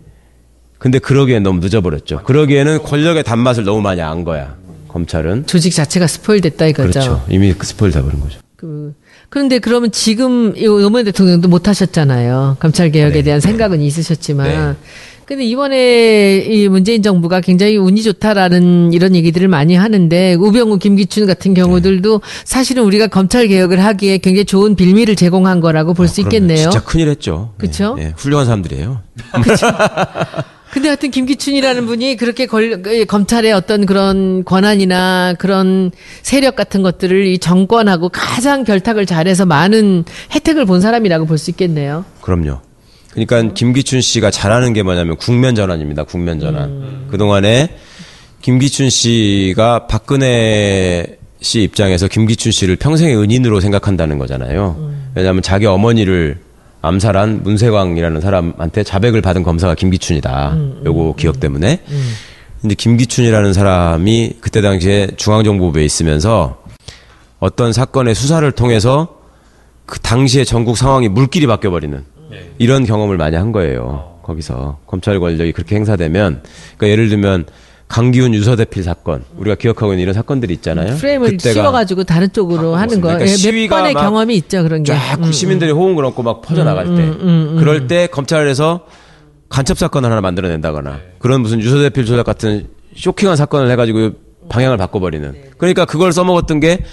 근데 0.77 0.99
그러기엔 0.99 1.43
너무 1.43 1.59
늦어버렸죠 1.59 2.23
그러기에는 2.23 2.83
권력의 2.83 3.23
단맛을 3.23 3.63
너무 3.63 3.81
많이 3.81 4.01
안 4.01 4.23
거야 4.23 4.55
검찰은 4.87 5.45
조직 5.45 5.73
자체가 5.73 6.07
스포일 6.07 6.41
됐다 6.41 6.67
이거죠. 6.67 6.89
그렇죠 6.91 7.25
이미 7.29 7.53
그 7.53 7.65
스포일 7.65 7.91
다 7.91 8.01
버린 8.01 8.19
거죠 8.19 8.39
그, 8.55 8.95
그런데 9.29 9.59
그러면 9.59 9.91
지금 9.91 10.55
이 10.55 10.65
노무현 10.65 11.05
대통령도 11.05 11.49
못 11.49 11.67
하셨잖아요. 11.67 12.55
검찰 12.59 12.89
개혁에 12.89 13.21
대한 13.21 13.41
생각은 13.41 13.81
있으셨지만. 13.81 14.47
네. 14.47 14.75
근데 15.25 15.43
이번에 15.43 16.37
이 16.47 16.67
문재인 16.69 17.01
정부가 17.01 17.41
굉장히 17.41 17.77
운이 17.77 18.03
좋다라는 18.03 18.93
이런 18.93 19.15
얘기들을 19.15 19.47
많이 19.47 19.73
하는데 19.75 20.35
우병우, 20.35 20.77
김기춘 20.77 21.25
같은 21.25 21.55
경우들도 21.55 22.21
사실은 22.43 22.83
우리가 22.83 23.07
검찰 23.07 23.47
개혁을 23.47 23.83
하기에 23.83 24.19
굉장히 24.19 24.45
좋은 24.45 24.75
빌미를 24.75 25.15
제공한 25.15 25.61
거라고 25.61 25.93
볼 25.95 26.07
수 26.07 26.21
있겠네요. 26.21 26.69
진짜 26.69 26.83
큰일 26.83 27.09
했죠 27.09 27.53
그쵸? 27.57 27.95
네, 27.97 28.05
네, 28.05 28.13
훌륭한 28.15 28.45
사람들이에요 28.45 29.01
근데 30.71 30.89
하여튼 30.89 31.09
김기춘이라는 31.09 31.85
분이 31.85 32.17
그렇게 32.17 32.45
걸, 32.47 32.81
그 32.81 33.05
검찰의 33.05 33.53
어떤 33.53 33.85
그런 33.85 34.43
권한이나 34.43 35.33
그런 35.39 35.91
세력 36.21 36.55
같은 36.57 36.83
것들을 36.83 37.25
이 37.27 37.39
정권하고 37.39 38.09
가장 38.09 38.63
결탁을 38.65 39.05
잘해서 39.05 39.45
많은 39.45 40.03
혜택을 40.33 40.65
본 40.65 40.81
사람이라고 40.81 41.25
볼 41.25 41.37
수 41.37 41.49
있겠네요. 41.51 42.03
그럼요. 42.21 42.59
그러니까 43.15 43.53
김기춘 43.53 44.01
씨가 44.01 44.29
잘하는 44.29 44.73
게 44.73 44.83
뭐냐면 44.83 45.15
국면 45.15 45.55
전환입니다. 45.55 46.03
국면 46.03 46.39
전환. 46.39 46.69
음. 46.69 47.07
그동안에 47.09 47.69
김기춘 48.41 48.89
씨가 48.89 49.87
박근혜 49.87 51.17
씨 51.41 51.63
입장에서 51.63 52.07
김기춘 52.07 52.51
씨를 52.51 52.75
평생의 52.75 53.17
은인으로 53.17 53.61
생각한다는 53.61 54.17
거잖아요. 54.17 54.75
음. 54.77 55.11
왜냐하면 55.15 55.41
자기 55.41 55.65
어머니를 55.65 56.39
암살한 56.81 57.43
문세광이라는 57.43 58.21
사람한테 58.21 58.83
자백을 58.83 59.21
받은 59.21 59.43
검사가 59.43 59.73
김기춘이다. 59.73 60.53
음, 60.53 60.81
요거 60.85 61.15
기억 61.17 61.39
때문에. 61.39 61.79
근데 62.61 62.75
김기춘이라는 62.75 63.53
사람이 63.53 64.33
그때 64.39 64.61
당시에 64.61 65.07
중앙정보부에 65.15 65.83
있으면서 65.83 66.61
어떤 67.39 67.73
사건의 67.73 68.13
수사를 68.13 68.49
통해서 68.51 69.19
그 69.87 69.99
당시에 69.99 70.43
전국 70.43 70.77
상황이 70.77 71.09
물길이 71.09 71.47
바뀌어버리는 71.47 72.03
이런 72.57 72.85
경험을 72.85 73.17
많이 73.17 73.35
한 73.35 73.51
거예요. 73.51 74.19
거기서 74.23 74.79
검찰 74.87 75.19
권력이 75.19 75.51
그렇게 75.51 75.75
행사되면 75.75 76.41
그러니까 76.77 76.87
예를 76.89 77.09
들면 77.09 77.45
강기훈 77.87 78.33
유서대필 78.33 78.83
사건 78.83 79.23
우리가 79.37 79.55
기억하고 79.55 79.93
있는 79.93 80.03
이런 80.03 80.13
사건들이 80.13 80.53
있잖아요. 80.55 80.95
프레임을 80.95 81.37
씌워가지고 81.39 82.03
다른 82.03 82.31
쪽으로 82.33 82.75
하는 82.75 82.99
거. 82.99 83.09
그러니까 83.09 83.27
예, 83.27 83.31
몇 83.31 83.37
시위가 83.37 83.75
번의 83.75 83.93
막 83.93 84.01
경험이 84.01 84.35
있죠, 84.37 84.63
그런 84.63 84.81
게. 84.81 84.91
쫙 84.91 85.19
음. 85.19 85.31
시민들이 85.31 85.71
호응을 85.71 86.03
얻고 86.05 86.23
막 86.23 86.41
퍼져 86.41 86.63
나갈 86.63 86.87
때 86.95 87.13
그럴 87.59 87.87
때 87.87 88.07
검찰에서 88.07 88.85
간첩 89.49 89.77
사건을 89.77 90.09
하나 90.09 90.21
만들어낸다거나 90.21 90.99
그런 91.19 91.41
무슨 91.41 91.59
유서대필 91.61 92.05
조작 92.05 92.23
같은 92.23 92.67
쇼킹한 92.95 93.35
사건을 93.35 93.69
해가지고 93.71 94.11
방향을 94.49 94.77
바꿔버리는 94.77 95.33
그러니까 95.57 95.85
그걸 95.85 96.11
써먹었던 96.11 96.59
게 96.59 96.83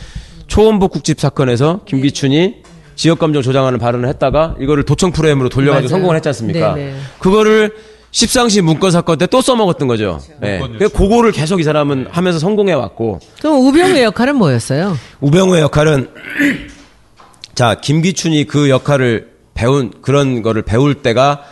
초원복 0.46 0.92
국집 0.92 1.18
사건에서 1.18 1.80
김기춘이 1.86 2.62
지역 2.94 3.18
감정 3.18 3.42
조장하는 3.42 3.78
발언을 3.78 4.08
했다가 4.08 4.56
이거를 4.60 4.84
도청 4.84 5.12
프레임으로 5.12 5.48
돌려가지고 5.48 5.88
맞아요. 5.88 5.88
성공을 5.88 6.16
했지 6.16 6.28
않습니까? 6.28 6.74
네네. 6.74 6.94
그거를 7.18 7.72
십상시 8.10 8.60
문건 8.60 8.90
사건 8.90 9.16
때 9.18 9.26
또 9.26 9.40
써먹었던 9.40 9.88
거죠. 9.88 10.20
네. 10.40 10.60
그 10.78 10.88
그거를 10.90 11.32
계속 11.32 11.60
이 11.60 11.62
사람은 11.62 12.08
하면서 12.10 12.38
성공해 12.38 12.74
왔고 12.74 13.20
그럼 13.40 13.56
우병우의 13.66 14.02
역할은 14.04 14.36
뭐였어요? 14.36 14.96
우병우의 15.20 15.62
역할은 15.62 16.08
자 17.54 17.74
김기춘이 17.80 18.44
그 18.46 18.68
역할을 18.70 19.28
배운 19.54 19.92
그런 20.02 20.42
거를 20.42 20.62
배울 20.62 20.94
때가 20.96 21.42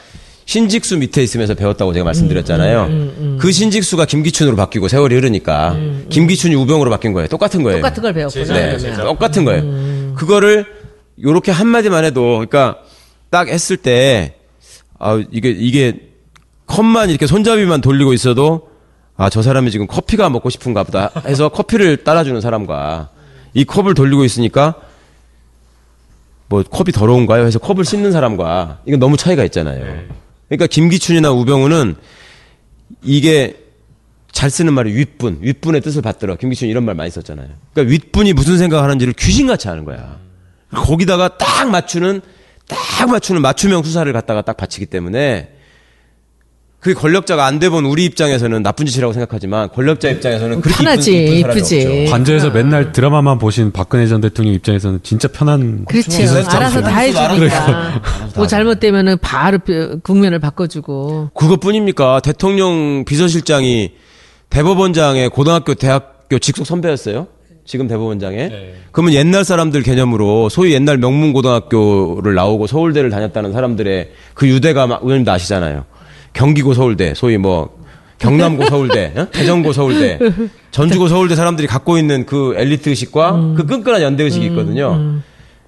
신직수 0.47 0.99
밑에 0.99 1.22
있으면서 1.22 1.55
배웠다고 1.55 1.93
제가 1.93 2.05
말씀드렸잖아요. 2.05 3.38
그 3.38 3.53
신직수가 3.53 4.05
김기춘으로 4.07 4.57
바뀌고 4.57 4.88
세월이 4.88 5.14
흐르니까 5.14 5.76
김기춘이 6.09 6.55
우병우로 6.57 6.91
바뀐 6.91 7.12
거예요. 7.12 7.28
똑같은 7.28 7.62
거예요. 7.62 7.78
똑같은 7.78 8.03
걸 8.03 8.12
배웠구나. 8.12 8.53
네. 8.53 8.95
똑같은 8.97 9.45
거예요. 9.45 10.14
그거를 10.16 10.66
요렇게 11.23 11.51
한 11.53 11.66
마디만 11.66 12.05
해도 12.05 12.33
그러니까 12.35 12.79
딱 13.31 13.49
했을 13.49 13.77
때 13.77 14.37
아, 14.99 15.23
이게 15.31 15.51
이게 15.51 16.11
컵만 16.66 17.11
이렇게 17.11 17.27
손잡이만 17.27 17.81
돌리고 17.81 18.12
있어도 18.12 18.71
아, 19.16 19.29
저 19.29 19.43
사람이 19.43 19.71
지금 19.71 19.87
커피가 19.87 20.31
먹고 20.31 20.51
싶은가 20.51 20.85
보다 20.85 21.11
해서 21.27 21.49
커피를 21.53 22.05
따라주는 22.05 22.41
사람과 22.41 23.11
이 23.55 23.64
컵을 23.64 23.95
돌리고 23.95 24.25
있으니까 24.25 24.75
뭐 26.49 26.62
컵이 26.62 26.93
더러운가요? 26.93 27.45
해서 27.45 27.59
컵을 27.59 27.85
씻는 27.85 28.12
사람과 28.12 28.81
이건 28.87 28.99
너무 28.99 29.16
차이가 29.16 29.45
있잖아요. 29.45 30.03
그러니까 30.49 30.66
김기춘이나 30.66 31.31
우병우는 31.31 31.95
이게 33.05 33.57
잘 34.33 34.51
쓰는 34.51 34.73
말이 34.73 34.95
윗분, 34.95 35.39
윗분의 35.43 35.81
뜻을 35.81 36.03
받들어. 36.03 36.37
김기춘 36.37 36.68
이런 36.68 36.85
말 36.85 36.95
많이 36.95 37.11
썼잖아요. 37.11 37.49
그러니까 37.73 37.93
윗분이 37.93 38.33
무슨 38.33 38.59
생각을 38.59 38.85
하는지를 38.85 39.12
귀신같이 39.14 39.68
하는 39.68 39.85
거야. 39.85 40.18
거기다가 40.73 41.37
딱 41.37 41.68
맞추는, 41.71 42.21
딱 42.68 43.11
맞추는 43.11 43.43
맞춤형 43.43 43.83
수사를 43.83 44.11
갖다가 44.12 44.43
딱 44.43 44.57
바치기 44.57 44.87
때문에 44.87 45.51
그게 46.79 46.95
권력자가 46.95 47.45
안 47.45 47.59
돼본 47.59 47.85
우리 47.85 48.07
입장에서는 48.07 48.62
나쁜 48.62 48.87
짓이라고 48.87 49.12
생각하지만 49.12 49.68
권력자 49.68 50.09
입장에서는 50.09 50.62
그렇게 50.62 50.79
편하지, 50.83 51.25
이쁜, 51.39 51.51
이쁘지. 51.51 51.87
없죠. 51.87 52.11
관저에서 52.11 52.51
맨날 52.51 52.93
드라마만 52.93 53.39
보신 53.39 53.71
박근혜 53.71 54.07
전 54.07 54.23
대통령 54.23 54.55
입장에서는 54.55 55.01
진짜 55.03 55.29
편한 55.29 55.85
그렇죠. 55.85 56.11
그래서 56.11 56.37
알아서 56.49 56.81
다 56.81 56.89
해주니까. 57.01 58.03
뭐 58.35 58.47
잘못되면은 58.47 59.18
바로 59.18 59.59
비- 59.59 59.99
국면을 60.03 60.39
바꿔주고. 60.39 61.33
그것뿐입니까? 61.35 62.21
대통령 62.21 63.05
비서실장이 63.05 63.93
대법원장의 64.49 65.29
고등학교, 65.29 65.75
대학교 65.75 66.39
직속 66.39 66.64
선배였어요. 66.66 67.27
지금 67.71 67.87
대법원장에. 67.87 68.51
그러면 68.91 69.14
옛날 69.14 69.45
사람들 69.45 69.85
개념으로 69.85 70.49
소위 70.49 70.73
옛날 70.73 70.99
명문 70.99 71.33
고등학교를 71.33 72.35
나오고 72.35 72.66
서울대를 72.66 73.11
다녔다는 73.11 73.53
사람들의 73.53 74.11
그 74.35 74.49
유대가 74.49 74.89
막 74.89 75.05
의원님도 75.05 75.31
아시잖아요. 75.31 75.85
경기고 76.33 76.75
서울대, 76.75 77.14
소위 77.14 77.37
뭐 77.37 77.79
경남고 78.18 78.66
서울대, 78.66 79.12
어? 79.14 79.29
대전고 79.31 79.73
서울대, 79.73 80.18
전주고 80.73 81.07
서울대 81.07 81.37
사람들이 81.37 81.68
갖고 81.68 81.97
있는 81.97 82.27
그 82.27 82.55
엘리트 82.57 82.89
의식과 82.89 83.55
그 83.57 83.66
끈끈한 83.66 84.03
연대 84.03 84.25
의식이 84.25 84.47
있거든요. 84.47 85.21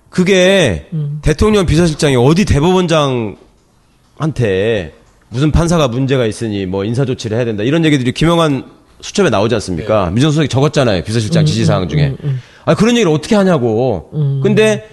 그게 0.09 0.89
대통령 1.23 1.67
비서실장이 1.67 2.17
어디 2.17 2.45
대법원장한테 2.45 3.37
무슨 5.29 5.53
판사가 5.53 5.87
문제가 5.87 6.27
있으니 6.27 6.67
뭐 6.67 6.85
인사 6.85 7.05
조치를 7.05 7.37
해야 7.37 7.45
된다 7.45 7.63
이런 7.63 7.85
얘기들이 7.85 8.11
김영환 8.11 8.65
수첩에 9.03 9.29
나오지 9.29 9.55
않습니까? 9.57 10.11
민정수석이 10.11 10.49
적었잖아요 10.49 11.05
비서실장 11.05 11.45
지시사항 11.45 11.89
중에. 11.89 12.17
아 12.65 12.75
그런 12.75 12.97
얘기를 12.97 13.13
어떻게 13.13 13.35
하냐고. 13.37 14.11
근데 14.43 14.89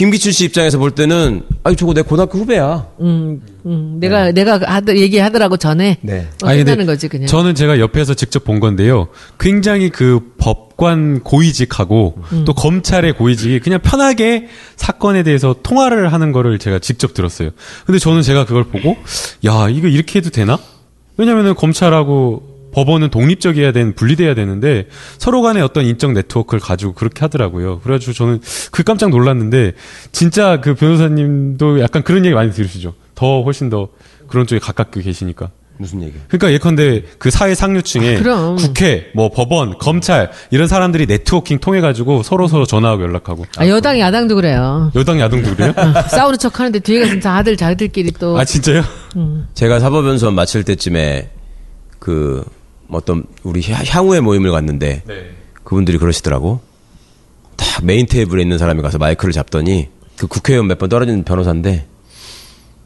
김기춘 0.00 0.32
씨 0.32 0.46
입장에서 0.46 0.78
볼 0.78 0.92
때는 0.92 1.42
아니 1.62 1.76
저거 1.76 1.92
내 1.92 2.00
고등학교 2.00 2.38
후배야. 2.38 2.86
음, 3.00 3.42
음, 3.66 3.96
내가, 4.00 4.32
내가 4.32 4.58
하드, 4.62 4.96
얘기하더라고 4.96 5.58
전에. 5.58 5.98
네. 6.00 6.26
어, 6.42 6.48
아니, 6.48 6.64
근데 6.64 6.86
거지, 6.86 7.08
그냥. 7.08 7.26
저는 7.26 7.54
제가 7.54 7.78
옆에서 7.78 8.14
직접 8.14 8.44
본 8.44 8.60
건데요. 8.60 9.08
굉장히 9.38 9.90
그 9.90 10.32
법관 10.38 11.20
고위직하고 11.20 12.14
음. 12.32 12.44
또 12.46 12.54
검찰의 12.54 13.12
고위직이 13.12 13.60
그냥 13.60 13.80
편하게 13.82 14.46
사건에 14.76 15.22
대해서 15.22 15.54
통화를 15.62 16.12
하는 16.12 16.32
거를 16.32 16.58
제가 16.58 16.78
직접 16.78 17.12
들었어요. 17.12 17.50
근데 17.84 17.98
저는 17.98 18.22
제가 18.22 18.46
그걸 18.46 18.64
보고 18.64 18.96
야 19.44 19.68
이거 19.68 19.88
이렇게 19.88 20.20
해도 20.20 20.30
되나? 20.30 20.58
왜냐면은 21.18 21.54
검찰하고 21.54 22.49
법원은 22.72 23.10
독립적이어야 23.10 23.72
되는 23.72 23.94
분리돼야 23.94 24.34
되는데 24.34 24.86
서로 25.18 25.42
간의 25.42 25.62
어떤 25.62 25.84
인적 25.84 26.12
네트워크를 26.12 26.60
가지고 26.60 26.92
그렇게 26.92 27.20
하더라고요. 27.20 27.80
그래가지고 27.80 28.12
저는 28.12 28.40
그 28.70 28.82
깜짝 28.82 29.10
놀랐는데 29.10 29.72
진짜 30.12 30.60
그 30.60 30.74
변호사님도 30.74 31.80
약간 31.80 32.02
그런 32.02 32.24
얘기 32.24 32.34
많이 32.34 32.52
들으시죠. 32.52 32.94
더 33.14 33.42
훨씬 33.42 33.70
더 33.70 33.88
그런 34.28 34.46
쪽에 34.46 34.58
가깝게 34.58 35.02
계시니까. 35.02 35.50
무슨 35.78 36.02
얘기? 36.02 36.12
그러니까 36.28 36.52
예컨대 36.52 37.04
그 37.18 37.30
사회 37.30 37.54
상류층에 37.54 38.18
아, 38.18 38.18
그럼. 38.22 38.56
국회, 38.56 39.10
뭐 39.14 39.30
법원, 39.30 39.78
검찰 39.78 40.30
이런 40.50 40.68
사람들이 40.68 41.06
네트워킹 41.06 41.58
통해 41.60 41.80
가지고 41.80 42.22
서로 42.22 42.48
서로 42.48 42.66
전화하고 42.66 43.02
연락하고 43.02 43.46
아, 43.56 43.66
여당 43.66 43.98
야당도 43.98 44.34
그래요. 44.34 44.92
여당 44.94 45.18
야당도 45.18 45.54
그래요? 45.56 45.72
싸우는 46.10 46.38
척 46.38 46.60
하는데 46.60 46.78
뒤에 46.80 47.00
가서 47.00 47.18
다들 47.20 47.56
자기들끼리 47.56 48.12
또 48.12 48.36
아 48.38 48.44
진짜요? 48.44 48.82
제가 49.54 49.80
사법연수원 49.80 50.34
마칠 50.34 50.64
때쯤에 50.64 51.30
그 51.98 52.44
어떤 52.92 53.24
우리 53.42 53.62
향- 53.70 53.84
향후의 53.86 54.20
모임을 54.20 54.50
갔는데 54.50 55.02
네. 55.06 55.30
그분들이 55.64 55.98
그러시더라고. 55.98 56.60
딱 57.56 57.84
메인 57.84 58.06
테이블에 58.06 58.42
있는 58.42 58.58
사람이 58.58 58.80
가서 58.82 58.98
마이크를 58.98 59.32
잡더니 59.32 59.88
그 60.16 60.26
국회의원 60.26 60.66
몇 60.66 60.78
번 60.78 60.88
떨어진 60.88 61.24
변호사인데 61.24 61.86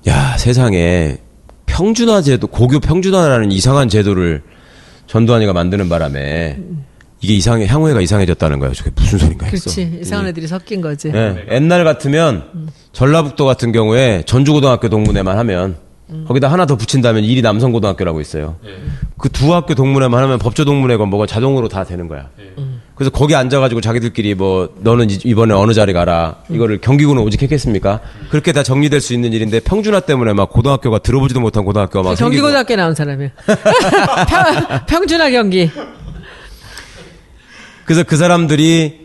야 0.09 0.37
세상에 0.37 1.19
평준화 1.67 2.23
제도 2.23 2.47
고교 2.47 2.81
평준화라는 2.81 3.51
이상한 3.53 3.89
제도를 3.89 4.43
전두환이가 5.07 5.53
만드는 5.53 5.89
바람에 5.89 6.59
이게 7.21 7.35
이상해 7.35 7.67
향후회가 7.67 8.01
이상해졌다는 8.03 8.59
거예요. 8.59 8.75
저게 8.75 8.91
무슨 8.95 9.19
소린가 9.19 9.47
했어. 9.47 9.71
그렇지 9.71 9.99
이상한 10.03 10.27
애들이 10.27 10.47
섞인 10.47 10.81
거지. 10.83 11.11
예, 11.15 11.47
옛날 11.53 11.85
같으면 11.85 12.71
전라북도 12.93 13.45
같은 13.47 13.73
경우에 13.73 14.23
전주고등학교 14.27 14.89
동문회만 14.91 15.39
하면 15.39 15.77
거기다 16.27 16.51
하나 16.51 16.67
더 16.67 16.77
붙인다면 16.77 17.25
일이 17.25 17.43
남성고등학교라고 17.43 18.21
있어요. 18.21 18.57
그두 19.19 19.55
학교 19.55 19.75
동문회만 19.75 20.23
하면 20.23 20.39
법조 20.39 20.65
동문회건 20.65 21.09
뭐가 21.09 21.27
자동으로 21.27 21.69
다 21.69 21.85
되는 21.85 22.09
거야. 22.09 22.29
그래서 22.95 23.11
거기 23.11 23.35
앉아가지고 23.35 23.81
자기들끼리 23.81 24.35
뭐 24.37 24.69
너는 24.81 25.11
이- 25.11 25.19
이번에 25.25 25.53
어느 25.53 25.73
자리 25.73 25.93
가라 25.93 26.37
이거를 26.49 26.81
경기구는 26.81 27.23
오직 27.23 27.43
했겠습니까? 27.43 27.99
그렇게 28.31 28.53
다 28.53 28.63
정리될 28.63 29.01
수 29.01 29.15
있는 29.15 29.33
일인데 29.33 29.59
평준화 29.61 30.01
때문에 30.01 30.33
막 30.33 30.51
고등학교가 30.51 30.99
들어보지도 31.01 31.41
못한 31.41 31.65
고등학교가 31.65 32.11
막 32.11 32.17
경기고등학교 32.17 32.77
나온 32.77 32.95
사람이야. 32.95 33.31
평, 34.29 34.87
평준화 34.87 35.31
경기. 35.31 35.71
그래서 37.85 38.03
그 38.05 38.17
사람들이 38.17 39.04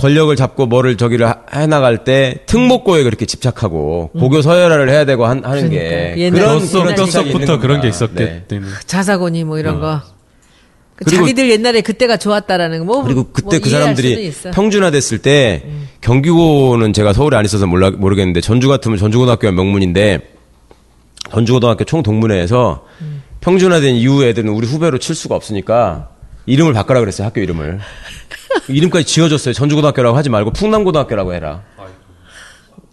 권력을 0.00 0.34
잡고 0.34 0.64
뭐를 0.66 0.96
저기를 0.96 1.26
하- 1.28 1.40
해나갈 1.52 2.04
때 2.04 2.36
특목고에 2.46 3.02
그렇게 3.02 3.26
집착하고 3.26 4.10
고교 4.18 4.40
서열화를 4.40 4.88
해야 4.88 5.04
되고 5.04 5.26
한- 5.26 5.44
하는 5.44 5.68
게 5.68 5.78
그러니까. 5.88 6.18
옛날- 6.18 6.40
그런 6.40 6.58
뼛속 6.60 6.94
뼛속부터 6.96 7.58
그런 7.60 7.80
게. 7.82 7.88
있었기 7.88 8.14
네. 8.14 8.44
때문에 8.48 8.72
자사고니 8.86 9.44
뭐 9.44 9.58
이런 9.58 9.78
거. 9.80 10.00
그 10.96 11.10
자기들 11.10 11.50
옛날에 11.50 11.80
그때가 11.82 12.16
좋았다라는 12.18 12.78
거. 12.80 12.84
뭐, 12.84 13.02
그리고 13.02 13.24
그때 13.32 13.58
뭐 13.58 13.60
그 13.60 13.70
사람들이 13.70 14.26
있어. 14.26 14.50
평준화 14.52 14.90
됐을 14.90 15.18
때 15.18 15.62
음. 15.64 15.88
경기고는 16.02 16.92
제가 16.92 17.12
서울에 17.14 17.36
안 17.38 17.44
있어서 17.44 17.66
몰라, 17.66 17.90
모르겠는데 17.90 18.40
전주 18.42 18.68
같으면 18.68 18.96
전주고등학교가 18.98 19.52
명문인데 19.52 20.20
전주고등학교 21.32 21.84
총동문회에서 21.84 22.84
음. 23.00 23.22
평준화된 23.40 23.94
이후 23.96 24.24
애들은 24.24 24.50
우리 24.50 24.66
후배로 24.66 24.98
칠 24.98 25.14
수가 25.14 25.34
없으니까 25.34 26.09
이름을 26.46 26.72
바꾸라 26.72 27.00
그랬어요 27.00 27.26
학교 27.26 27.40
이름을. 27.40 27.80
이름까지 28.68 29.04
지어줬어요. 29.06 29.54
전주고등학교라고 29.54 30.16
하지 30.16 30.28
말고 30.30 30.52
풍남고등학교라고 30.52 31.34
해라. 31.34 31.62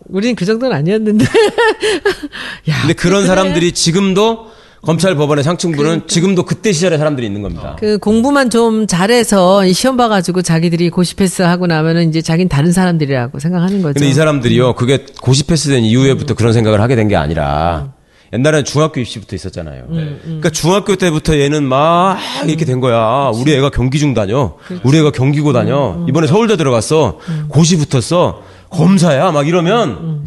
우리는 0.09 0.35
그 0.35 0.45
정도는 0.45 0.75
아니었는데. 0.75 1.25
야, 2.69 2.81
근데 2.81 2.93
그런 2.93 3.25
사람들이 3.25 3.71
지금도 3.73 4.47
검찰 4.83 5.15
법원의 5.15 5.43
상층부는 5.43 6.07
지금도 6.07 6.43
그때 6.43 6.71
시절의 6.71 6.97
사람들이 6.97 7.25
있는 7.27 7.41
겁니다. 7.41 7.75
그 7.79 7.97
공부만 7.97 8.49
좀 8.49 8.87
잘해서 8.87 9.65
이 9.65 9.73
시험 9.73 9.97
봐가지고 9.97 10.43
자기들이 10.43 10.91
고시패스 10.91 11.41
하고 11.41 11.67
나면은 11.67 12.07
이제 12.09 12.21
자기는 12.21 12.47
다른 12.47 12.71
사람들이라고 12.71 13.39
생각하는 13.39 13.81
거죠. 13.81 13.95
근데 13.95 14.07
이 14.07 14.13
사람들이요, 14.13 14.75
그게 14.75 15.05
고시 15.21 15.43
패스 15.43 15.69
된 15.69 15.83
이후에부터 15.83 16.35
그런 16.35 16.53
생각을 16.53 16.79
하게 16.79 16.95
된 16.95 17.07
게 17.09 17.15
아니라, 17.17 17.91
옛날에는 18.33 18.65
중학교 18.65 18.99
입시부터 18.99 19.35
있었잖아요. 19.35 19.85
그러니까 19.89 20.49
중학교 20.49 20.95
때부터 20.95 21.37
얘는 21.37 21.63
막 21.63 22.17
이렇게 22.45 22.65
된 22.65 22.79
거야. 22.79 23.31
우리 23.33 23.53
애가 23.53 23.69
경기 23.69 23.99
중 23.99 24.13
다녀. 24.13 24.55
우리 24.83 24.97
애가 24.99 25.11
경기고 25.11 25.53
다녀. 25.53 26.05
이번에 26.09 26.27
서울대 26.27 26.57
들어갔어. 26.57 27.19
고시 27.47 27.77
붙었어. 27.77 28.41
검사야. 28.69 29.31
막 29.31 29.47
이러면, 29.47 30.25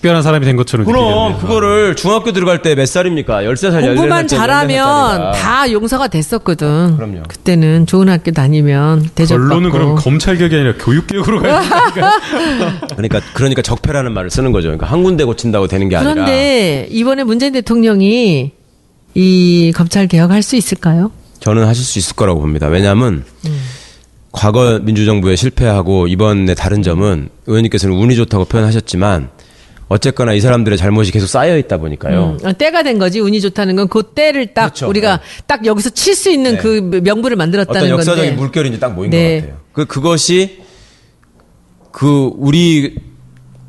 특별한 0.00 0.22
사람이 0.22 0.46
된 0.46 0.56
것처럼 0.56 0.86
그럼 0.86 1.04
느끼겠네요. 1.04 1.38
그거를 1.40 1.94
중학교 1.94 2.32
들어갈 2.32 2.62
때 2.62 2.74
몇 2.74 2.86
살입니까? 2.86 3.42
13살, 3.42 3.82
14살. 3.82 3.86
공부만 3.96 4.26
잘하면 4.28 5.32
다 5.32 5.70
용서가 5.70 6.08
됐었거든. 6.08 6.96
그럼요. 6.96 7.22
그때는 7.28 7.84
좋은 7.86 8.08
학교 8.08 8.30
다니면 8.30 9.10
대접받고. 9.14 9.48
결론은 9.48 9.70
그럼 9.70 9.94
검찰 9.96 10.38
개혁이 10.38 10.54
아니라 10.54 10.74
교육 10.78 11.06
개혁으로 11.06 11.42
가야 11.42 11.60
되니까. 11.60 12.18
그러니까, 12.96 13.20
그러니까 13.34 13.60
적폐라는 13.60 14.12
말을 14.14 14.30
쓰는 14.30 14.52
거죠. 14.52 14.68
그러니까 14.68 14.86
한 14.86 15.02
군데 15.02 15.24
고친다고 15.24 15.66
되는 15.66 15.90
게 15.90 15.96
아니라. 15.96 16.14
그런데 16.14 16.88
이번에 16.90 17.22
문재인 17.24 17.52
대통령이 17.52 18.52
이 19.14 19.72
검찰 19.76 20.06
개혁할 20.06 20.42
수 20.42 20.56
있을까요? 20.56 21.12
저는 21.40 21.66
하실 21.66 21.84
수 21.84 21.98
있을 21.98 22.16
거라고 22.16 22.40
봅니다. 22.40 22.68
왜냐하면 22.68 23.24
음. 23.44 23.60
과거 24.32 24.78
민주정부에 24.82 25.36
실패하고 25.36 26.06
이번에 26.06 26.54
다른 26.54 26.82
점은 26.82 27.28
의원님께서는 27.46 27.94
운이 27.96 28.14
좋다고 28.16 28.46
표현하셨지만 28.46 29.28
어쨌거나 29.90 30.34
이 30.34 30.40
사람들의 30.40 30.78
잘못이 30.78 31.10
계속 31.10 31.26
쌓여 31.26 31.58
있다 31.58 31.78
보니까요. 31.78 32.38
음, 32.40 32.46
어, 32.48 32.52
때가 32.52 32.84
된 32.84 32.98
거지 32.98 33.18
운이 33.18 33.40
좋다는 33.40 33.74
건 33.76 33.88
그 33.88 34.04
때를 34.14 34.54
딱 34.54 34.66
그렇죠. 34.66 34.88
우리가 34.88 35.20
딱 35.48 35.66
여기서 35.66 35.90
칠 35.90 36.14
수 36.14 36.30
있는 36.30 36.52
네. 36.52 36.58
그 36.58 37.00
명분을 37.02 37.36
만들었다는 37.36 37.80
어떤 37.82 37.90
역사적인 37.90 38.24
건데. 38.30 38.40
물결이 38.40 38.68
이제 38.68 38.78
딱 38.78 38.94
모인 38.94 39.10
네. 39.10 39.40
것 39.40 39.46
같아요. 39.46 39.60
그 39.72 39.84
그것이 39.86 40.60
그 41.90 42.30
우리 42.36 42.94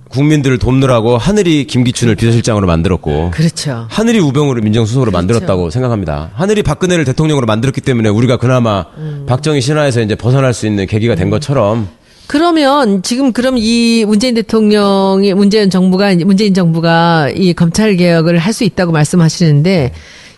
국민들을 0.10 0.58
돕느라고 0.60 1.18
하늘이 1.18 1.66
김기춘을 1.66 2.16
비서실장으로 2.16 2.68
만들었고 2.68 3.32
그렇죠. 3.32 3.88
하늘이 3.90 4.20
우병우를 4.20 4.62
민정수석으로 4.62 5.10
만들었다고 5.12 5.70
생각합니다. 5.72 6.30
하늘이 6.36 6.62
박근혜를 6.64 7.04
대통령으로 7.06 7.48
만들었기 7.48 7.82
때문에 7.82 8.10
우리가 8.10 8.38
그나마 8.38 8.86
음. 8.98 9.26
박정희 9.28 9.62
신화에서 9.62 10.02
이제 10.02 10.16
벗어날 10.16 10.54
수 10.54 10.68
있는 10.68 10.86
계기가 10.86 11.16
된 11.16 11.30
것처럼 11.30 11.88
그러면 12.32 13.04
지금 13.04 13.34
그럼 13.34 13.56
이 13.58 14.06
문재인 14.08 14.36
대통령이 14.36 15.34
문재인 15.34 15.70
정부가 15.70 16.16
문재인 16.16 16.54
정부가 16.54 17.30
이 17.36 17.52
검찰 17.52 17.98
개혁을 17.98 18.38
할 18.38 18.54
수 18.54 18.64
있다고 18.64 18.94
말씀하시는데 18.94 19.92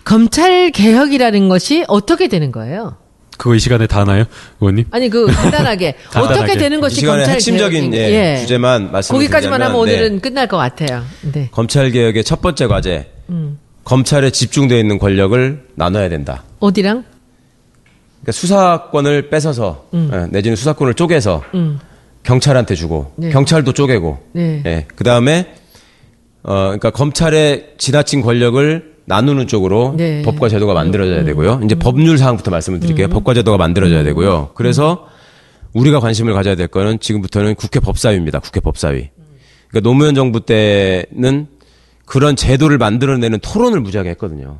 검찰 0.04 0.72
개혁이라는 0.72 1.50
것이 1.50 1.84
어떻게 1.88 2.28
되는 2.30 2.52
거예요? 2.52 2.98
그거 3.38 3.54
이 3.54 3.60
시간에 3.60 3.86
다 3.86 4.00
하나요, 4.02 4.24
의원님? 4.60 4.86
아니 4.90 5.08
그 5.08 5.28
간단하게 5.34 5.96
간단하게. 6.10 6.42
어떻게 6.42 6.58
되는 6.58 6.80
이 6.80 6.82
것이 6.82 6.96
시간에 6.96 7.18
검찰 7.20 7.36
핵심적인 7.36 7.92
개혁인- 7.92 8.12
예, 8.12 8.38
주제만 8.42 8.92
말씀을 8.92 9.20
거기까지만 9.20 9.62
하면 9.62 9.76
오늘은 9.76 10.14
네. 10.16 10.20
끝날 10.20 10.48
것 10.48 10.58
같아요. 10.58 11.04
네. 11.32 11.50
검찰 11.52 11.92
개혁의 11.92 12.24
첫 12.24 12.42
번째 12.42 12.66
과제 12.66 13.12
음. 13.30 13.60
검찰에 13.84 14.32
집중되어 14.32 14.80
있는 14.80 14.98
권력을 14.98 15.64
나눠야 15.76 16.10
된다. 16.10 16.44
어디랑? 16.60 17.04
그러니까 18.24 18.32
수사권을 18.32 19.30
뺏어서 19.30 19.86
예, 19.94 20.28
내지는 20.32 20.56
수사권을 20.56 20.94
쪼개서 20.94 21.44
음. 21.56 21.80
경찰한테 22.24 22.74
주고 22.76 23.12
네. 23.18 23.30
경찰도 23.30 23.74
쪼개고 23.74 24.18
네. 24.32 24.64
예, 24.66 24.86
그 24.96 25.04
다음에 25.04 25.56
어 26.42 26.54
그러니까 26.66 26.90
검찰의 26.92 27.74
지나친 27.78 28.22
권력을 28.22 28.94
나누는 29.06 29.48
쪽으로 29.48 29.96
네. 29.98 30.20
음. 30.20 30.24
법과 30.24 30.48
제도가 30.48 30.74
만들어져야 30.74 31.26
되고요. 31.26 31.60
이제 31.66 31.76
법률 31.76 32.18
사항부터 32.18 32.50
말씀을 32.50 32.80
드릴게요. 32.80 33.10
법과 33.10 33.34
제도가 33.34 33.58
만들어져야 33.58 34.04
되고요. 34.04 34.52
그래서 34.56 35.08
우리가 35.74 36.00
관심을 36.00 36.34
가져야 36.34 36.56
될 36.56 36.68
거는 36.68 37.00
지금부터는 37.00 37.56
국회 37.56 37.82
법사위입니다. 37.82 38.40
국회 38.40 38.62
법사위. 38.62 39.10
그러니까 39.68 39.90
노무현 39.90 40.16
정부 40.16 40.46
때는 40.46 41.48
그런 42.06 42.38
제도를 42.38 42.78
만들어내는 42.78 43.40
토론을 43.42 43.82
무지하게 43.82 44.12
했거든요. 44.12 44.60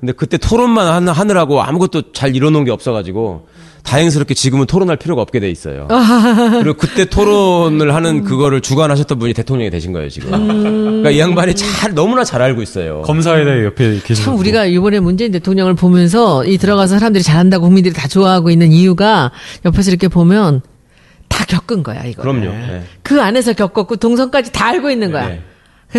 근데 0.00 0.12
그때 0.12 0.36
토론만 0.36 0.86
하느- 0.86 1.10
하느라고 1.10 1.62
아무것도 1.62 2.12
잘 2.12 2.36
이뤄놓은 2.36 2.64
게 2.64 2.70
없어가지고 2.70 3.46
다행스럽게 3.82 4.34
지금은 4.34 4.66
토론할 4.66 4.96
필요가 4.96 5.22
없게 5.22 5.38
돼 5.40 5.48
있어요. 5.48 5.86
그리고 6.60 6.74
그때 6.76 7.04
토론을 7.04 7.94
하는 7.94 8.24
그거를 8.24 8.60
주관하셨던 8.60 9.18
분이 9.18 9.32
대통령이 9.32 9.70
되신 9.70 9.92
거예요 9.92 10.08
지금. 10.08 10.30
그러니까 10.48 11.10
이 11.10 11.18
양반이 11.20 11.54
잘 11.54 11.94
너무나 11.94 12.24
잘 12.24 12.42
알고 12.42 12.62
있어요. 12.62 13.02
검사에 13.02 13.44
대해 13.44 13.64
옆에 13.64 14.00
계시는 14.00 14.24
참 14.24 14.38
우리가 14.38 14.66
이번에 14.66 14.98
문재인 15.00 15.30
대통령을 15.32 15.74
보면서 15.74 16.44
이 16.44 16.58
들어가서 16.58 16.98
사람들이 16.98 17.22
잘한다고 17.22 17.64
국민들이 17.66 17.94
다 17.94 18.08
좋아하고 18.08 18.50
있는 18.50 18.72
이유가 18.72 19.30
옆에서 19.64 19.90
이렇게 19.90 20.08
보면 20.08 20.62
다 21.28 21.44
겪은 21.46 21.82
거야 21.84 22.04
이거. 22.04 22.22
그럼요. 22.22 22.40
네. 22.50 22.82
그 23.02 23.22
안에서 23.22 23.52
겪었고 23.52 23.96
동선까지 23.96 24.50
다 24.52 24.66
알고 24.66 24.90
있는 24.90 25.12
거야. 25.12 25.28
네. 25.28 25.42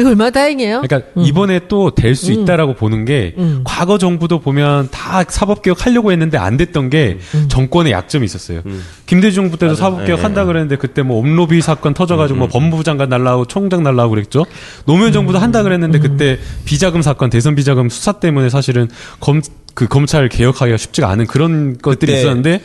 얼마나 0.06 0.30
다행이에요. 0.30 0.82
그러니까 0.82 1.10
이번에 1.22 1.62
또 1.68 1.90
될 1.92 2.14
수 2.16 2.32
있다라고 2.32 2.76
보는 2.76 3.06
게 3.06 3.34
과거 3.64 3.98
정부도 3.98 4.40
보면 4.40 4.90
다 4.92 5.24
사법 5.28 5.62
개혁 5.62 5.86
하려고 5.86 6.12
했는데 6.12 6.38
안 6.38 6.58
됐던 6.58 6.90
게 6.90 7.18
정권의 7.48 7.92
약점이 7.92 8.26
있었어요. 8.26 8.62
김대중 9.08 9.48
정부 9.48 9.58
때도 9.58 9.76
사법 9.76 10.06
개혁 10.06 10.20
예, 10.20 10.24
한다 10.24 10.44
그랬는데 10.46 10.76
그때 10.76 11.02
뭐 11.02 11.20
업로비 11.20 11.62
사건 11.62 11.94
터져가지고 11.94 12.40
뭐 12.40 12.48
법무부 12.48 12.84
장관 12.84 13.08
날라오고 13.10 13.46
총장 13.46 13.84
날라오고 13.84 14.16
그랬죠. 14.16 14.46
노무현 14.86 15.14
정부도 15.14 15.38
한다 15.40 15.64
그랬는데 15.64 16.00
그때 16.00 16.38
비자금 16.66 17.02
사건 17.02 17.30
대선 17.30 17.56
비자금 17.56 17.88
수사 17.90 18.14
때문에 18.14 18.50
사실은 18.50 18.90
검 19.20 19.42
그 19.78 19.88
검찰 19.88 20.28
개혁하기가 20.28 20.76
쉽지가 20.76 21.08
않은 21.12 21.28
그런 21.28 21.78
것들이 21.78 22.12
있었는데 22.12 22.62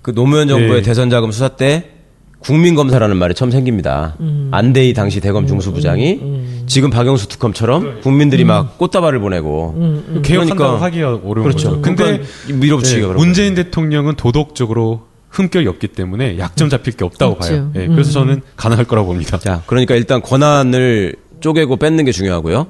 그 0.00 0.14
노무현 0.14 0.48
정부의 0.48 0.76
네. 0.76 0.82
대선 0.82 1.10
자금 1.10 1.32
수사 1.32 1.48
때 1.48 1.90
국민 2.38 2.74
검사라는 2.74 3.18
말이 3.18 3.34
처음 3.34 3.50
생깁니다. 3.50 4.16
안대희 4.50 4.94
당시 4.94 5.20
대검 5.20 5.46
중수부장이 5.46 6.39
지금 6.70 6.88
박영수 6.90 7.26
특검처럼 7.26 8.00
국민들이 8.00 8.44
막 8.44 8.78
꽃다발을 8.78 9.18
보내고 9.18 9.74
개혁한다고 10.22 10.56
그러니까- 10.56 10.84
하기가 10.86 11.08
어려운 11.24 11.42
그렇죠. 11.42 11.70
거죠. 11.70 11.82
근데 11.82 12.04
그러니까 12.04 12.28
밀어붙이기가 12.54 13.00
네, 13.00 13.12
그런 13.12 13.16
문재인 13.16 13.54
대통령은 13.56 14.14
도덕적으로 14.14 15.08
흠결이 15.30 15.66
없기 15.66 15.88
때문에 15.88 16.38
약점 16.38 16.68
잡힐 16.68 16.92
게 16.96 17.04
없다고 17.04 17.32
없죠. 17.32 17.48
봐요. 17.52 17.72
예, 17.74 17.88
그래서 17.88 18.12
저는 18.12 18.42
가능할 18.56 18.84
거라고 18.84 19.08
봅니다. 19.08 19.36
자, 19.38 19.62
그러니까 19.66 19.96
일단 19.96 20.22
권한을 20.22 21.16
쪼개고 21.40 21.76
뺏는 21.76 22.04
게 22.04 22.12
중요하고요. 22.12 22.68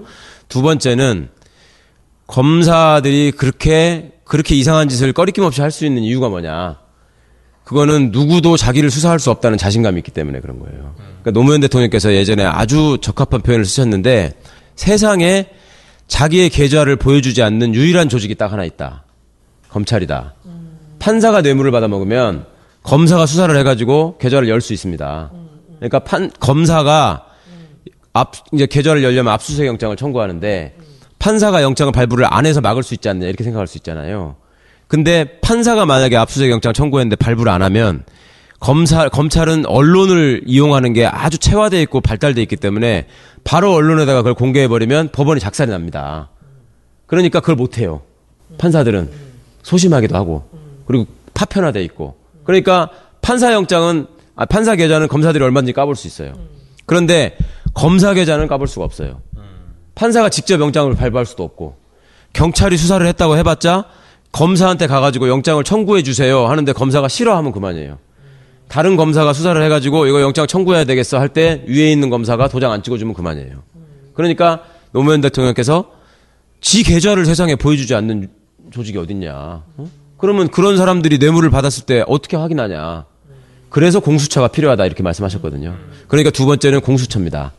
두 0.48 0.62
번째는 0.62 1.28
검사들이 2.26 3.32
그렇게 3.32 4.12
그렇게 4.24 4.54
이상한 4.54 4.88
짓을 4.88 5.12
꺼리낌 5.12 5.44
없이 5.44 5.60
할 5.60 5.70
수 5.70 5.84
있는 5.84 6.02
이유가 6.02 6.28
뭐냐? 6.30 6.76
그거는 7.64 8.10
누구도 8.10 8.56
자기를 8.56 8.90
수사할 8.90 9.20
수 9.20 9.30
없다는 9.30 9.56
자신감이 9.58 9.98
있기 9.98 10.10
때문에 10.10 10.40
그런 10.40 10.58
거예요. 10.58 10.94
그러니까 10.96 11.30
노무현 11.32 11.60
대통령께서 11.60 12.12
예전에 12.12 12.44
아주 12.44 12.98
적합한 13.00 13.42
표현을 13.42 13.64
쓰셨는데 13.64 14.32
세상에 14.74 15.46
자기의 16.08 16.50
계좌를 16.50 16.96
보여주지 16.96 17.42
않는 17.42 17.74
유일한 17.74 18.08
조직이 18.08 18.34
딱 18.34 18.52
하나 18.52 18.64
있다. 18.64 19.04
검찰이다. 19.68 20.34
판사가 20.98 21.42
뇌물을 21.42 21.70
받아먹으면 21.70 22.46
검사가 22.82 23.26
수사를 23.26 23.54
해가지고 23.56 24.18
계좌를 24.18 24.48
열 24.48 24.60
수 24.60 24.72
있습니다. 24.72 25.30
그러니까 25.76 25.98
판, 26.00 26.30
검사가 26.40 27.26
앞, 28.12 28.32
이제 28.52 28.66
계좌를 28.66 29.04
열려면 29.04 29.32
압수수색 29.32 29.66
영장을 29.66 29.94
청구하는데 29.96 30.76
판사가 31.20 31.62
영장을 31.62 31.92
발부를 31.92 32.26
안 32.28 32.46
해서 32.46 32.60
막을 32.60 32.82
수 32.82 32.94
있지 32.94 33.08
않느냐 33.08 33.28
이렇게 33.28 33.44
생각할 33.44 33.66
수 33.68 33.78
있잖아요. 33.78 34.34
근데 34.90 35.38
판사가 35.40 35.86
만약에 35.86 36.16
압수수색 36.16 36.50
영장 36.50 36.72
청구했는데 36.72 37.14
발부를 37.14 37.52
안 37.52 37.62
하면 37.62 38.02
검사 38.58 39.08
검찰은 39.08 39.64
언론을 39.66 40.42
이용하는 40.46 40.94
게 40.94 41.06
아주 41.06 41.38
체화돼 41.38 41.80
있고 41.82 42.00
발달돼 42.00 42.42
있기 42.42 42.56
때문에 42.56 43.06
바로 43.44 43.72
언론에다가 43.72 44.22
그걸 44.22 44.34
공개해 44.34 44.66
버리면 44.66 45.10
법원이 45.12 45.38
작살이 45.38 45.70
납니다. 45.70 46.30
그러니까 47.06 47.38
그걸 47.38 47.54
못 47.54 47.78
해요. 47.78 48.02
판사들은 48.58 49.10
소심하기도 49.62 50.16
하고 50.16 50.50
그리고 50.86 51.06
파편화돼 51.34 51.84
있고 51.84 52.16
그러니까 52.42 52.90
판사 53.22 53.52
영장은 53.52 54.08
아, 54.34 54.44
판사 54.44 54.74
계좌는 54.74 55.06
검사들이 55.06 55.44
얼마든지 55.44 55.72
까볼 55.72 55.94
수 55.94 56.08
있어요. 56.08 56.32
그런데 56.84 57.36
검사 57.74 58.12
계좌는 58.12 58.48
까볼 58.48 58.66
수가 58.66 58.86
없어요. 58.86 59.22
판사가 59.94 60.30
직접 60.30 60.60
영장을 60.60 60.92
발부할 60.96 61.26
수도 61.26 61.44
없고 61.44 61.76
경찰이 62.32 62.76
수사를 62.76 63.06
했다고 63.06 63.36
해봤자 63.36 63.84
검사한테 64.32 64.86
가가지고 64.86 65.28
영장을 65.28 65.62
청구해 65.64 66.02
주세요 66.02 66.46
하는데 66.46 66.72
검사가 66.72 67.08
싫어하면 67.08 67.52
그만이에요. 67.52 67.98
다른 68.68 68.96
검사가 68.96 69.32
수사를 69.32 69.60
해가지고 69.62 70.06
이거 70.06 70.20
영장 70.20 70.46
청구해야 70.46 70.84
되겠어 70.84 71.18
할 71.18 71.28
때 71.30 71.64
위에 71.66 71.90
있는 71.90 72.08
검사가 72.10 72.48
도장 72.48 72.70
안 72.70 72.82
찍어주면 72.82 73.14
그만이에요. 73.14 73.62
그러니까 74.14 74.62
노무현 74.92 75.20
대통령께서 75.20 75.90
지 76.60 76.82
계좌를 76.84 77.24
세상에 77.24 77.56
보여주지 77.56 77.94
않는 77.94 78.28
조직이 78.70 78.98
어딨냐. 78.98 79.32
어? 79.34 79.90
그러면 80.18 80.48
그런 80.48 80.76
사람들이 80.76 81.18
뇌물을 81.18 81.50
받았을 81.50 81.86
때 81.86 82.04
어떻게 82.06 82.36
확인하냐. 82.36 83.06
그래서 83.70 83.98
공수처가 84.00 84.48
필요하다 84.48 84.84
이렇게 84.86 85.02
말씀하셨거든요. 85.02 85.74
그러니까 86.06 86.30
두 86.30 86.46
번째는 86.46 86.80
공수처입니다. 86.80 87.52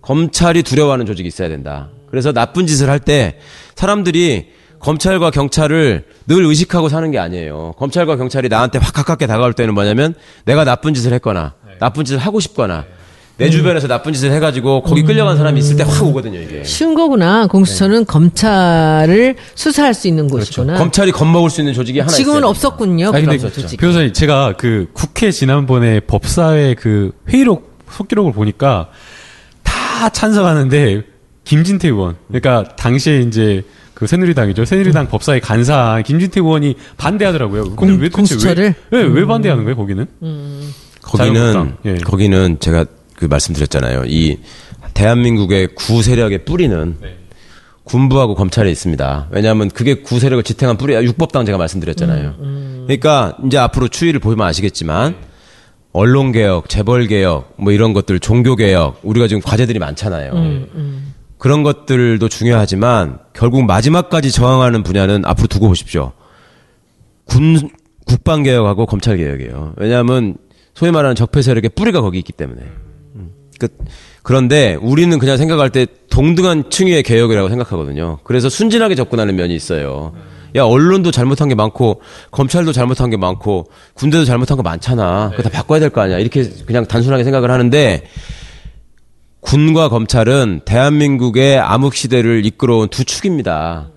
검찰이 0.00 0.62
두려워하는 0.62 1.04
조직이 1.06 1.26
있어야 1.28 1.48
된다. 1.48 1.88
그래서 2.10 2.32
나쁜 2.32 2.66
짓을 2.66 2.88
할 2.88 3.00
때 3.00 3.38
사람들이 3.74 4.52
검찰과 4.88 5.30
경찰을 5.30 6.04
늘 6.26 6.44
의식하고 6.44 6.90
사는 6.90 7.10
게 7.10 7.18
아니에요. 7.18 7.72
검찰과 7.78 8.16
경찰이 8.16 8.50
나한테 8.50 8.78
확 8.78 8.92
가깝게 8.92 9.26
다가올 9.26 9.54
때는 9.54 9.72
뭐냐면 9.72 10.14
내가 10.44 10.64
나쁜 10.64 10.92
짓을 10.92 11.14
했거나 11.14 11.54
나쁜 11.80 12.04
짓을 12.04 12.18
하고 12.18 12.38
싶거나 12.38 12.84
내 13.38 13.48
주변에서 13.50 13.88
나쁜 13.88 14.12
짓을 14.12 14.30
해가지고 14.32 14.82
거기 14.82 15.02
끌려간 15.02 15.36
사람이 15.38 15.58
있을 15.58 15.76
때 15.76 15.82
확 15.82 16.04
오거든요, 16.04 16.38
이게. 16.38 16.62
쉬운 16.64 16.94
거구나. 16.94 17.46
공수처는 17.48 18.04
검찰을 18.04 19.36
수사할 19.56 19.92
수 19.94 20.06
있는 20.06 20.28
곳이구나. 20.28 20.74
검찰이 20.76 21.10
겁먹을 21.12 21.48
수 21.50 21.60
있는 21.62 21.72
조직이 21.72 21.98
하나 22.00 22.12
지금은 22.12 22.38
있어요. 22.40 22.50
없었군요. 22.50 23.06
아니, 23.12 23.24
근데 23.24 23.38
그런 23.38 23.52
조직이. 23.52 23.76
변호사님 23.78 24.12
제가 24.12 24.52
그 24.58 24.88
국회 24.92 25.30
지난번에 25.32 25.98
법사위 26.00 26.74
그 26.76 27.10
회의록 27.28 27.78
속기록을 27.90 28.32
보니까 28.32 28.90
다 29.62 30.10
찬성하는데 30.10 31.02
김진태 31.44 31.88
의원 31.88 32.16
그러니까 32.28 32.76
당시에 32.76 33.20
이제 33.22 33.64
그 33.94 34.06
새누리당이죠 34.06 34.64
새누리당 34.64 35.08
법사위 35.08 35.40
간사 35.40 36.02
김진태 36.04 36.40
의원이 36.40 36.76
반대하더라고요. 36.96 37.76
근데 37.76 37.92
공- 37.94 38.00
왜 38.02 38.08
공수처를? 38.08 38.74
왜, 38.90 39.02
왜, 39.02 39.08
왜 39.08 39.24
반대하는 39.24 39.64
거예요 39.64 39.76
거기는? 39.76 40.06
거기는 41.02 41.34
자유한국당. 41.34 41.76
예. 41.86 41.98
거기는 41.98 42.58
제가 42.60 42.86
그 43.16 43.26
말씀드렸잖아요. 43.26 44.04
이 44.06 44.38
대한민국의 44.94 45.68
구 45.74 46.02
세력의 46.02 46.44
뿌리는 46.44 46.96
네. 47.00 47.18
군부하고 47.84 48.34
검찰에 48.34 48.70
있습니다. 48.70 49.28
왜냐하면 49.30 49.68
그게 49.68 49.94
구 49.96 50.18
세력을 50.18 50.42
지탱한 50.42 50.76
뿌리야. 50.78 51.02
육법당 51.02 51.44
제가 51.44 51.58
말씀드렸잖아요. 51.58 52.34
그러니까 52.86 53.36
이제 53.46 53.58
앞으로 53.58 53.88
추이를 53.88 54.20
보면 54.20 54.46
아시겠지만 54.46 55.14
언론 55.92 56.32
개혁, 56.32 56.68
재벌 56.68 57.06
개혁, 57.06 57.54
뭐 57.58 57.72
이런 57.72 57.92
것들, 57.92 58.18
종교 58.20 58.56
개혁, 58.56 59.00
우리가 59.02 59.28
지금 59.28 59.40
과제들이 59.42 59.78
많잖아요. 59.78 60.32
그런 61.44 61.62
것들도 61.62 62.26
중요하지만 62.30 63.18
결국 63.34 63.66
마지막까지 63.66 64.32
저항하는 64.32 64.82
분야는 64.82 65.26
앞으로 65.26 65.46
두고 65.46 65.68
보십시오. 65.68 66.12
군 67.26 67.68
국방 68.06 68.42
개혁하고 68.42 68.86
검찰 68.86 69.18
개혁이에요. 69.18 69.74
왜냐하면 69.76 70.38
소위 70.72 70.90
말하는 70.90 71.14
적폐 71.14 71.42
세력의 71.42 71.72
뿌리가 71.76 72.00
거기 72.00 72.16
있기 72.16 72.32
때문에. 72.32 72.62
음. 73.16 73.32
그, 73.60 73.68
그런데 74.22 74.78
우리는 74.80 75.18
그냥 75.18 75.36
생각할 75.36 75.68
때 75.68 75.86
동등한 76.08 76.70
층위의 76.70 77.02
개혁이라고 77.02 77.50
생각하거든요. 77.50 78.20
그래서 78.24 78.48
순진하게 78.48 78.94
접근하는 78.94 79.36
면이 79.36 79.54
있어요. 79.54 80.14
야 80.56 80.62
언론도 80.62 81.10
잘못한 81.10 81.50
게 81.50 81.54
많고 81.54 82.00
검찰도 82.30 82.72
잘못한 82.72 83.10
게 83.10 83.18
많고 83.18 83.66
군대도 83.92 84.24
잘못한 84.24 84.56
거 84.56 84.62
많잖아. 84.62 85.28
그거 85.32 85.42
다 85.42 85.50
바꿔야 85.50 85.78
될 85.78 85.90
거 85.90 86.00
아니야. 86.00 86.18
이렇게 86.20 86.48
그냥 86.64 86.86
단순하게 86.86 87.22
생각을 87.22 87.50
하는데 87.50 88.02
군과 89.48 89.88
검찰은 89.90 90.62
대한민국의 90.64 91.58
암흑 91.58 91.94
시대를 91.94 92.46
이끌어온 92.46 92.88
두 92.88 93.04
축입니다. 93.04 93.90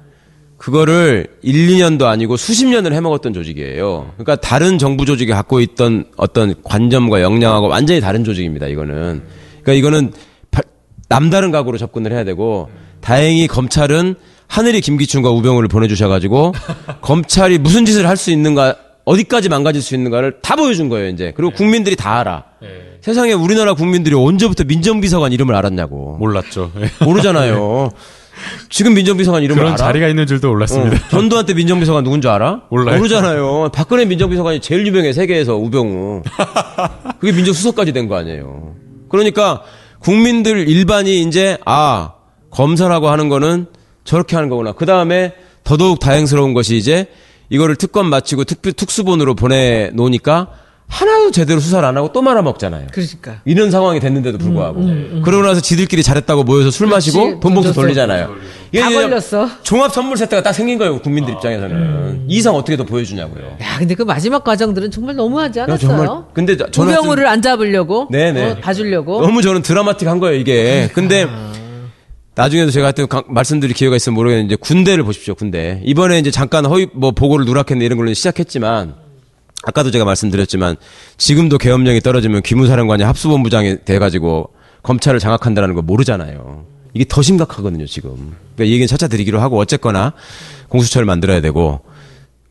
그거를 0.57 1.27
1, 1.41 1.67
2년도 1.69 2.03
아니고 2.03 2.35
수십 2.35 2.65
년을 2.67 2.93
해먹었던 2.93 3.31
조직이에요. 3.33 4.11
그러니까 4.17 4.35
다른 4.35 4.77
정부 4.77 5.05
조직이 5.05 5.31
갖고 5.31 5.61
있던 5.61 6.05
어떤 6.17 6.53
관점과 6.63 7.21
역량하고 7.21 7.67
완전히 7.69 8.01
다른 8.01 8.23
조직입니다, 8.25 8.67
이거는. 8.67 9.21
그러니까 9.61 9.73
이거는 9.73 10.11
바- 10.51 10.61
남다른 11.07 11.51
각오로 11.51 11.77
접근을 11.77 12.11
해야 12.11 12.23
되고, 12.25 12.69
다행히 12.99 13.47
검찰은 13.47 14.15
하늘이 14.47 14.81
김기춘과 14.81 15.29
우병우를 15.29 15.69
보내주셔가지고, 15.69 16.53
검찰이 17.01 17.57
무슨 17.59 17.85
짓을 17.85 18.07
할 18.09 18.17
수 18.17 18.31
있는가, 18.31 18.75
어디까지 19.05 19.47
망가질 19.47 19.81
수 19.81 19.95
있는가를 19.95 20.39
다 20.41 20.55
보여준 20.57 20.89
거예요, 20.89 21.07
이제. 21.09 21.31
그리고 21.35 21.51
국민들이 21.53 21.95
다 21.95 22.19
알아. 22.19 22.43
세상에 23.01 23.33
우리나라 23.33 23.73
국민들이 23.73 24.15
언제부터 24.15 24.63
민정비서관 24.63 25.31
이름을 25.31 25.55
알았냐고. 25.55 26.17
몰랐죠. 26.19 26.71
예. 26.81 27.05
모르잖아요. 27.05 27.91
지금 28.69 28.93
민정비서관 28.93 29.41
이름을 29.43 29.57
그런 29.59 29.73
알아? 29.73 29.77
자리가 29.77 30.07
있는 30.07 30.27
줄도 30.27 30.49
몰랐습니다. 30.49 30.95
어, 30.95 30.99
전두환 31.09 31.45
때 31.45 31.53
민정비서관 31.53 32.03
누군 32.03 32.21
줄 32.21 32.29
알아? 32.31 32.63
몰라요. 32.69 32.97
모르잖아요. 32.97 33.69
박근혜 33.73 34.05
민정비서관이 34.05 34.59
제일 34.59 34.85
유명해 34.85 35.11
세계에서 35.13 35.55
우병우. 35.55 36.21
그게 37.19 37.31
민정수석까지 37.31 37.93
된 37.93 38.07
거 38.07 38.15
아니에요. 38.15 38.75
그러니까 39.09 39.63
국민들 39.99 40.67
일반이 40.67 41.21
이제 41.21 41.57
아 41.65 42.13
검사라고 42.51 43.09
하는 43.09 43.29
거는 43.29 43.65
저렇게 44.03 44.35
하는 44.35 44.49
거구나. 44.49 44.71
그 44.73 44.85
다음에 44.85 45.33
더더욱 45.63 45.99
다행스러운 45.99 46.53
것이 46.53 46.77
이제 46.77 47.07
이거를 47.49 47.75
특검 47.75 48.05
마치고 48.07 48.43
특, 48.43 48.61
특수본으로 48.61 49.33
보내 49.35 49.89
놓으니까 49.93 50.49
하나도 50.89 51.31
제대로 51.31 51.59
수사를 51.59 51.85
안 51.87 51.97
하고 51.97 52.11
또 52.13 52.21
말아먹잖아요. 52.21 52.87
그러니까. 52.91 53.41
이런 53.45 53.69
상황이 53.71 53.99
됐는데도 53.99 54.37
불구하고 54.37 54.81
그러고 55.21 55.45
나서 55.45 55.59
지들끼리 55.59 56.01
잘했다고 56.01 56.43
모여서 56.45 56.71
술 56.71 56.87
마시고 56.87 57.19
그렇지, 57.19 57.31
돈 57.41 57.53
봉투 57.53 57.67
던졌어. 57.69 57.81
돌리잖아요. 57.81 58.35
이게 58.71 58.81
다 58.81 58.89
걸렸어. 58.89 59.49
종합 59.63 59.93
선물 59.93 60.17
세트가 60.17 60.41
딱 60.43 60.53
생긴 60.53 60.77
거예요 60.77 60.99
국민들 60.99 61.33
입장에서는 61.33 62.25
이상 62.29 62.55
어떻게 62.55 62.77
더 62.77 62.83
보여주냐고요. 62.85 63.57
야, 63.61 63.77
근데 63.77 63.95
그 63.95 64.03
마지막 64.03 64.43
과정들은 64.45 64.89
정말 64.89 65.15
너무하지 65.15 65.59
야, 65.59 65.63
않았어요? 65.65 65.87
정말 65.89 66.07
근데 66.33 66.55
저- 66.55 66.71
저는 66.71 66.93
우병우를 66.93 67.27
안 67.27 67.41
잡으려고, 67.41 68.07
네네. 68.09 68.51
어, 68.51 68.55
봐주려고. 68.61 69.21
너무 69.21 69.41
저는 69.41 69.61
드라마틱한 69.63 70.19
거예요 70.19 70.39
이게. 70.39 70.89
근데 70.93 71.27
나중에도 72.35 72.71
제가 72.71 72.85
하여튼 72.87 73.07
강- 73.07 73.23
말씀드릴 73.27 73.75
기회가 73.75 73.95
있으면 73.97 74.15
모르겠는데 74.15 74.55
군대를 74.55 75.03
보십시오 75.03 75.35
군대. 75.35 75.81
이번에 75.83 76.17
이제 76.19 76.31
잠깐 76.31 76.65
허위 76.65 76.87
뭐 76.93 77.11
보고를 77.11 77.45
누락했네 77.45 77.83
이런 77.85 77.97
걸로 77.97 78.13
시작했지만 78.13 78.95
아까도 79.67 79.91
제가 79.91 80.05
말씀드렸지만 80.05 80.77
지금도 81.17 81.57
계엄령이 81.57 81.99
떨어지면 81.99 82.41
기무사령관이 82.41 83.03
합수본부장이 83.03 83.83
돼가지고 83.83 84.49
검찰을 84.81 85.19
장악한다는 85.19 85.75
거 85.75 85.81
모르잖아요. 85.81 86.65
이게 86.93 87.03
더 87.07 87.21
심각하거든요 87.21 87.85
지금. 87.85 88.11
그러니까 88.55 88.63
이 88.63 88.71
얘기는 88.71 88.87
차차 88.87 89.09
드리기로 89.09 89.41
하고 89.41 89.57
어쨌거나 89.59 90.13
공수처를 90.69 91.05
만들어야 91.05 91.41
되고 91.41 91.81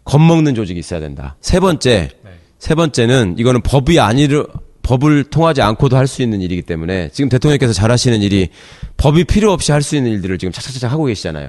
겁먹는 0.04 0.54
조직이 0.54 0.78
있어야 0.78 1.00
된다. 1.00 1.36
세 1.40 1.58
번째, 1.58 2.10
세 2.58 2.74
번째는 2.74 3.36
이거는 3.38 3.62
법이 3.62 3.98
아니르 3.98 4.44
법을 4.82 5.24
통하지 5.24 5.62
않고도 5.62 5.96
할 5.96 6.06
수 6.06 6.22
있는 6.22 6.42
일이기 6.42 6.62
때문에 6.62 7.08
지금 7.14 7.30
대통령께서 7.30 7.72
잘하시는 7.72 8.20
일이 8.20 8.50
법이 8.98 9.24
필요 9.24 9.52
없이 9.52 9.72
할 9.72 9.80
수 9.82 9.96
있는 9.96 10.12
일들을 10.12 10.36
지금 10.38 10.52
착착착 10.52 10.92
하고 10.92 11.06
계시잖아요. 11.06 11.48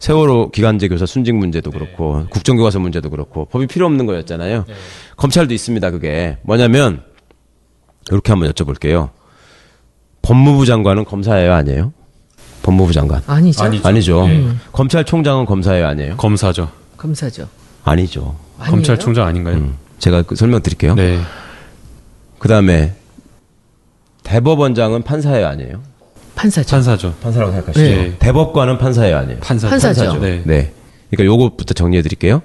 세월호 0.00 0.50
기간제 0.50 0.88
교사 0.88 1.04
순직 1.06 1.34
문제도 1.36 1.70
그렇고 1.70 2.24
국정교과서 2.30 2.80
문제도 2.80 3.08
그렇고 3.10 3.44
법이 3.44 3.66
필요 3.66 3.86
없는 3.86 4.06
거였잖아요. 4.06 4.64
검찰도 5.16 5.52
있습니다. 5.54 5.90
그게 5.90 6.38
뭐냐면 6.42 7.02
이렇게 8.10 8.32
한번 8.32 8.50
여쭤볼게요. 8.50 9.10
법무부 10.22 10.64
장관은 10.66 11.04
검사예요, 11.04 11.52
아니에요? 11.52 11.92
법무부 12.62 12.92
장관 12.92 13.22
아니죠. 13.26 13.62
아니- 13.62 13.80
아니죠. 13.84 14.26
예. 14.28 14.48
검찰총장은 14.72 15.44
검사예요, 15.44 15.86
아니에요? 15.86 16.16
검사죠. 16.16 16.70
검사죠. 16.96 17.48
아니죠. 17.84 18.36
아니에요? 18.58 18.70
검찰총장 18.72 19.26
아닌가요? 19.26 19.56
음, 19.56 19.76
제가 19.98 20.22
그 20.22 20.34
설명드릴게요. 20.34 20.94
네. 20.94 21.18
그 22.38 22.48
다음에 22.48 22.94
대법원장은 24.22 25.02
판사예요, 25.02 25.46
아니에요? 25.46 25.82
판사죠. 26.34 26.70
판사죠. 26.70 27.14
판사라고 27.22 27.52
생각하시죠. 27.52 27.84
네. 27.84 28.16
대법관은 28.18 28.78
판사예요, 28.78 29.16
아니에요? 29.18 29.40
판사. 29.40 29.68
판사죠. 29.68 30.18
네. 30.20 30.42
네. 30.44 30.72
그러니까 31.10 31.24
요것부터 31.32 31.74
정리해 31.74 32.02
드릴게요. 32.02 32.42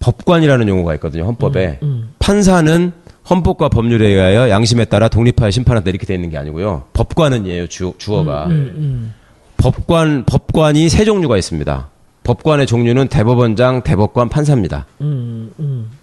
법관이라는 0.00 0.68
용어가 0.68 0.94
있거든요, 0.94 1.24
헌법에. 1.24 1.78
판사는 2.18 2.92
헌법과 3.30 3.68
법률에 3.68 4.08
의하여 4.08 4.50
양심에 4.50 4.86
따라 4.86 5.08
독립하여 5.08 5.50
심판한다 5.50 5.90
이렇게 5.90 6.06
돼 6.06 6.14
있는 6.14 6.28
게 6.30 6.38
아니고요. 6.38 6.84
법관은이에요, 6.92 7.68
주, 7.68 7.94
주어가. 7.98 8.48
법관, 9.58 10.24
법관이 10.24 10.88
세 10.88 11.04
종류가 11.04 11.36
있습니다. 11.36 11.88
법관의 12.24 12.66
종류는 12.66 13.08
대법원장, 13.08 13.82
대법관, 13.82 14.28
판사입니다. 14.28 14.86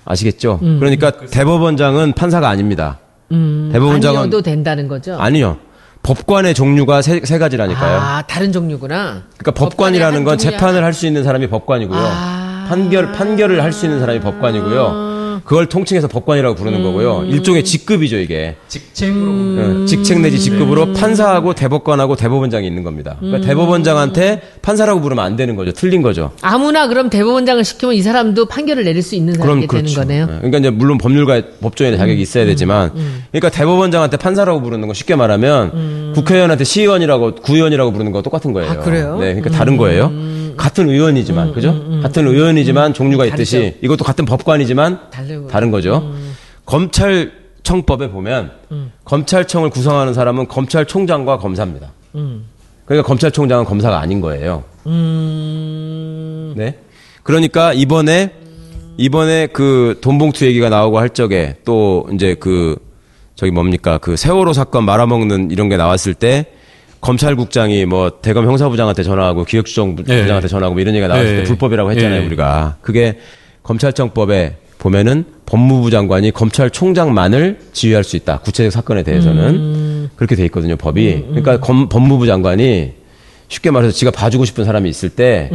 아시겠죠? 0.06 0.60
그러니까 0.60 1.12
대법원장은 1.12 2.14
판사가 2.14 2.48
아닙니다. 2.48 3.00
대법원장은 3.30 4.20
아니어도 4.20 4.42
된다는 4.42 4.88
거죠. 4.88 5.16
아니요. 5.20 5.58
법관의 6.04 6.54
종류가 6.54 7.02
세, 7.02 7.20
세 7.24 7.38
가지라니까요. 7.38 8.00
아, 8.00 8.24
다른 8.28 8.52
종류구나. 8.52 9.24
그러니까 9.38 9.52
법관이라는 9.52 10.24
건 10.24 10.38
종류 10.38 10.52
재판을. 10.52 10.84
할 10.84 10.94
수 10.94 11.06
있는 11.06 11.24
사람이 11.24 11.48
법관이고요. 11.48 12.00
아. 12.02 12.66
판결 12.70 13.12
판결을 13.12 13.62
할 13.64 13.72
수 13.74 13.86
있는 13.86 14.00
사람이 14.00 14.20
법관이고요. 14.22 15.09
그걸 15.50 15.66
통칭해서 15.66 16.08
법관이라고 16.08 16.54
부르는 16.54 16.84
거고요. 16.84 17.24
일종의 17.26 17.64
직급이죠 17.64 18.18
이게. 18.18 18.56
직책으로 18.68 19.32
어, 19.82 19.86
직책 19.88 20.20
내지 20.20 20.38
직급으로 20.38 20.94
판사하고 20.94 21.56
대법관하고 21.56 22.16
대법원장이 22.16 22.68
있는 22.68 22.84
겁니다. 22.84 23.18
그러니까 23.20 23.48
대법원장한테 23.48 24.44
판사라고 24.62 25.02
부르면 25.02 25.26
안 25.26 25.36
되는 25.36 25.56
거죠. 25.56 25.72
틀린 25.72 26.04
거죠. 26.04 26.30
아무나 26.44 26.88
그럼 26.88 27.10
대법원장을 27.10 27.64
시키면 27.64 27.96
이 27.96 28.04
사람도 28.04 28.46
판결을 28.46 28.84
내릴 28.84 29.02
수 29.02 29.16
있는 29.16 29.34
사람이 29.34 29.66
되는 29.66 29.92
거네요. 29.92 30.26
네, 30.28 30.34
그러니까 30.36 30.60
이제 30.60 30.70
물론 30.70 31.00
법률가 31.00 31.42
법조인의 31.62 31.98
자격이 31.98 32.22
있어야 32.22 32.46
되지만, 32.46 32.92
그러니까 33.32 33.50
대법원장한테 33.50 34.18
판사라고 34.18 34.62
부르는 34.62 34.88
건 34.88 34.94
쉽게 34.94 35.16
말하면 35.16 36.14
국회의원한테 36.14 36.64
시의원이라고 36.64 37.38
구의원이라고 37.42 37.92
부르는 37.92 38.12
거 38.12 38.22
똑같은 38.22 38.54
거예요. 38.54 38.70
아, 38.70 38.78
그래요? 38.78 39.18
네, 39.20 39.34
그러니까 39.34 39.50
다른 39.50 39.78
거예요. 39.78 40.12
같은 40.60 40.90
의원이지만, 40.90 41.54
그죠? 41.54 41.74
같은 42.02 42.28
의원이지만 42.28 42.94
종류가 42.94 43.26
있듯이 43.28 43.78
이것도 43.82 44.04
같은 44.04 44.26
법관이지만 44.26 45.10
다르고. 45.10 45.48
다른 45.48 45.72
거죠. 45.72 46.14
검찰청법에 46.66 48.10
보면 48.10 48.52
검찰청을 49.06 49.70
구성하는 49.70 50.14
사람은 50.14 50.50
검찰총장과 50.50 51.38
검사입니다. 51.38 51.92
그러니까 52.86 53.08
검찰총장은 53.08 53.64
검사가 53.66 54.00
아닌 54.00 54.20
거예요. 54.20 54.64
네. 56.56 56.78
그러니까 57.24 57.74
이번에 57.74 58.34
이번에 58.98 59.48
그 59.48 59.98
돈봉투 60.02 60.46
얘기가 60.46 60.68
나오고 60.68 61.00
할 61.00 61.12
적에 61.12 61.56
또 61.64 62.10
이제 62.14 62.36
그 62.38 62.76
저기 63.36 63.52
뭡니까 63.52 63.98
그 63.98 64.18
세월호 64.18 64.52
사건 64.52 64.84
말아먹는 64.84 65.52
이런 65.52 65.70
게 65.70 65.78
나왔을 65.78 66.14
때 66.14 66.48
검찰국장이 67.02 67.86
뭐 67.86 68.12
대검 68.22 68.46
형사부장한테 68.46 69.04
전화하고 69.04 69.46
기획수정부장한테 69.46 70.44
예. 70.44 70.48
전화하고 70.48 70.74
뭐 70.76 70.82
이런 70.82 70.94
얘기가 70.96 71.08
나왔을 71.08 71.36
때 71.36 71.40
예. 71.40 71.44
불법이라고 71.44 71.92
했잖아요 71.92 72.22
예. 72.22 72.26
우리가 72.26 72.78
그게 72.82 73.18
검찰청법에 73.64 74.58
보면은 74.78 75.26
법무부 75.46 75.92
장관이 75.92 76.32
검찰총장만을 76.32 77.60
지휘할 77.74 78.04
수 78.04 78.16
있다 78.16 78.40
구체적 78.40 78.72
사건에 78.72 79.04
대해서는 79.04 80.10
그렇게 80.16 80.36
돼 80.36 80.46
있거든요 80.46 80.76
법이 80.76 81.24
그러니까 81.28 81.60
검- 81.60 81.90
법무부 81.90 82.26
장관이 82.28 82.94
쉽게 83.48 83.72
말해서 83.72 83.94
지가 83.94 84.12
봐주고 84.12 84.46
싶은 84.46 84.64
사람이 84.66 84.90
있을 84.90 85.10
때 85.10 85.50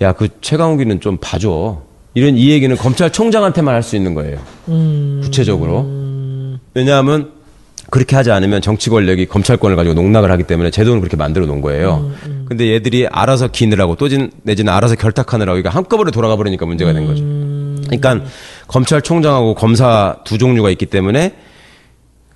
야, 0.00 0.12
그 0.12 0.28
최강욱이는 0.40 1.00
좀 1.00 1.16
봐줘. 1.20 1.82
이런 2.14 2.36
이 2.36 2.50
얘기는 2.50 2.74
검찰총장한테만 2.76 3.74
할 3.74 3.82
수 3.82 3.96
있는 3.96 4.14
거예요. 4.14 4.38
구체적으로. 5.22 5.86
왜냐하면 6.74 7.32
그렇게 7.90 8.16
하지 8.16 8.30
않으면 8.30 8.60
정치 8.60 8.90
권력이 8.90 9.26
검찰권을 9.26 9.76
가지고 9.76 9.94
농락을 9.94 10.30
하기 10.32 10.44
때문에 10.44 10.70
제도는 10.70 11.00
그렇게 11.00 11.16
만들어 11.16 11.46
놓은 11.46 11.60
거예요. 11.62 12.10
근데 12.46 12.72
얘들이 12.72 13.06
알아서 13.06 13.48
기느라고 13.48 13.96
또 13.96 14.08
진 14.08 14.30
내지는 14.42 14.72
알아서 14.72 14.94
결탁하느라고 14.94 15.58
이게 15.58 15.68
한꺼번에 15.68 16.10
돌아가 16.10 16.36
버리니까 16.36 16.66
문제가 16.66 16.92
된 16.92 17.06
거죠. 17.06 17.22
그러니까 17.86 18.26
검찰총장하고 18.68 19.54
검사 19.54 20.16
두 20.24 20.36
종류가 20.38 20.70
있기 20.70 20.86
때문에 20.86 21.34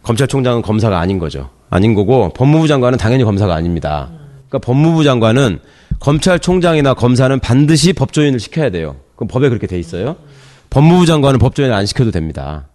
검찰총장은 0.03 0.63
검사가 0.63 0.99
아닌 0.99 1.19
거죠. 1.19 1.51
아닌 1.71 1.95
거고 1.95 2.31
법무부 2.35 2.69
장관은 2.69 2.99
당연히 2.99 3.25
검사가 3.25 3.55
아닙니다. 3.55 4.11
그러니까 4.49 4.59
법무부 4.67 5.05
장관은 5.05 5.61
검찰총장이나 6.01 6.95
검사는 6.95 7.39
반드시 7.41 7.93
법조인을 7.93 8.41
시켜야 8.41 8.71
돼요. 8.71 8.97
그럼 9.17 9.29
법에 9.29 9.49
그렇게 9.49 9.67
돼 9.67 9.79
있어요. 9.79 10.17
법무부 10.71 11.07
장관은 11.07 11.39
법조인을 11.39 11.75
안 11.75 11.87
시켜도 11.87 12.11
됩니다. 12.11 12.67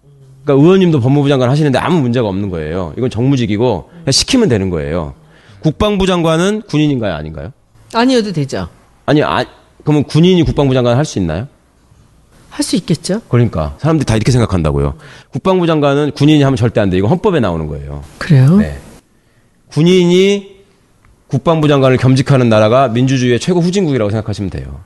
그러니까 0.48 0.64
의원님도 0.64 1.02
법무부 1.02 1.28
장관 1.28 1.50
하시는데 1.50 1.78
아무 1.78 2.00
문제가 2.00 2.28
없는 2.30 2.50
거예요. 2.50 2.94
이건 2.98 3.10
정무직이고 3.10 3.90
그냥 3.90 4.12
시키면 4.12 4.48
되는 4.48 4.70
거예요. 4.70 5.14
국방부 5.60 6.08
장관은 6.08 6.62
군인인가요, 6.62 7.14
아닌가요? 7.14 7.52
아니어도 7.94 8.32
되죠. 8.32 8.70
아니, 9.06 9.22
아, 9.24 9.44
그러면 9.84 10.06
군인이 10.06 10.42
국방부 10.44 10.74
장관 10.74 10.98
할 10.98 11.04
수 11.04 11.20
있나요? 11.20 11.48
할 12.50 12.64
수 12.64 12.76
있겠죠. 12.78 13.22
그러니까 13.28 13.76
사람들이 13.80 14.06
다 14.06 14.16
이렇게 14.16 14.32
생각한다고요. 14.32 14.96
국방부 15.32 15.68
장관은 15.68 16.12
군인이 16.12 16.42
하면 16.42 16.56
절대 16.56 16.80
안 16.80 16.90
돼. 16.90 16.98
이거 16.98 17.08
헌법에 17.08 17.40
나오는 17.42 17.68
거예요. 17.68 18.04
그래요? 18.18 18.56
네. 18.58 18.78
군인이 19.72 20.56
국방부 21.28 21.68
장관을 21.68 21.98
겸직하는 21.98 22.48
나라가 22.48 22.88
민주주의의 22.88 23.40
최고 23.42 23.60
후진국이라고 23.60 24.10
생각하시면 24.12 24.50
돼요. 24.50 24.80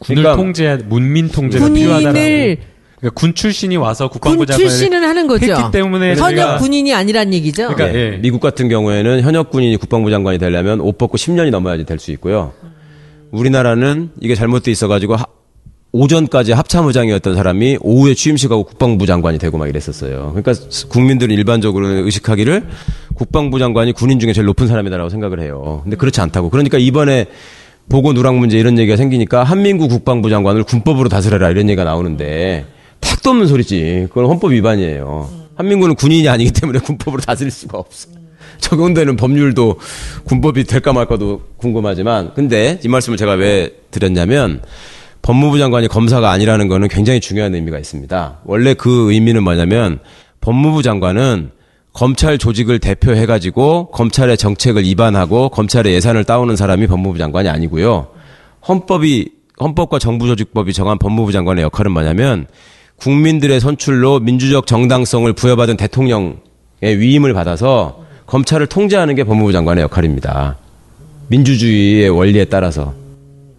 군을 0.00 0.22
그러니까 0.22 0.42
통제, 0.42 0.76
문민 0.88 1.28
통제가 1.28 1.68
필요하다라고. 1.68 2.73
그러니까 3.04 3.20
군 3.20 3.34
출신이 3.34 3.76
와서 3.76 4.08
국방부 4.08 4.46
군 4.46 4.56
출신은 4.56 5.04
하는 5.04 5.26
거죠. 5.26 5.52
했기 5.52 5.62
때문에 5.72 6.14
현역 6.14 6.58
군인이 6.58 6.94
아니란 6.94 7.34
얘기죠. 7.34 7.68
그러니까 7.68 7.86
네. 7.92 8.12
예. 8.14 8.16
미국 8.16 8.40
같은 8.40 8.68
경우에는 8.70 9.20
현역 9.20 9.50
군인이 9.50 9.76
국방부 9.76 10.10
장관이 10.10 10.38
되려면 10.38 10.80
옷 10.80 10.96
벗고 10.96 11.18
10년이 11.18 11.50
넘어야지 11.50 11.84
될 11.84 11.98
수 11.98 12.12
있고요. 12.12 12.52
우리나라는 13.30 14.10
이게 14.20 14.34
잘못돼 14.34 14.70
있어가지고 14.70 15.16
하- 15.16 15.26
오전까지 15.92 16.52
합참의장이었던 16.52 17.34
사람이 17.36 17.78
오후에 17.82 18.14
취임식하고 18.14 18.64
국방부 18.64 19.06
장관이 19.06 19.38
되고 19.38 19.58
막 19.58 19.68
이랬었어요. 19.68 20.30
그러니까 20.34 20.54
스- 20.54 20.88
국민들은 20.88 21.34
일반적으로 21.34 21.86
의식하기를 21.88 22.64
국방부 23.14 23.58
장관이 23.58 23.92
군인 23.92 24.18
중에 24.18 24.32
제일 24.32 24.46
높은 24.46 24.66
사람이다라고 24.66 25.10
생각을 25.10 25.40
해요. 25.40 25.80
근데 25.84 25.96
그렇지 25.96 26.20
않다고. 26.20 26.48
그러니까 26.50 26.78
이번에 26.78 27.26
보고 27.88 28.12
누락 28.14 28.36
문제 28.36 28.58
이런 28.58 28.78
얘기가 28.78 28.96
생기니까 28.96 29.44
한민구 29.44 29.88
국방부 29.88 30.30
장관을 30.30 30.64
군법으로 30.64 31.08
다스려라 31.10 31.50
이런 31.50 31.68
얘기가 31.68 31.84
나오는데 31.84 32.64
택도 33.04 33.30
없는 33.30 33.46
소리지. 33.46 34.06
그건 34.08 34.26
헌법 34.26 34.52
위반이에요. 34.52 35.28
한민구는 35.56 35.94
군인이 35.94 36.28
아니기 36.28 36.50
때문에 36.50 36.80
군법으로 36.84 37.20
다스릴 37.22 37.50
수가 37.50 37.78
없어. 37.78 38.08
적용되는 38.58 39.16
법률도 39.16 39.78
군법이 40.24 40.64
될까 40.64 40.92
말까도 40.92 41.42
궁금하지만 41.56 42.32
근데 42.34 42.80
이 42.82 42.88
말씀을 42.88 43.18
제가 43.18 43.32
왜 43.32 43.70
드렸냐면 43.90 44.62
법무부 45.22 45.58
장관이 45.58 45.88
검사가 45.88 46.30
아니라는 46.30 46.68
거는 46.68 46.88
굉장히 46.88 47.20
중요한 47.20 47.54
의미가 47.54 47.78
있습니다. 47.78 48.40
원래 48.44 48.74
그 48.74 49.12
의미는 49.12 49.42
뭐냐면 49.42 49.98
법무부 50.40 50.82
장관은 50.82 51.50
검찰 51.92 52.38
조직을 52.38 52.78
대표해 52.78 53.24
가지고 53.24 53.90
검찰의 53.90 54.36
정책을 54.36 54.84
입안하고 54.84 55.48
검찰의 55.50 55.94
예산을 55.94 56.24
따오는 56.24 56.56
사람이 56.56 56.86
법무부 56.86 57.18
장관이 57.18 57.48
아니고요. 57.48 58.08
헌법이 58.66 59.30
헌법과 59.60 59.98
정부조직법이 59.98 60.72
정한 60.72 60.98
법무부 60.98 61.32
장관의 61.32 61.62
역할은 61.64 61.92
뭐냐면 61.92 62.46
국민들의 62.96 63.60
선출로 63.60 64.20
민주적 64.20 64.66
정당성을 64.66 65.32
부여받은 65.32 65.76
대통령의 65.76 66.38
위임을 66.82 67.34
받아서 67.34 68.04
검찰을 68.26 68.66
통제하는 68.66 69.14
게 69.14 69.24
법무부 69.24 69.52
장관의 69.52 69.82
역할입니다. 69.82 70.56
민주주의의 71.28 72.08
원리에 72.10 72.46
따라서. 72.46 72.94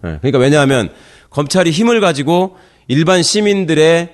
예, 0.04 0.18
그러니까 0.20 0.38
왜냐하면 0.38 0.90
검찰이 1.30 1.70
힘을 1.70 2.00
가지고 2.00 2.56
일반 2.88 3.22
시민들의 3.22 4.10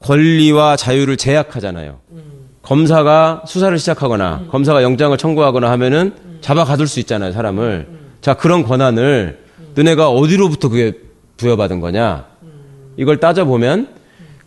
권리와 0.00 0.76
자유를 0.76 1.16
제약하잖아요. 1.16 2.00
검사가 2.62 3.44
수사를 3.46 3.76
시작하거나 3.78 4.46
검사가 4.50 4.82
영장을 4.82 5.16
청구하거나 5.16 5.70
하면은 5.72 6.14
잡아 6.40 6.64
가둘 6.64 6.86
수 6.86 7.00
있잖아요, 7.00 7.32
사람을. 7.32 7.86
자, 8.20 8.34
그런 8.34 8.62
권한을 8.62 9.44
너네가 9.74 10.10
어디로부터 10.10 10.68
그게 10.68 10.94
부여받은 11.36 11.80
거냐? 11.80 12.26
이걸 12.96 13.18
따져보면 13.18 13.95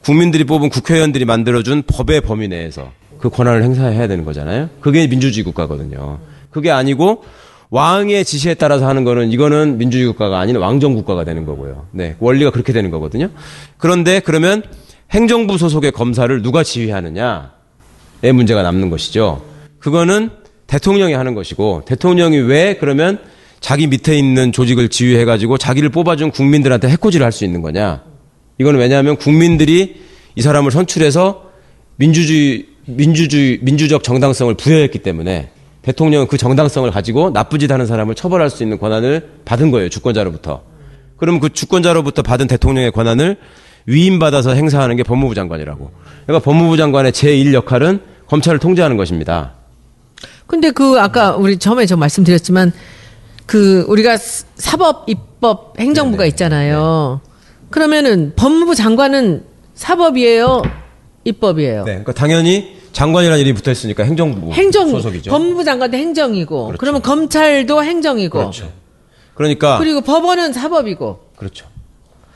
국민들이 0.03 0.43
뽑은 0.43 0.69
국회의원들이 0.69 1.25
만들어준 1.25 1.83
법의 1.87 2.21
범위 2.21 2.47
내에서 2.47 2.91
그 3.19 3.29
권한을 3.29 3.63
행사해야 3.63 4.07
되는 4.07 4.23
거잖아요. 4.25 4.69
그게 4.79 5.05
민주주의 5.07 5.43
국가거든요. 5.43 6.19
그게 6.51 6.71
아니고 6.71 7.23
왕의 7.69 8.25
지시에 8.25 8.55
따라서 8.55 8.87
하는 8.87 9.03
거는 9.03 9.31
이거는 9.31 9.77
민주주의 9.77 10.07
국가가 10.07 10.39
아닌 10.39 10.55
왕정 10.55 10.95
국가가 10.95 11.23
되는 11.23 11.45
거고요. 11.45 11.85
네. 11.91 12.15
원리가 12.19 12.49
그렇게 12.49 12.73
되는 12.73 12.89
거거든요. 12.89 13.29
그런데 13.77 14.19
그러면 14.21 14.63
행정부 15.11 15.57
소속의 15.57 15.91
검사를 15.91 16.41
누가 16.41 16.63
지휘하느냐의 16.63 17.49
문제가 18.33 18.63
남는 18.63 18.89
것이죠. 18.89 19.43
그거는 19.79 20.29
대통령이 20.67 21.13
하는 21.13 21.35
것이고 21.35 21.83
대통령이 21.85 22.37
왜 22.39 22.77
그러면 22.77 23.19
자기 23.59 23.87
밑에 23.87 24.17
있는 24.17 24.51
조직을 24.51 24.89
지휘해가지고 24.89 25.57
자기를 25.57 25.89
뽑아준 25.89 26.31
국민들한테 26.31 26.87
해코지를 26.89 27.25
할 27.25 27.31
수 27.31 27.43
있는 27.43 27.61
거냐. 27.61 28.08
이거는 28.59 28.79
왜냐하면 28.79 29.15
국민들이 29.15 30.01
이 30.35 30.41
사람을 30.41 30.71
선출해서 30.71 31.49
민주주의, 31.95 32.67
민주주의, 32.85 33.59
민주적 33.61 34.03
정당성을 34.03 34.53
부여했기 34.53 34.99
때문에 34.99 35.49
대통령은 35.81 36.27
그 36.27 36.37
정당성을 36.37 36.89
가지고 36.91 37.31
나쁜 37.31 37.59
짓 37.59 37.71
하는 37.71 37.85
사람을 37.85 38.15
처벌할 38.15 38.49
수 38.49 38.63
있는 38.63 38.77
권한을 38.77 39.29
받은 39.45 39.71
거예요. 39.71 39.89
주권자로부터. 39.89 40.63
그럼 41.17 41.39
그 41.39 41.49
주권자로부터 41.49 42.21
받은 42.21 42.47
대통령의 42.47 42.91
권한을 42.91 43.37
위임받아서 43.85 44.53
행사하는 44.53 44.95
게 44.97 45.03
법무부 45.03 45.35
장관이라고. 45.35 45.91
그러니까 46.25 46.43
법무부 46.43 46.77
장관의 46.77 47.11
제1 47.11 47.53
역할은 47.53 48.01
검찰을 48.27 48.59
통제하는 48.59 48.97
것입니다. 48.97 49.53
근데 50.47 50.71
그 50.71 50.99
아까 50.99 51.35
우리 51.35 51.57
처음에 51.57 51.85
저 51.85 51.95
말씀드렸지만 51.95 52.71
그 53.45 53.85
우리가 53.87 54.17
사법, 54.17 55.09
입법, 55.09 55.79
행정부가 55.79 56.25
있잖아요. 56.27 57.21
그러면은 57.69 58.33
법무부 58.35 58.75
장관은 58.75 59.43
사법이에요, 59.75 60.61
입법이에요. 61.23 61.83
네. 61.83 61.91
그러니까 61.91 62.13
당연히 62.13 62.77
장관이라는 62.91 63.39
이름이 63.41 63.53
붙어 63.55 63.71
있으니까 63.71 64.03
행정부 64.03 64.51
행정 64.53 64.89
소속이죠. 64.89 65.31
법무부 65.31 65.63
장관도 65.63 65.95
행정이고 65.97 66.65
그렇죠. 66.65 66.77
그러면 66.79 67.01
검찰도 67.01 67.83
행정이고 67.83 68.37
그렇죠. 68.39 68.71
그러니까 69.35 69.77
그리고 69.77 70.01
법원은 70.01 70.53
사법이고 70.53 71.19
그렇죠. 71.37 71.67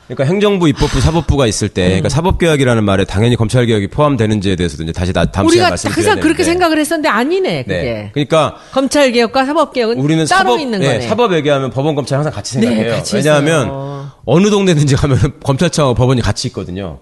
그러니까 0.06 0.24
행정부, 0.24 0.68
입법부, 0.68 1.00
사법부가 1.00 1.46
있을 1.46 1.70
때, 1.70 1.84
그러니까 1.86 2.10
사법개혁이라는 2.10 2.84
말에 2.84 3.04
당연히 3.06 3.36
검찰개혁이 3.36 3.88
포함되는지에 3.88 4.54
대해서도 4.54 4.82
이제 4.82 4.92
다시 4.92 5.14
나- 5.14 5.24
다음 5.24 5.48
시간에 5.48 5.60
우리가 5.62 5.68
말씀드려야 5.70 5.96
항상 6.10 6.20
그렇게 6.20 6.42
되는데. 6.42 6.52
생각을 6.52 6.78
했었는데 6.78 7.08
아니네 7.08 7.62
그게 7.62 7.74
네. 7.82 8.10
그러니까 8.12 8.56
검찰 8.72 9.10
개혁과 9.12 9.46
사법 9.46 9.72
개혁은 9.72 9.98
우리는 9.98 10.26
따로 10.26 10.50
사법, 10.50 10.60
있는 10.60 10.82
예, 10.82 10.86
거네. 10.86 11.00
사법 11.08 11.32
얘기하면 11.32 11.70
법원, 11.70 11.94
검찰 11.94 12.18
항상 12.18 12.34
같이 12.34 12.58
네, 12.60 12.66
생각해요. 12.66 12.92
같이 12.96 13.16
왜냐하면 13.16 13.66
있어요. 13.66 13.93
어느 14.26 14.48
동네든지 14.50 14.96
가면 14.96 15.18
검찰청하고 15.42 15.94
법원이 15.94 16.20
같이 16.22 16.48
있거든요. 16.48 16.98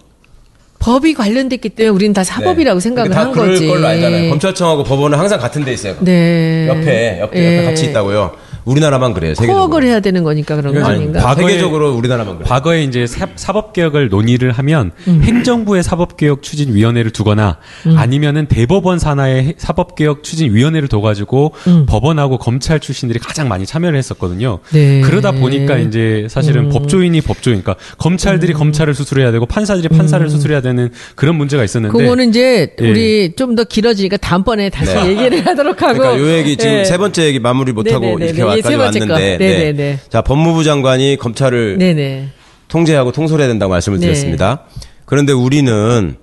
법이 0.79 1.13
관련됐기 1.13 1.69
때문에 1.69 1.95
우리는 1.95 2.13
다 2.13 2.25
사법이라고 2.25 2.79
네. 2.79 2.83
생각을 2.83 3.09
다 3.11 3.21
한 3.21 3.31
그럴 3.31 3.51
거지. 3.51 3.67
걸로 3.67 3.87
알잖아요. 3.87 4.29
검찰청하고 4.31 4.83
법원은 4.83 5.17
항상 5.17 5.39
같은 5.39 5.63
데 5.63 5.71
있어요. 5.71 5.95
네. 6.01 6.67
옆에, 6.67 7.19
옆에, 7.21 7.39
예. 7.39 7.57
옆에 7.57 7.65
같이 7.65 7.85
있다고요. 7.85 8.35
우리나라만 8.65 9.13
그래요. 9.13 9.33
세계적으로. 9.35 9.69
코어를 9.69 9.87
해야 9.89 9.99
되는 9.99 10.23
거니까 10.23 10.55
그런 10.55 10.73
거 10.73 10.85
아닌가? 10.85 11.19
과- 11.21 11.35
과거에- 11.35 11.47
세계적으로 11.49 11.93
우리나라만 11.95 12.35
그래요. 12.35 12.47
과거에 12.47 12.83
이제 12.83 13.05
사- 13.07 13.27
사법 13.35 13.73
개혁을 13.73 14.09
논의를 14.09 14.51
하면 14.51 14.91
음. 15.07 15.21
행정부의 15.23 15.83
사법 15.83 16.17
개혁 16.17 16.43
추진 16.43 16.73
위원회를 16.73 17.11
두거나 17.11 17.57
음. 17.87 17.97
아니면은 17.97 18.47
대법원 18.47 18.99
산하의 18.99 19.43
해- 19.43 19.53
사법 19.57 19.95
개혁 19.95 20.23
추진 20.23 20.53
위원회를 20.53 20.87
둬 20.87 21.01
가지고 21.01 21.53
음. 21.67 21.85
법원하고 21.87 22.37
검찰 22.37 22.79
출신들이 22.79 23.19
가장 23.19 23.47
많이 23.47 23.65
참여를 23.65 23.97
했었거든요. 23.97 24.59
네. 24.71 25.01
그러다 25.01 25.31
보니까 25.31 25.77
이제 25.77 26.27
사실은 26.29 26.69
법조인이 26.69 27.19
법조인, 27.21 27.61
그러니까 27.63 27.75
검찰들이 27.97 28.53
검찰을 28.53 28.93
수술해야 28.93 29.31
되고 29.31 29.45
판사들이 29.45 29.89
판사를 29.89 30.27
수술해야 30.29 30.61
되는 30.61 30.89
그런 31.15 31.35
문제가 31.35 31.63
있었는데. 31.63 31.97
그거는 31.97 32.29
이제 32.29 32.75
예. 32.81 32.89
우리 32.89 33.33
좀 33.35 33.53
더 33.53 33.63
길어지니까 33.63 34.17
다음번에 34.17 34.69
다시 34.71 34.95
네. 34.95 35.09
얘기를 35.09 35.45
하도록 35.45 35.79
하고. 35.79 35.99
그러니까 35.99 36.19
요 36.19 36.33
얘기 36.37 36.57
지금 36.57 36.73
예. 36.77 36.85
세 36.85 36.97
번째 36.97 37.25
얘기 37.25 37.37
마무리 37.39 37.71
못 37.71 37.85
하고 37.91 38.03
네네네네. 38.17 38.25
이렇게 38.31 38.41
예, 38.57 38.61
번째 38.61 38.77
거. 38.77 38.83
왔는데 38.83 39.37
네네네. 39.37 39.99
자 40.09 40.21
법무부 40.21 40.63
장관이 40.63 41.17
검찰을 41.17 41.77
네네. 41.77 42.29
통제하고 42.67 43.11
통솔해야 43.11 43.47
된다고 43.47 43.71
말씀을 43.71 43.99
네. 43.99 44.07
드렸습니다. 44.07 44.63
그런데 45.05 45.31
우리는 45.31 46.15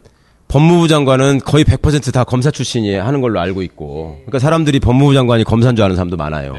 법무부 0.49 0.89
장관은 0.89 1.39
거의 1.41 1.65
100%다 1.65 2.25
검사 2.25 2.51
출신이 2.51 2.95
하는 2.97 3.21
걸로 3.21 3.39
알고 3.39 3.63
있고, 3.63 4.17
그러니까 4.23 4.41
사람들이 4.41 4.81
법무부 4.81 5.15
장관이 5.15 5.45
검사인 5.45 5.77
줄 5.77 5.85
아는 5.85 5.95
사람도 5.95 6.17
많아요. 6.17 6.57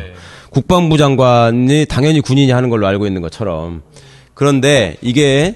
국방부 0.49 0.97
장관이 0.97 1.85
당연히 1.87 2.21
군인이 2.21 2.51
하는 2.51 2.69
걸로 2.69 2.87
알고 2.87 3.05
있는 3.05 3.21
것처럼. 3.21 3.81
그런데 4.33 4.95
이게 5.01 5.55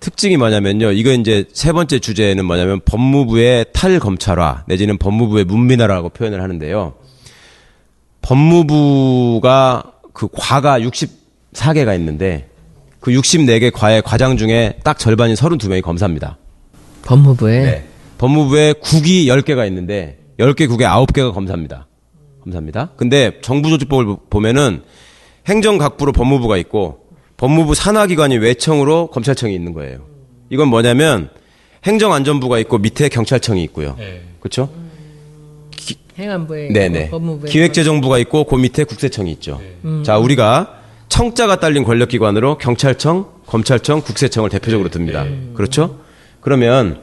특징이 0.00 0.36
뭐냐면요. 0.36 0.92
이거 0.92 1.12
이제 1.12 1.44
세 1.52 1.72
번째 1.72 1.98
주제는 1.98 2.44
뭐냐면 2.46 2.80
법무부의 2.84 3.66
탈검찰화 3.72 4.64
내지는 4.66 4.96
법무부의 4.96 5.44
문민화라고 5.44 6.08
표현을 6.10 6.42
하는데요. 6.42 6.94
법무부가 8.28 9.92
그 10.12 10.28
과가 10.30 10.80
64개가 10.80 11.94
있는데 11.98 12.50
그 13.00 13.10
64개 13.10 13.72
과의 13.72 14.02
과장 14.02 14.36
중에 14.36 14.74
딱 14.84 14.98
절반인 14.98 15.34
32명이 15.34 15.80
검사입니다. 15.80 16.36
법무부에. 17.04 17.62
네. 17.62 17.84
법무부에 18.18 18.74
국이 18.82 19.26
10개가 19.28 19.66
있는데 19.68 20.18
10개 20.38 20.68
국에 20.68 20.84
9개가 20.84 21.32
검사입니다. 21.32 21.86
검사입니다. 22.42 22.90
근데 22.96 23.40
정부조직법을 23.40 24.16
보면은 24.28 24.82
행정각부로 25.46 26.12
법무부가 26.12 26.58
있고 26.58 27.06
법무부 27.38 27.74
산하기관이 27.74 28.36
외청으로 28.36 29.06
검찰청이 29.06 29.54
있는 29.54 29.72
거예요. 29.72 30.00
이건 30.50 30.68
뭐냐면 30.68 31.30
행정안전부가 31.84 32.58
있고 32.58 32.76
밑에 32.76 33.08
경찰청이 33.08 33.64
있고요. 33.64 33.96
그렇죠? 34.40 34.68
행안부에. 36.18 36.64
있고 36.64 36.72
네네. 36.72 37.10
법무부에. 37.10 37.50
기획재정부가 37.50 38.18
있고 38.18 38.44
그 38.44 38.56
밑에 38.56 38.84
국세청이 38.84 39.30
있죠. 39.32 39.60
음. 39.84 40.02
자, 40.04 40.18
우리가 40.18 40.74
청자가 41.08 41.60
딸린 41.60 41.84
권력기관으로 41.84 42.58
경찰청, 42.58 43.26
검찰청, 43.46 44.02
국세청을 44.02 44.50
대표적으로 44.50 44.90
듭니다. 44.90 45.24
네. 45.24 45.38
그렇죠? 45.54 46.00
그러면 46.40 47.00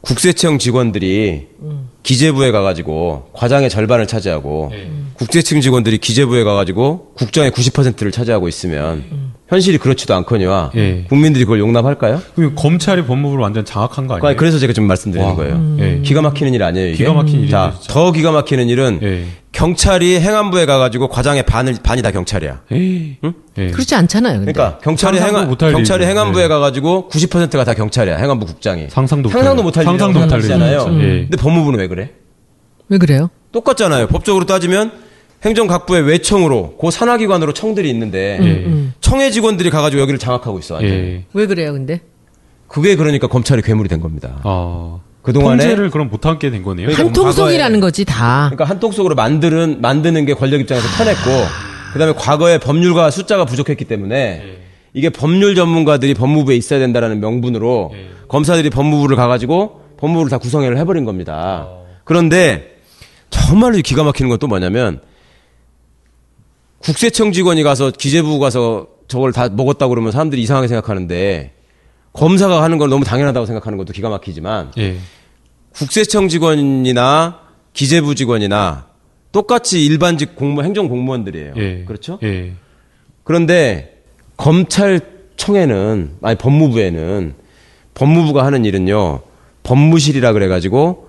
국세청 0.00 0.58
직원들이 0.58 1.48
음. 1.55 1.55
기재부에 2.02 2.50
가가지고 2.50 3.30
과장의 3.32 3.70
절반을 3.70 4.06
차지하고 4.06 4.68
네. 4.72 4.90
국세청 5.14 5.60
직원들이 5.60 5.98
기재부에 5.98 6.44
가가지고 6.44 7.12
국정의 7.16 7.50
90%를 7.50 8.12
차지하고 8.12 8.48
있으면 8.48 9.04
음. 9.10 9.32
현실이 9.48 9.78
그렇지도 9.78 10.14
않거니와 10.16 10.72
예. 10.74 11.04
국민들이 11.08 11.44
그걸 11.44 11.60
용납할까요? 11.60 12.20
그 12.34 12.52
검찰이 12.56 13.04
법무부를 13.04 13.40
완전 13.42 13.64
장악한 13.64 14.08
거 14.08 14.16
아니에요? 14.16 14.36
그래서 14.36 14.58
제가 14.58 14.72
좀 14.72 14.86
말씀드리는 14.86 15.28
와. 15.30 15.36
거예요. 15.36 15.54
음. 15.54 15.76
예. 15.80 16.02
기가 16.02 16.20
막히는 16.20 16.52
일 16.52 16.62
아니에요, 16.64 16.88
이게? 16.88 16.96
기가 16.96 17.12
막힌 17.12 17.48
자, 17.48 17.74
진짜. 17.78 17.92
더 17.94 18.10
기가 18.10 18.32
막히는 18.32 18.68
일은 18.68 18.98
예. 19.02 19.24
경찰이 19.52 20.20
행안부에 20.20 20.66
가가지고 20.66 21.08
과장의 21.08 21.44
반을 21.44 21.76
반이 21.82 22.02
다 22.02 22.10
경찰이야. 22.10 22.62
에이. 22.72 23.16
예. 23.56 23.68
그렇지 23.70 23.94
않잖아요. 23.94 24.40
근데. 24.40 24.52
그러니까 24.52 24.78
경찰이 24.80 25.18
행안 25.18 25.56
경찰이 25.56 26.02
일이죠. 26.02 26.10
행안부에 26.10 26.42
네. 26.42 26.48
가가지고 26.48 27.08
90%가 27.10 27.64
다 27.64 27.72
경찰이야. 27.72 28.16
행안부 28.18 28.44
국장이 28.44 28.88
상상도 28.90 29.28
못할 29.30 29.42
상상도 29.44 29.62
일. 29.62 29.64
못할 29.64 29.84
상상도 29.84 30.20
못할 30.20 30.38
일이잖아요. 30.40 30.86
예. 31.00 31.06
근데 31.22 31.36
법무부는 31.46 31.78
왜 31.78 31.86
그래? 31.86 32.10
왜 32.88 32.98
그래요? 32.98 33.30
똑같잖아요. 33.52 34.08
법적으로 34.08 34.46
따지면 34.46 34.90
행정각부의 35.44 36.02
외청으로 36.02 36.76
그 36.80 36.90
산하기관으로 36.90 37.52
청들이 37.52 37.88
있는데 37.90 38.38
예. 38.42 38.88
청해 39.00 39.30
직원들이 39.30 39.70
가가지고 39.70 40.02
여기를 40.02 40.18
장악하고 40.18 40.58
있어. 40.58 40.74
완전히. 40.74 40.94
예. 40.94 41.24
왜 41.34 41.46
그래요, 41.46 41.72
근데? 41.72 42.00
그게 42.66 42.96
그러니까 42.96 43.28
검찰이 43.28 43.62
괴물이 43.62 43.88
된 43.88 44.00
겁니다. 44.00 44.40
아. 44.42 44.98
그동안에 45.22 45.58
통제를 45.58 45.90
그럼 45.90 46.08
못하게 46.08 46.50
된 46.50 46.62
거네요. 46.64 46.86
그러니까 46.88 47.04
한 47.06 47.12
통속이라는 47.12 47.78
과거에- 47.78 47.80
거지, 47.80 48.04
다. 48.04 48.46
그러니까 48.50 48.64
한통 48.64 48.90
속으로 48.92 49.14
만드는 49.14 49.80
만드는 49.80 50.24
게 50.24 50.34
권력 50.34 50.60
입장에서 50.60 50.86
편했고 50.98 51.30
그다음에 51.92 52.12
과거에 52.16 52.58
법률가 52.58 53.10
숫자가 53.12 53.44
부족했기 53.44 53.84
때문에 53.84 54.42
이게 54.94 55.10
법률 55.10 55.54
전문가들이 55.54 56.14
법무부에 56.14 56.56
있어야 56.56 56.78
된다라는 56.80 57.20
명분으로 57.20 57.92
검사들이 58.28 58.70
법무부를 58.70 59.16
가가지고 59.16 59.85
법무부를 59.96 60.30
다 60.30 60.38
구성을 60.38 60.76
해버린 60.78 61.04
겁니다. 61.04 61.68
그런데 62.04 62.76
정말로 63.30 63.76
기가 63.78 64.04
막히는 64.04 64.28
건 64.28 64.38
또 64.38 64.46
뭐냐면 64.46 65.00
국세청 66.78 67.32
직원이 67.32 67.62
가서 67.62 67.90
기재부 67.90 68.38
가서 68.38 68.86
저걸 69.08 69.32
다 69.32 69.48
먹었다고 69.48 69.90
그러면 69.90 70.12
사람들이 70.12 70.42
이상하게 70.42 70.68
생각하는데 70.68 71.52
검사가 72.12 72.62
하는 72.62 72.78
건 72.78 72.90
너무 72.90 73.04
당연하다고 73.04 73.46
생각하는 73.46 73.78
것도 73.78 73.92
기가 73.92 74.08
막히지만 74.08 74.72
예. 74.78 74.98
국세청 75.74 76.28
직원이나 76.28 77.40
기재부 77.72 78.14
직원이나 78.14 78.86
똑같이 79.32 79.84
일반직 79.84 80.34
공무 80.36 80.62
행정 80.62 80.88
공무원들이에요. 80.88 81.54
예. 81.56 81.84
그렇죠? 81.84 82.18
예. 82.22 82.54
그런데 83.24 84.02
검찰청에는 84.36 86.18
아니 86.22 86.36
법무부에는 86.36 87.34
법무부가 87.94 88.44
하는 88.44 88.64
일은요. 88.64 89.20
법무실이라 89.66 90.32
그래 90.32 90.46
가지고 90.46 91.08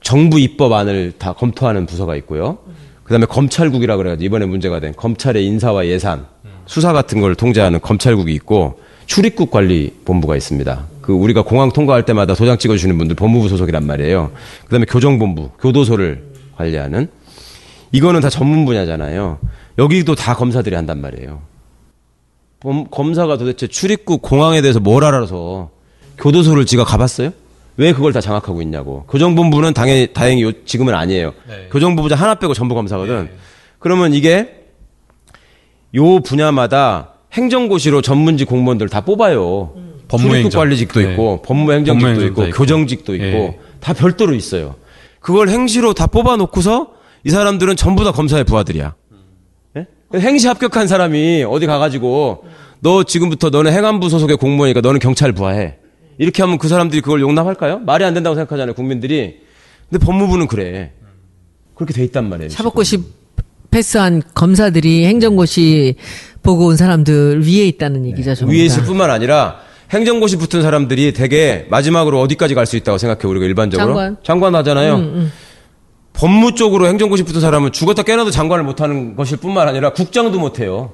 정부 0.00 0.40
입법안을 0.40 1.12
다 1.18 1.34
검토하는 1.34 1.84
부서가 1.84 2.16
있고요. 2.16 2.58
그 3.04 3.10
다음에 3.12 3.26
검찰국이라 3.26 3.96
그래 3.98 4.10
가지고 4.10 4.24
이번에 4.24 4.46
문제가 4.46 4.80
된 4.80 4.94
검찰의 4.96 5.44
인사와 5.44 5.86
예산, 5.86 6.26
수사 6.64 6.94
같은 6.94 7.20
걸 7.20 7.34
통제하는 7.34 7.80
검찰국이 7.80 8.32
있고 8.34 8.80
출입국 9.04 9.50
관리 9.50 9.92
본부가 10.06 10.34
있습니다. 10.36 10.86
그 11.02 11.12
우리가 11.12 11.42
공항 11.42 11.70
통과할 11.70 12.04
때마다 12.06 12.34
도장 12.34 12.56
찍어주시는 12.58 12.96
분들 12.96 13.16
법무부 13.16 13.48
소속이란 13.50 13.84
말이에요. 13.86 14.30
그 14.64 14.70
다음에 14.70 14.86
교정본부, 14.86 15.50
교도소를 15.60 16.24
관리하는 16.56 17.08
이거는 17.92 18.20
다 18.22 18.30
전문 18.30 18.64
분야잖아요. 18.64 19.38
여기도 19.78 20.14
다 20.14 20.34
검사들이 20.34 20.74
한단 20.74 21.00
말이에요. 21.02 21.40
범- 22.60 22.86
검사가 22.90 23.36
도대체 23.36 23.66
출입국 23.66 24.22
공항에 24.22 24.60
대해서 24.62 24.80
뭘 24.80 25.04
알아서 25.04 25.70
교도소를 26.18 26.64
지가 26.66 26.84
가봤어요? 26.84 27.30
왜 27.78 27.92
그걸 27.92 28.12
다 28.12 28.20
장악하고 28.20 28.60
있냐고. 28.62 29.04
교정본부는 29.08 29.72
당연히 29.72 30.08
다행히 30.12 30.42
요- 30.42 30.52
지금은 30.64 30.94
아니에요. 30.94 31.32
교정본부자 31.70 32.16
하나 32.16 32.34
빼고 32.34 32.52
전부 32.52 32.74
검사거든. 32.74 33.30
그러면 33.78 34.12
이게 34.12 34.64
요 35.94 36.18
분야마다 36.20 37.14
행정고시로 37.32 38.02
전문직 38.02 38.48
공무원들 38.48 38.88
다 38.88 39.00
뽑아요. 39.02 39.74
법무행정. 40.08 40.30
출입국 40.50 40.58
관리직도 40.58 41.00
네. 41.00 41.10
있고 41.12 41.42
법무행정직도 41.42 42.24
있고 42.26 42.42
있고. 42.46 42.56
교정직도 42.58 43.14
있고 43.14 43.24
예. 43.26 43.58
다 43.80 43.92
별도로 43.92 44.34
있어요. 44.34 44.74
그걸 45.20 45.48
행시로 45.48 45.94
다 45.94 46.06
뽑아놓고서 46.08 46.88
이 47.24 47.30
사람들은 47.30 47.76
전부 47.76 48.04
다 48.04 48.10
검사의 48.12 48.42
부하들이야. 48.44 48.94
예? 49.76 49.86
행시 50.18 50.48
합격한 50.48 50.88
사람이 50.88 51.44
어디 51.48 51.66
가가지고 51.66 52.44
너 52.80 53.04
지금부터 53.04 53.50
너는 53.50 53.72
행안부 53.72 54.08
소속의 54.08 54.36
공무원이니까 54.38 54.80
너는 54.80 54.98
경찰 54.98 55.32
부하해. 55.32 55.77
이렇게 56.18 56.42
하면 56.42 56.58
그 56.58 56.68
사람들이 56.68 57.00
그걸 57.00 57.20
용납할까요? 57.20 57.78
말이 57.80 58.04
안 58.04 58.12
된다고 58.14 58.34
생각하잖아요, 58.36 58.74
국민들이. 58.74 59.40
근데 59.88 60.04
법무부는 60.04 60.46
그래. 60.48 60.92
그렇게 61.74 61.94
돼 61.94 62.02
있단 62.04 62.28
말이에요. 62.28 62.50
사법고시 62.50 62.98
패스한 63.70 64.22
검사들이 64.34 65.06
행정고시 65.06 65.94
보고 66.42 66.66
온 66.66 66.76
사람들 66.76 67.46
위에 67.46 67.66
있다는 67.68 68.04
얘기죠. 68.06 68.34
전부 68.34 68.52
위에 68.52 68.58
다. 68.60 68.64
있을 68.64 68.84
뿐만 68.84 69.10
아니라 69.10 69.58
행정고시 69.90 70.36
붙은 70.36 70.60
사람들이 70.62 71.12
되게 71.12 71.66
마지막으로 71.70 72.20
어디까지 72.20 72.54
갈 72.54 72.66
수 72.66 72.76
있다고 72.76 72.98
생각해 72.98 73.26
우리가 73.30 73.46
일반적으로 73.46 73.86
장관. 74.24 74.54
음, 74.54 74.54
하잖아요. 74.56 75.28
법무 76.14 76.54
쪽으로 76.56 76.88
행정고시 76.88 77.22
붙은 77.22 77.40
사람은 77.40 77.70
죽었다 77.72 78.02
깨어나도 78.02 78.30
장관을 78.32 78.64
못하는 78.64 79.14
것일 79.14 79.36
뿐만 79.38 79.68
아니라 79.68 79.92
국장도 79.92 80.38
못해요. 80.40 80.92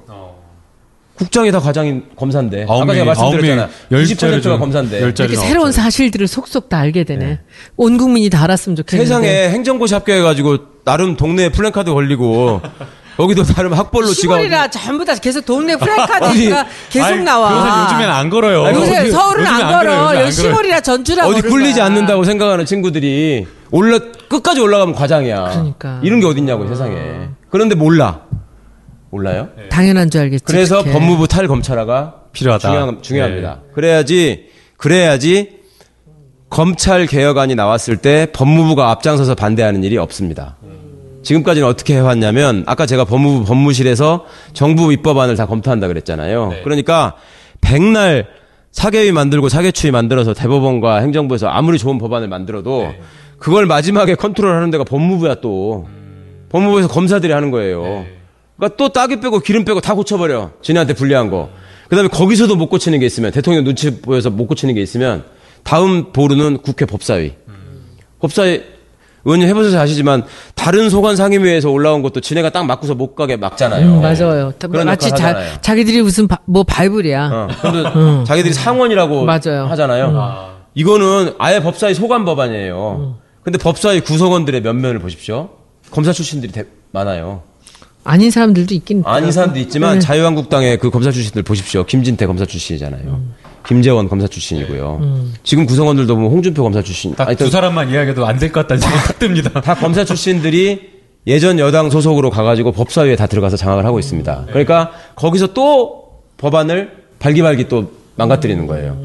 국장이 1.17 1.49
다 1.51 1.59
과장인 1.59 2.03
검사인데 2.17 2.63
아까 2.69 2.93
제가 2.93 3.05
말씀드렸잖아. 3.05 3.69
명이 3.89 4.03
열 4.03 4.17
90%가 4.17 4.41
자리 4.41 4.57
검사인데 4.59 4.99
이렇게. 4.99 5.35
새로운 5.35 5.71
사실들을 5.71 6.27
속속 6.27 6.67
다 6.67 6.79
알게 6.79 7.05
되네. 7.05 7.39
온 7.77 7.97
국민이 7.97 8.29
다 8.29 8.43
알았으면 8.43 8.75
좋겠는데. 8.75 9.05
세상에 9.07 9.49
행정고시 9.49 9.93
합격해가지고 9.93 10.83
나름 10.83 11.15
동네에 11.15 11.49
플랜카드 11.49 11.93
걸리고 11.93 12.61
여기도 13.17 13.43
나름 13.45 13.71
학벌로 13.73 14.07
지가 14.07 14.35
시골이라 14.35 14.67
전부 14.71 15.05
다 15.05 15.15
계속 15.15 15.45
동네 15.45 15.77
프랜카드가 15.77 16.67
계속 16.89 17.05
아니, 17.07 17.23
나와. 17.23 17.85
요즘엔 17.93 18.09
안 18.09 18.29
걸어요. 18.29 18.65
아니, 18.65 18.77
요새 18.77 18.99
어디- 18.99 19.11
서울은 19.11 19.47
안 19.47 19.71
걸어. 19.71 20.07
그래요. 20.09 20.31
시골이라 20.31 20.81
전주라 20.81 21.25
어디 21.27 21.41
굴리지 21.43 21.75
거야. 21.75 21.85
않는다고 21.85 22.25
생각하는 22.25 22.65
친구들이 22.65 23.47
올라 23.71 23.99
끝까지 24.27 24.59
올라가면 24.59 24.93
과장이야. 24.95 25.43
그러니까. 25.51 26.01
이런 26.03 26.19
게 26.19 26.25
어딨냐고 26.25 26.67
세상에. 26.67 27.29
그런데 27.49 27.75
몰라. 27.75 28.19
몰라요? 29.15 29.49
당연한 29.69 30.09
줄 30.09 30.21
알겠지. 30.21 30.43
그래서 30.45 30.81
그렇게. 30.83 30.91
법무부 30.91 31.27
탈검찰화가 31.27 32.15
필요하다. 32.33 32.67
중요한, 32.69 33.01
중요합니다. 33.01 33.61
그래야지 33.73 34.49
그래야지 34.77 35.49
검찰 36.49 37.05
개혁안이 37.05 37.55
나왔을 37.55 37.97
때 37.97 38.27
법무부가 38.33 38.91
앞장서서 38.91 39.35
반대하는 39.35 39.83
일이 39.83 39.97
없습니다. 39.97 40.57
지금까지는 41.23 41.67
어떻게 41.67 41.95
해왔냐면 41.95 42.63
아까 42.67 42.85
제가 42.85 43.05
법무부 43.05 43.45
법무실에서 43.45 44.25
정부 44.53 44.93
입법안을 44.93 45.35
다 45.35 45.45
검토한다 45.47 45.87
그랬잖아요. 45.87 46.53
그러니까 46.63 47.15
백날 47.61 48.27
사개위 48.71 49.11
만들고 49.13 49.47
사개추위 49.49 49.91
만들어서 49.91 50.33
대법원과 50.33 50.97
행정부에서 50.97 51.47
아무리 51.47 51.77
좋은 51.79 51.97
법안을 51.97 52.27
만들어도 52.27 52.93
그걸 53.39 53.65
마지막에 53.65 54.15
컨트롤하는 54.15 54.69
데가 54.69 54.83
법무부야 54.83 55.35
또 55.35 55.87
법무부에서 56.49 56.89
검사들이 56.89 57.33
하는 57.33 57.51
거예요. 57.51 58.05
그러니까 58.57 58.77
또 58.77 58.89
따기 58.89 59.19
빼고 59.19 59.39
기름 59.39 59.65
빼고 59.65 59.81
다 59.81 59.93
고쳐버려. 59.93 60.51
지네한테 60.61 60.93
불리한 60.93 61.29
거. 61.29 61.49
그 61.89 61.95
다음에 61.95 62.07
거기서도 62.09 62.55
못 62.55 62.67
고치는 62.69 62.99
게 62.99 63.05
있으면, 63.05 63.31
대통령 63.31 63.63
눈치 63.63 64.01
보여서 64.01 64.29
못 64.29 64.47
고치는 64.47 64.73
게 64.75 64.81
있으면, 64.81 65.23
다음 65.63 66.11
보루는 66.13 66.59
국회 66.59 66.85
법사위. 66.85 67.33
법사위, 68.19 68.61
의원님 69.25 69.47
해보셔서 69.49 69.79
아시지만, 69.79 70.23
다른 70.55 70.89
소관 70.89 71.15
상임위에서 71.15 71.69
올라온 71.69 72.01
것도 72.01 72.21
지네가 72.21 72.49
딱 72.51 72.65
맞고서 72.65 72.95
못 72.95 73.13
가게 73.15 73.35
막잖아요. 73.37 73.85
음, 73.85 74.01
맞아요. 74.01 74.53
마치 74.85 75.09
자. 75.11 75.59
자기들이 75.61 76.01
무슨 76.01 76.27
바, 76.27 76.39
뭐 76.45 76.63
바이블이야. 76.63 77.29
어, 77.31 77.47
근데 77.61 77.83
자기들이 78.25 78.53
상원이라고 78.53 79.25
맞아요. 79.25 79.65
하잖아요. 79.69 80.55
이거는 80.73 81.33
아예 81.37 81.59
법사위 81.61 81.93
소관 81.93 82.25
법안이에요. 82.25 83.17
근데 83.43 83.59
법사위 83.59 84.01
구성원들의 84.01 84.61
면면을 84.61 84.99
보십시오. 84.99 85.49
검사 85.91 86.11
출신들이 86.11 86.51
대- 86.51 86.65
많아요. 86.91 87.43
아닌 88.05 88.31
사람들도 88.31 88.73
있긴 88.75 88.97
아닌 89.03 89.29
있더라고. 89.29 89.31
사람도 89.31 89.59
있지만 89.61 89.95
네. 89.95 89.99
자유한국당의 89.99 90.77
그 90.77 90.89
검사 90.91 91.11
출신들 91.11 91.41
보십시오. 91.43 91.83
김진태 91.85 92.25
검사 92.27 92.45
출신이잖아요. 92.45 93.21
김재원 93.67 94.07
검사 94.07 94.27
출신이고요. 94.27 95.01
지금 95.43 95.65
구성원들도 95.65 96.15
보면 96.15 96.31
홍준표 96.31 96.61
검사 96.63 96.81
출신. 96.83 97.13
아니, 97.17 97.35
딱두 97.35 97.49
사람만 97.49 97.89
이야기해도 97.89 98.25
안 98.25 98.37
될 98.37 98.51
것 98.51 98.61
같다는 98.61 98.79
생각이 98.81 99.07
딱 99.07 99.19
듭니다. 99.19 99.61
다 99.61 99.73
검사 99.73 100.05
출신들이 100.05 100.93
예전 101.27 101.57
여당 101.57 101.89
소속으로 101.89 102.29
가가지고 102.29 102.71
법사위에 102.73 103.15
다 103.15 103.25
들어가서 103.25 103.57
장악을 103.57 103.83
하고 103.85 103.97
있습니다. 103.97 104.45
그러니까 104.49 104.91
거기서 105.15 105.53
또 105.53 106.21
법안을 106.37 106.91
발기발기 107.17 107.67
또 107.67 107.91
망가뜨리는 108.17 108.67
거예요. 108.67 108.95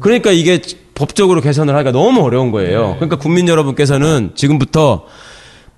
그러니까 0.00 0.30
이게 0.30 0.60
법적으로 0.94 1.40
개선을 1.40 1.74
하기가 1.74 1.92
너무 1.92 2.20
어려운 2.22 2.50
거예요. 2.50 2.96
그러니까 2.96 3.16
국민 3.16 3.48
여러분께서는 3.48 4.32
지금부터 4.34 5.06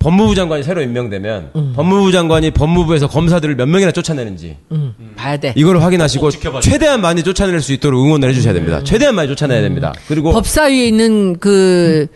법무부 0.04 0.34
장관이 0.34 0.62
새로 0.62 0.82
임명되면 0.82 1.72
법무부 1.74 2.12
장관이 2.12 2.50
법무부에서 2.50 3.08
검사들을 3.08 3.56
몇 3.56 3.66
명이나 3.66 3.90
쫓아내는지 3.90 4.58
음, 4.70 4.92
봐야 5.16 5.38
돼. 5.38 5.54
이거를 5.56 5.82
확인하시고 5.82 6.30
최대한 6.60 7.00
많이 7.00 7.22
쫓아낼 7.22 7.62
수 7.62 7.72
있도록 7.72 8.04
응원을 8.04 8.28
해주셔야 8.28 8.52
됩니다. 8.52 8.82
최대한 8.84 9.14
많이 9.14 9.28
쫓아내야 9.28 9.62
됩니다. 9.62 9.94
그리고 10.06 10.32
법사위에 10.32 10.86
있는 10.88 11.38
그, 11.38 12.06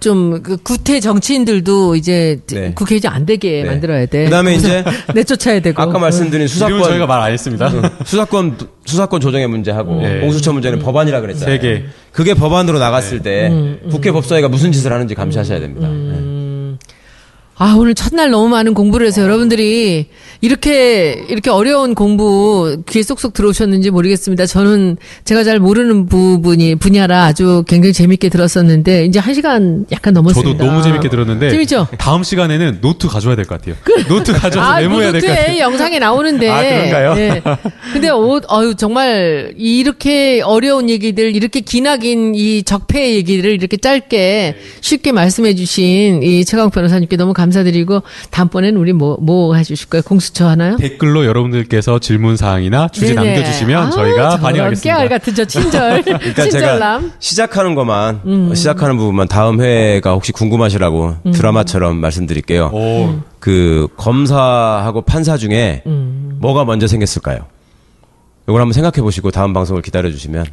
좀, 0.00 0.42
그 0.42 0.58
구태 0.58 1.00
정치인들도 1.00 1.96
이제 1.96 2.40
네. 2.48 2.72
국회의장 2.74 3.14
안 3.14 3.24
되게 3.24 3.62
네. 3.62 3.70
만들어야 3.70 4.04
돼. 4.04 4.24
그다음에 4.24 4.54
이제 4.54 4.84
내쫓아야 5.14 5.60
되고. 5.60 5.80
아까 5.80 5.98
말씀드린 5.98 6.42
이름은 6.46 6.48
수사권 6.48 6.82
저희가 6.82 7.06
말 7.06 7.20
안 7.20 7.32
했습니다. 7.32 7.70
수사권 8.04 8.56
수사권 8.84 9.20
조정의 9.20 9.46
문제하고 9.46 10.00
네. 10.00 10.20
공수처 10.20 10.52
문제는 10.52 10.78
법안이라 10.80 11.20
그랬잖아요. 11.22 11.56
세 11.56 11.58
개. 11.60 11.84
그게 12.12 12.34
법안으로 12.34 12.78
나갔을 12.78 13.20
때 13.20 13.50
국회 13.90 14.10
법사위가 14.10 14.48
무슨 14.48 14.72
짓을 14.72 14.92
하는지 14.92 15.14
감시하셔야 15.14 15.60
됩니다. 15.60 15.88
네. 17.60 17.66
아, 17.66 17.74
오늘 17.76 17.94
첫날 17.94 18.30
너무 18.30 18.48
많은 18.48 18.72
공부를 18.72 19.06
해서 19.06 19.20
여러분들이 19.22 20.06
이렇게, 20.40 21.22
이렇게 21.28 21.50
어려운 21.50 21.94
공부 21.94 22.82
귀에 22.88 23.02
쏙쏙 23.02 23.34
들어오셨는지 23.34 23.90
모르겠습니다. 23.90 24.46
저는 24.46 24.96
제가 25.24 25.44
잘 25.44 25.58
모르는 25.58 26.06
부분이, 26.06 26.76
분야라 26.76 27.24
아주 27.24 27.62
굉장히 27.68 27.92
재밌게 27.92 28.30
들었었는데, 28.30 29.04
이제 29.04 29.18
한 29.18 29.34
시간 29.34 29.84
약간 29.92 30.14
저도 30.14 30.22
넘었습니다. 30.22 30.64
너무 30.64 30.82
재밌게 30.82 31.10
들었는데 31.10 31.50
재밌죠? 31.50 31.86
다음 31.98 32.22
시간에는 32.22 32.78
노트 32.80 33.08
가져와야 33.08 33.36
될 33.36 33.44
것 33.44 33.60
같아요. 33.60 33.76
노트 34.08 34.32
가져와서 34.32 34.72
아, 34.72 34.80
메모해야 34.80 35.12
될 35.12 35.20
것 35.20 35.26
같아요. 35.28 35.58
영상에 35.58 35.98
나오는데. 35.98 36.48
아, 36.48 36.62
그런가요? 36.62 37.14
예. 37.18 37.42
근데, 37.92 38.08
어, 38.08 38.40
어유 38.50 38.74
정말, 38.76 39.52
이렇게 39.58 40.40
어려운 40.42 40.88
얘기들, 40.88 41.36
이렇게 41.36 41.60
기나긴 41.60 42.34
이 42.34 42.62
적폐의 42.62 43.16
얘기들을 43.16 43.52
이렇게 43.52 43.76
짧게 43.76 44.56
쉽게 44.80 45.12
말씀해 45.12 45.54
주신 45.54 46.22
이 46.22 46.44
최강욱 46.46 46.70
변호사님께 46.70 47.16
너무 47.16 47.34
감사 47.34 47.49
드리고, 47.50 48.02
다음번에는 48.30 48.80
우리 48.80 48.92
뭐, 48.92 49.16
뭐 49.20 49.54
해주실 49.54 49.88
거예요? 49.88 50.02
공수처 50.02 50.48
하나요? 50.48 50.76
댓글로 50.76 51.26
여러분들께서 51.26 51.98
질문 51.98 52.36
사항이나 52.36 52.88
주제 52.88 53.14
네네. 53.14 53.34
남겨주시면 53.34 53.86
아, 53.86 53.90
저희가 53.90 54.30
저런 54.30 54.40
반영하겠습니다. 54.40 54.96
깨알 54.96 55.08
같은 55.08 55.34
저 55.34 55.44
친절. 55.44 56.02
그러니까 56.04 56.42
친절남. 56.42 57.00
제가 57.02 57.14
시작하는 57.18 57.74
것만 57.74 58.20
음. 58.26 58.54
시작하는 58.54 58.96
부분만 58.96 59.28
다음 59.28 59.60
회가 59.60 60.12
혹시 60.12 60.32
궁금하시라고 60.32 61.16
드라마처럼 61.32 61.96
말씀드릴게요. 61.96 62.70
오, 62.72 63.20
그 63.38 63.88
검사하고 63.96 65.02
판사 65.02 65.36
중에 65.36 65.82
음. 65.86 66.36
뭐가 66.40 66.64
먼저 66.64 66.86
생겼을까요? 66.86 67.46
이걸 68.48 68.60
한번 68.60 68.72
생각해 68.72 69.02
보시고 69.02 69.30
다음 69.30 69.52
방송을 69.52 69.82
기다려 69.82 70.10
주시면 70.10 70.44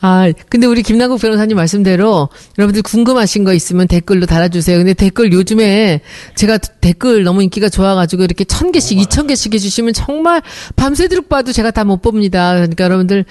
아, 0.00 0.30
근데 0.48 0.66
우리 0.66 0.82
김남국 0.82 1.20
변호사님 1.20 1.56
말씀대로 1.56 2.28
여러분들 2.58 2.82
궁금하신 2.82 3.44
거 3.44 3.54
있으면 3.54 3.88
댓글로 3.88 4.26
달아주세요. 4.26 4.76
근데 4.78 4.92
댓글 4.94 5.32
요즘에 5.32 6.00
제가 6.34 6.58
댓글 6.58 7.24
너무 7.24 7.42
인기가 7.42 7.68
좋아가지고 7.68 8.24
이렇게 8.24 8.44
천 8.44 8.72
개씩, 8.72 8.98
이천 8.98 9.26
개씩 9.26 9.54
해주시면 9.54 9.94
정말 9.94 10.42
밤새도록 10.76 11.28
봐도 11.28 11.52
제가 11.52 11.70
다못 11.70 12.02
봅니다. 12.02 12.54
그러니까 12.54 12.84
여러분들 12.84 13.24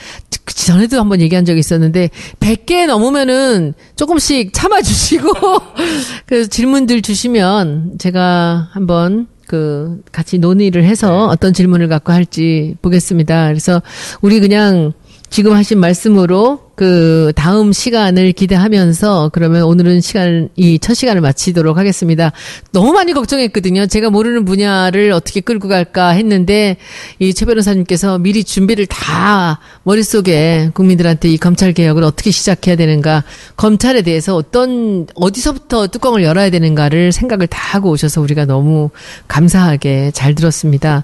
그 0.44 0.54
전에도 0.54 1.00
한번 1.00 1.22
얘기한 1.22 1.46
적이 1.46 1.60
있었는데 1.60 2.10
100개 2.40 2.88
넘으면은 2.88 3.74
조금씩 3.96 4.52
참아주시고 4.54 5.34
그 6.26 6.48
질문들 6.48 7.02
주시면 7.02 7.98
제가 8.00 8.70
한번 8.72 9.28
그 9.48 10.02
같이 10.12 10.40
논의를 10.40 10.84
해서 10.84 11.28
어떤 11.28 11.54
질문을 11.54 11.88
갖고 11.88 12.12
할지 12.12 12.76
보겠습니다. 12.82 13.48
그래서 13.48 13.82
우리 14.22 14.40
그냥 14.40 14.94
지금 15.36 15.52
하신 15.52 15.80
말씀으로 15.82 16.62
그 16.76 17.34
다음 17.36 17.74
시간을 17.74 18.32
기대하면서 18.32 19.32
그러면 19.34 19.64
오늘은 19.64 20.00
시간 20.00 20.48
이 20.56 20.80
첫 20.80 20.94
시간을 20.94 21.20
마치도록 21.20 21.78
하겠습니다. 21.78 22.32
너무 22.72 22.94
많이 22.94 23.12
걱정했거든요. 23.12 23.88
제가 23.88 24.10
모르는 24.10 24.46
분야를 24.46 25.12
어떻게 25.12 25.42
끌고 25.42 25.68
갈까 25.68 26.12
했는데 26.12 26.78
이 27.20 27.34
최 27.34 27.46
변호사님께서 27.46 28.18
미리 28.18 28.46
준비를 28.46 28.86
다 28.86 29.60
머릿속에 29.84 30.70
국민들한테 30.74 31.28
이 31.28 31.38
검찰 31.38 31.74
개혁을 31.74 32.04
어떻게 32.04 32.32
시작해야 32.32 32.78
되는가, 32.78 33.26
검찰에 33.58 34.04
대해서 34.04 34.38
어떤 34.38 35.06
어디서부터 35.16 35.88
뚜껑을 35.88 36.24
열어야 36.24 36.50
되는가를 36.50 37.12
생각을 37.12 37.48
다 37.48 37.60
하고 37.76 37.90
오셔서 37.90 38.22
우리가 38.22 38.46
너무 38.46 38.90
감사하게 39.28 40.12
잘 40.14 40.34
들었습니다. 40.34 41.04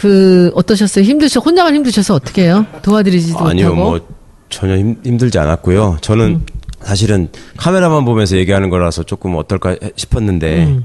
그 0.00 0.50
어떠셨어요? 0.54 1.04
힘드셔 1.04 1.40
혼자만 1.40 1.74
힘드셔서 1.74 2.14
어떻게 2.14 2.44
해요? 2.44 2.64
도와드리지도 2.80 3.38
아니요, 3.40 3.74
못하고. 3.74 3.90
뭐 3.90 4.00
전혀 4.48 4.78
힘, 4.78 4.96
힘들지 5.04 5.38
않았고요. 5.38 5.98
저는 6.00 6.24
음. 6.26 6.46
사실은 6.80 7.28
카메라만 7.58 8.06
보면서 8.06 8.38
얘기하는 8.38 8.70
거라서 8.70 9.02
조금 9.02 9.36
어떨까 9.36 9.76
싶었는데 9.96 10.64
음. 10.64 10.84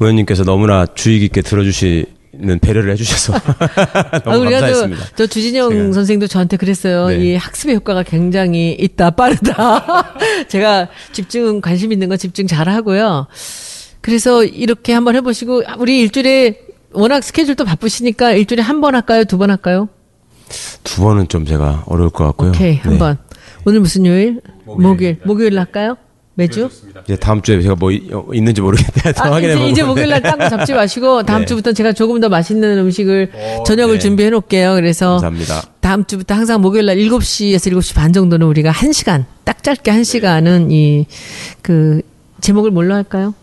의원님께서 0.00 0.42
너무나 0.42 0.84
주의 0.84 1.20
깊게 1.20 1.42
들어주시는 1.42 2.58
배려를 2.60 2.90
해주셔서 2.90 3.34
너무 4.24 4.38
우리가 4.38 4.58
감사했습니다. 4.62 5.04
저, 5.04 5.14
저 5.14 5.26
주진영 5.28 5.70
제가. 5.70 5.92
선생도 5.92 6.26
저한테 6.26 6.56
그랬어요. 6.56 7.06
네. 7.10 7.18
이 7.18 7.36
학습의 7.36 7.76
효과가 7.76 8.02
굉장히 8.02 8.76
있다, 8.80 9.10
빠르다. 9.10 10.16
제가 10.50 10.88
집중, 11.12 11.60
관심 11.60 11.92
있는 11.92 12.08
건 12.08 12.18
집중 12.18 12.48
잘 12.48 12.68
하고요. 12.68 13.28
그래서 14.00 14.42
이렇게 14.42 14.92
한번 14.92 15.14
해보시고, 15.14 15.62
우리 15.78 16.00
일주일에 16.00 16.65
워낙 16.96 17.22
스케줄도 17.22 17.64
바쁘시니까 17.64 18.32
일주일에 18.32 18.62
한 18.62 18.80
번 18.80 18.94
할까요? 18.94 19.24
두 19.24 19.38
번 19.38 19.50
할까요? 19.50 19.88
두 20.84 21.02
번은 21.02 21.28
좀 21.28 21.44
제가 21.44 21.84
어려울 21.86 22.10
것 22.10 22.24
같고요. 22.24 22.50
오케이, 22.50 22.76
한 22.76 22.92
네. 22.94 22.98
번. 22.98 23.18
오늘 23.64 23.80
무슨 23.80 24.06
요일? 24.06 24.40
목요일. 24.64 25.18
목요일 25.24 25.58
할까요? 25.58 25.96
매주? 26.34 26.68
이제 27.04 27.16
다음 27.16 27.40
주에 27.40 27.60
제가 27.62 27.74
뭐 27.76 27.90
이- 27.90 28.10
어, 28.12 28.26
있는지 28.32 28.60
모르겠는데 28.60 29.12
더 29.14 29.24
아, 29.24 29.32
확인해 29.32 29.54
이제, 29.54 29.58
보고. 29.60 29.70
이제 29.70 29.82
목요일 29.82 30.08
날 30.10 30.20
딴 30.22 30.38
거 30.38 30.48
잡지 30.50 30.74
마시고 30.74 31.22
다음 31.24 31.40
네. 31.40 31.46
주부터 31.46 31.72
제가 31.72 31.92
조금 31.94 32.20
더 32.20 32.28
맛있는 32.28 32.78
음식을 32.78 33.32
저녁을 33.66 33.94
네. 33.94 33.98
준비해 34.00 34.28
놓을게요. 34.30 34.74
그래서 34.74 35.12
감사합니다. 35.12 35.62
다음 35.80 36.04
주부터 36.04 36.34
항상 36.34 36.60
목요일 36.60 36.86
날 36.86 36.96
7시에서 36.98 37.72
7시 37.72 37.94
반 37.94 38.12
정도는 38.12 38.46
우리가 38.46 38.70
1시간, 38.70 39.24
딱 39.44 39.62
짧게 39.62 39.90
1시간은 39.90 40.70
이, 40.70 41.06
그, 41.62 42.02
제목을 42.42 42.70
뭘로 42.70 42.94
할까요? 42.94 43.34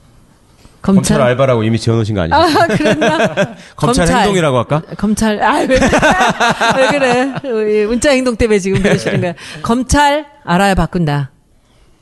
검찰 0.84 1.18
검찰. 1.18 1.22
알바라고 1.22 1.64
이미 1.64 1.80
지어놓으신 1.80 2.14
거 2.14 2.22
아니죠? 2.22 2.36
아, 2.36 2.68
그랬나? 2.68 3.56
검찰 3.76 4.06
행동이라고 4.08 4.58
할까? 4.58 4.82
검찰, 4.98 5.42
아, 5.42 5.60
왜, 5.60 5.68
그래? 5.68 5.80
왜 6.78 6.88
그래? 6.92 7.82
이 7.84 7.86
문자 7.86 8.12
행동 8.12 8.36
때문에 8.36 8.60
지금 8.60 8.82
그러시는 8.82 9.22
거야. 9.22 9.34
검찰 9.64 10.26
알아야 10.44 10.76
바꾼다. 10.76 11.32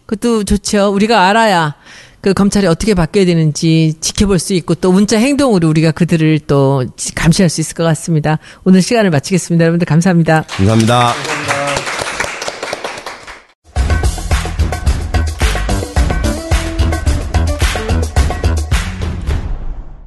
그것도 0.08 0.44
좋죠. 0.44 0.90
우리가 0.94 1.28
알아야 1.30 1.76
그 2.22 2.34
검찰이 2.34 2.68
어떻게 2.68 2.94
바뀌어야 2.94 3.26
되는지 3.26 3.94
지켜볼 4.02 4.40
수 4.40 4.54
있고 4.54 4.76
또 4.76 4.92
문자 4.92 5.18
행동으로 5.18 5.68
우리가 5.70 5.92
그들을 5.92 6.40
또 6.48 6.84
감시할 7.16 7.50
수 7.50 7.62
있을 7.62 7.76
것 7.76 7.84
같습니다. 7.84 8.40
오늘 8.64 8.82
시간을 8.82 9.10
마치겠습니다. 9.12 9.64
여러분들 9.64 9.86
감사합니다. 9.86 10.44
감사합니다. 10.50 11.14